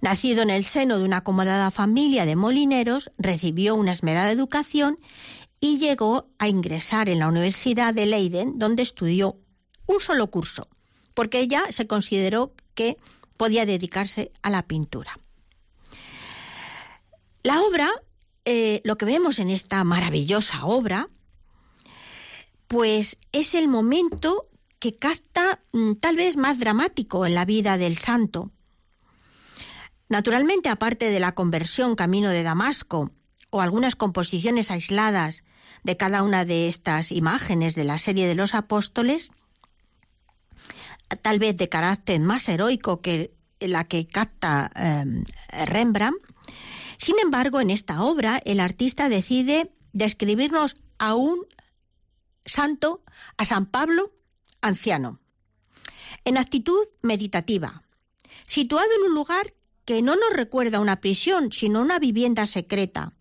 Nacido 0.00 0.42
en 0.42 0.50
el 0.50 0.64
seno 0.64 1.00
de 1.00 1.04
una 1.04 1.18
acomodada 1.18 1.72
familia 1.72 2.26
de 2.26 2.36
molineros, 2.36 3.10
recibió 3.18 3.74
una 3.74 3.90
esmerada 3.90 4.30
educación 4.30 5.00
y 5.58 5.78
llegó 5.78 6.28
a 6.38 6.46
ingresar 6.46 7.08
en 7.08 7.18
la 7.18 7.26
Universidad 7.26 7.92
de 7.92 8.06
Leiden, 8.06 8.60
donde 8.60 8.84
estudió 8.84 9.36
un 9.86 10.00
solo 10.00 10.30
curso, 10.30 10.68
porque 11.12 11.40
ella 11.40 11.64
se 11.70 11.88
consideró 11.88 12.54
que 12.76 12.98
podía 13.36 13.66
dedicarse 13.66 14.30
a 14.42 14.50
la 14.50 14.62
pintura. 14.68 15.18
La 17.42 17.60
obra, 17.62 17.90
eh, 18.44 18.80
lo 18.84 18.96
que 18.96 19.04
vemos 19.04 19.38
en 19.38 19.50
esta 19.50 19.82
maravillosa 19.84 20.64
obra, 20.64 21.08
pues 22.68 23.18
es 23.32 23.54
el 23.54 23.68
momento 23.68 24.48
que 24.78 24.96
capta 24.96 25.60
mm, 25.72 25.94
tal 25.94 26.16
vez 26.16 26.36
más 26.36 26.58
dramático 26.58 27.26
en 27.26 27.34
la 27.34 27.44
vida 27.44 27.78
del 27.78 27.96
santo. 27.96 28.50
Naturalmente, 30.08 30.68
aparte 30.68 31.10
de 31.10 31.20
la 31.20 31.34
conversión 31.34 31.96
camino 31.96 32.30
de 32.30 32.42
Damasco 32.42 33.12
o 33.50 33.60
algunas 33.60 33.96
composiciones 33.96 34.70
aisladas 34.70 35.44
de 35.84 35.96
cada 35.96 36.22
una 36.22 36.44
de 36.44 36.68
estas 36.68 37.12
imágenes 37.12 37.74
de 37.74 37.84
la 37.84 37.98
serie 37.98 38.26
de 38.26 38.34
los 38.34 38.54
apóstoles, 38.54 39.32
tal 41.22 41.38
vez 41.38 41.56
de 41.56 41.68
carácter 41.68 42.20
más 42.20 42.48
heroico 42.48 43.00
que 43.00 43.34
la 43.60 43.84
que 43.84 44.06
capta 44.06 44.70
em, 44.74 45.24
Rembrandt. 45.66 46.31
Sin 47.02 47.18
embargo, 47.18 47.60
en 47.60 47.70
esta 47.70 48.04
obra 48.04 48.40
el 48.44 48.60
artista 48.60 49.08
decide 49.08 49.72
describirnos 49.92 50.76
a 50.98 51.16
un 51.16 51.44
santo, 52.46 53.02
a 53.36 53.44
San 53.44 53.66
Pablo, 53.66 54.12
anciano, 54.60 55.18
en 56.24 56.38
actitud 56.38 56.86
meditativa, 57.02 57.82
situado 58.46 58.86
en 59.00 59.10
un 59.10 59.14
lugar 59.16 59.52
que 59.84 60.00
no 60.00 60.14
nos 60.14 60.32
recuerda 60.32 60.78
una 60.78 61.00
prisión, 61.00 61.50
sino 61.50 61.82
una 61.82 61.98
vivienda 61.98 62.46
secreta, 62.46 63.14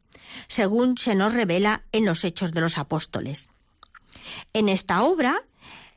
según 0.47 0.99
se 0.99 1.15
nos 1.15 1.33
revela 1.33 1.83
en 1.91 2.05
los 2.05 2.23
Hechos 2.23 2.51
de 2.51 2.61
los 2.61 2.77
Apóstoles. 2.77 3.49
En 4.53 4.69
esta 4.69 5.01
obra, 5.01 5.47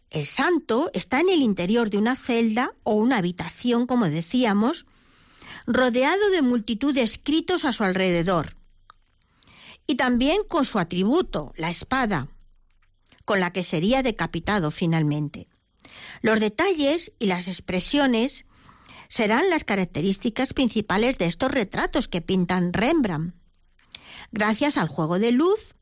el 0.08 0.24
santo 0.24 0.90
está 0.94 1.20
en 1.20 1.28
el 1.28 1.42
interior 1.42 1.90
de 1.90 1.98
una 1.98 2.16
celda 2.16 2.72
o 2.82 2.94
una 2.94 3.18
habitación, 3.18 3.86
como 3.86 4.06
decíamos, 4.06 4.86
rodeado 5.66 6.30
de 6.30 6.42
multitud 6.42 6.94
de 6.94 7.02
escritos 7.02 7.64
a 7.64 7.72
su 7.72 7.84
alrededor, 7.84 8.56
y 9.86 9.96
también 9.96 10.42
con 10.48 10.64
su 10.64 10.78
atributo, 10.78 11.52
la 11.56 11.70
espada, 11.70 12.28
con 13.24 13.40
la 13.40 13.52
que 13.52 13.62
sería 13.62 14.02
decapitado 14.02 14.70
finalmente. 14.70 15.48
Los 16.22 16.40
detalles 16.40 17.12
y 17.18 17.26
las 17.26 17.48
expresiones 17.48 18.46
serán 19.08 19.48
las 19.50 19.64
características 19.64 20.54
principales 20.54 21.18
de 21.18 21.26
estos 21.26 21.50
retratos 21.50 22.08
que 22.08 22.20
pintan 22.20 22.72
Rembrandt. 22.72 23.34
Gracias 24.32 24.76
al 24.76 24.88
juego 24.88 25.18
de 25.18 25.32
luz, 25.32 25.74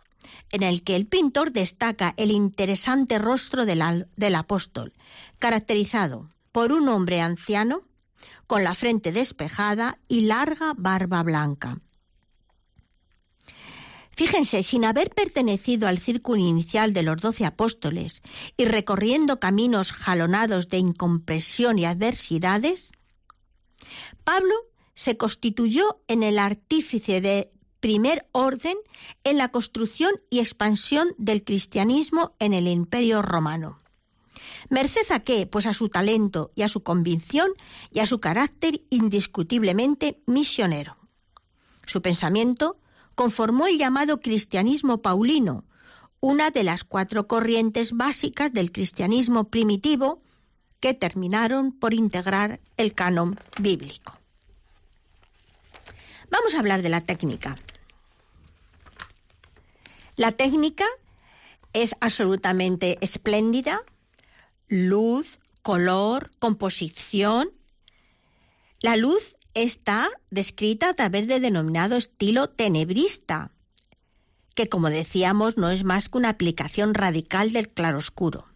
en 0.51 0.63
el 0.63 0.83
que 0.83 0.97
el 0.97 1.07
pintor 1.07 1.53
destaca 1.53 2.15
el 2.17 2.31
interesante 2.31 3.19
rostro 3.19 3.65
del, 3.65 4.07
del 4.17 4.35
apóstol, 4.35 4.93
caracterizado 5.39 6.29
por 6.53 6.73
un 6.73 6.89
hombre 6.89 7.21
anciano, 7.21 7.83
con 8.53 8.65
la 8.65 8.75
frente 8.75 9.13
despejada 9.13 9.99
y 10.09 10.27
larga 10.27 10.75
barba 10.77 11.23
blanca. 11.23 11.81
Fíjense, 14.11 14.63
sin 14.63 14.85
haber 14.85 15.09
pertenecido 15.09 15.89
al 15.89 15.97
círculo 15.97 16.43
inicial 16.43 16.93
de 16.93 17.03
los 17.03 17.19
doce 17.19 17.47
apóstoles 17.47 18.21
y 18.59 18.67
recorriendo 18.67 19.41
caminos 19.41 19.91
jalonados 19.93 20.69
de 20.69 20.77
incompresión 20.77 21.79
y 21.79 21.87
adversidades, 21.87 22.93
Pablo 24.23 24.55
se 24.93 25.17
constituyó 25.17 26.03
en 26.07 26.23
el 26.23 26.39
artífice 26.39 27.23
de 27.23 27.51
primer 27.81 28.29
orden 28.33 28.77
en 29.25 29.39
la 29.39 29.49
construcción 29.49 30.13
y 30.29 30.41
expansión 30.41 31.15
del 31.17 31.43
cristianismo 31.43 32.37
en 32.39 32.53
el 32.53 32.69
imperio 32.69 33.23
romano. 33.23 33.82
¿Merced 34.73 35.13
a 35.13 35.21
qué? 35.21 35.47
Pues 35.47 35.67
a 35.67 35.75
su 35.75 35.91
talento 35.91 36.51
y 36.55 36.63
a 36.63 36.69
su 36.69 36.83
convicción 36.83 37.51
y 37.91 38.01
a 38.01 38.07
su 38.07 38.21
carácter 38.21 38.81
indiscutiblemente 38.89 40.23
misionero. 40.25 40.97
Su 41.85 42.01
pensamiento 42.01 42.79
conformó 43.15 43.67
el 43.67 43.77
llamado 43.77 44.23
cristianismo 44.23 45.03
paulino, 45.03 45.67
una 46.21 46.51
de 46.51 46.65
las 46.65 46.85
cuatro 46.85 47.29
corrientes 47.29 47.93
básicas 47.93 48.55
del 48.55 48.73
cristianismo 48.73 49.51
primitivo 49.51 50.23
que 50.81 50.95
terminaron 50.95 51.73
por 51.73 51.93
integrar 51.93 52.59
el 52.79 52.95
canon 52.95 53.39
bíblico. 53.61 54.17
Vamos 56.31 56.55
a 56.55 56.61
hablar 56.61 56.81
de 56.81 56.89
la 56.89 57.03
técnica. 57.03 57.57
La 60.17 60.33
técnica 60.33 60.87
es 61.75 61.95
absolutamente 62.01 62.97
espléndida, 63.03 63.83
luz, 64.73 65.39
color, 65.61 66.31
composición. 66.39 67.51
La 68.81 68.97
luz 68.97 69.37
está 69.53 70.09
descrita 70.31 70.89
a 70.89 70.95
través 70.95 71.29
del 71.29 71.43
denominado 71.43 71.97
estilo 71.97 72.49
tenebrista, 72.49 73.51
que 74.55 74.71
como 74.71 74.89
decíamos 74.89 75.59
no 75.59 75.71
es 75.71 75.85
más 75.85 76.09
que 76.09 76.17
una 76.17 76.31
aplicación 76.31 76.95
radical 76.95 77.53
del 77.53 77.69
claroscuro. 77.69 78.47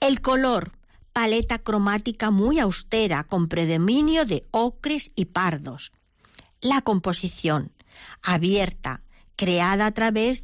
El 0.00 0.20
color, 0.20 0.72
paleta 1.12 1.60
cromática 1.60 2.32
muy 2.32 2.58
austera, 2.58 3.22
con 3.22 3.46
predominio 3.46 4.24
de 4.24 4.44
ocres 4.50 5.12
y 5.14 5.26
pardos. 5.26 5.92
La 6.60 6.80
composición, 6.80 7.70
abierta, 8.20 9.04
creada 9.36 9.86
a 9.86 9.92
través 9.92 10.42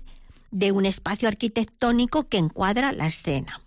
de 0.53 0.71
un 0.71 0.87
espacio 0.87 1.27
arquitectónico 1.27 2.29
que 2.29 2.39
encuadra 2.39 2.93
la 2.93 3.09
escena. 3.09 3.62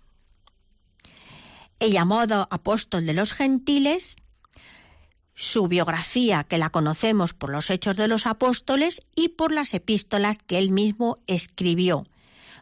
El 1.78 1.92
llamado 1.92 2.48
apóstol 2.50 3.06
de 3.06 3.12
los 3.12 3.32
gentiles 3.32 4.16
su 5.36 5.68
biografía, 5.68 6.44
que 6.44 6.56
la 6.56 6.70
conocemos 6.70 7.34
por 7.34 7.50
los 7.50 7.68
Hechos 7.68 7.96
de 7.96 8.08
los 8.08 8.26
Apóstoles 8.26 9.02
y 9.14 9.28
por 9.28 9.52
las 9.52 9.74
epístolas 9.74 10.38
que 10.38 10.56
él 10.56 10.72
mismo 10.72 11.18
escribió, 11.26 12.06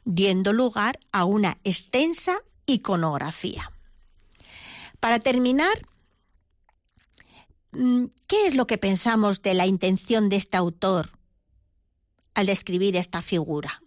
dando 0.05 0.53
lugar 0.53 0.99
a 1.13 1.25
una 1.25 1.57
extensa 1.63 2.39
iconografía. 2.67 3.71
Para 4.99 5.21
terminar, 5.21 5.87
mm, 7.71 8.07
¿qué 8.27 8.47
es 8.49 8.57
lo 8.57 8.67
que 8.67 8.77
pensamos 8.77 9.41
de 9.41 9.55
la 9.55 9.67
intención 9.67 10.29
de 10.29 10.37
este 10.37 10.57
autor 10.57 11.13
al 12.35 12.47
describir 12.47 12.97
esta 12.97 13.23
figura? 13.23 13.83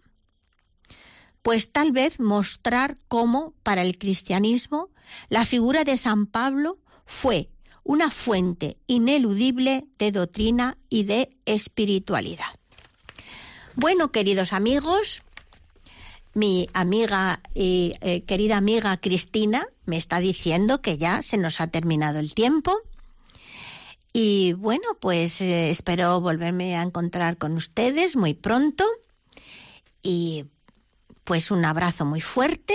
Pues 1.42 1.72
tal 1.72 1.92
vez 1.92 2.20
mostrar 2.20 2.96
cómo, 3.06 3.52
para 3.62 3.82
el 3.82 3.98
cristianismo, 3.98 4.88
la 5.28 5.44
figura 5.44 5.84
de 5.84 5.96
San 5.96 6.26
Pablo 6.26 6.78
fue 7.06 7.50
una 7.84 8.10
fuente 8.10 8.76
ineludible 8.86 9.86
de 9.98 10.12
doctrina 10.12 10.76
y 10.90 11.04
de 11.04 11.30
espiritualidad. 11.46 12.58
Bueno, 13.74 14.12
queridos 14.12 14.52
amigos, 14.52 15.22
mi 16.34 16.68
amiga 16.74 17.40
y 17.54 17.94
eh, 18.00 18.22
querida 18.22 18.56
amiga 18.56 18.96
Cristina 18.98 19.66
me 19.86 19.96
está 19.96 20.20
diciendo 20.20 20.82
que 20.82 20.98
ya 20.98 21.22
se 21.22 21.38
nos 21.38 21.60
ha 21.60 21.68
terminado 21.68 22.18
el 22.18 22.34
tiempo. 22.34 22.78
Y 24.12 24.52
bueno, 24.52 24.86
pues 25.00 25.40
eh, 25.40 25.70
espero 25.70 26.20
volverme 26.20 26.76
a 26.76 26.82
encontrar 26.82 27.38
con 27.38 27.52
ustedes 27.52 28.16
muy 28.16 28.34
pronto. 28.34 28.84
Y 30.02 30.44
pues 31.24 31.50
un 31.50 31.64
abrazo 31.64 32.04
muy 32.04 32.20
fuerte 32.20 32.74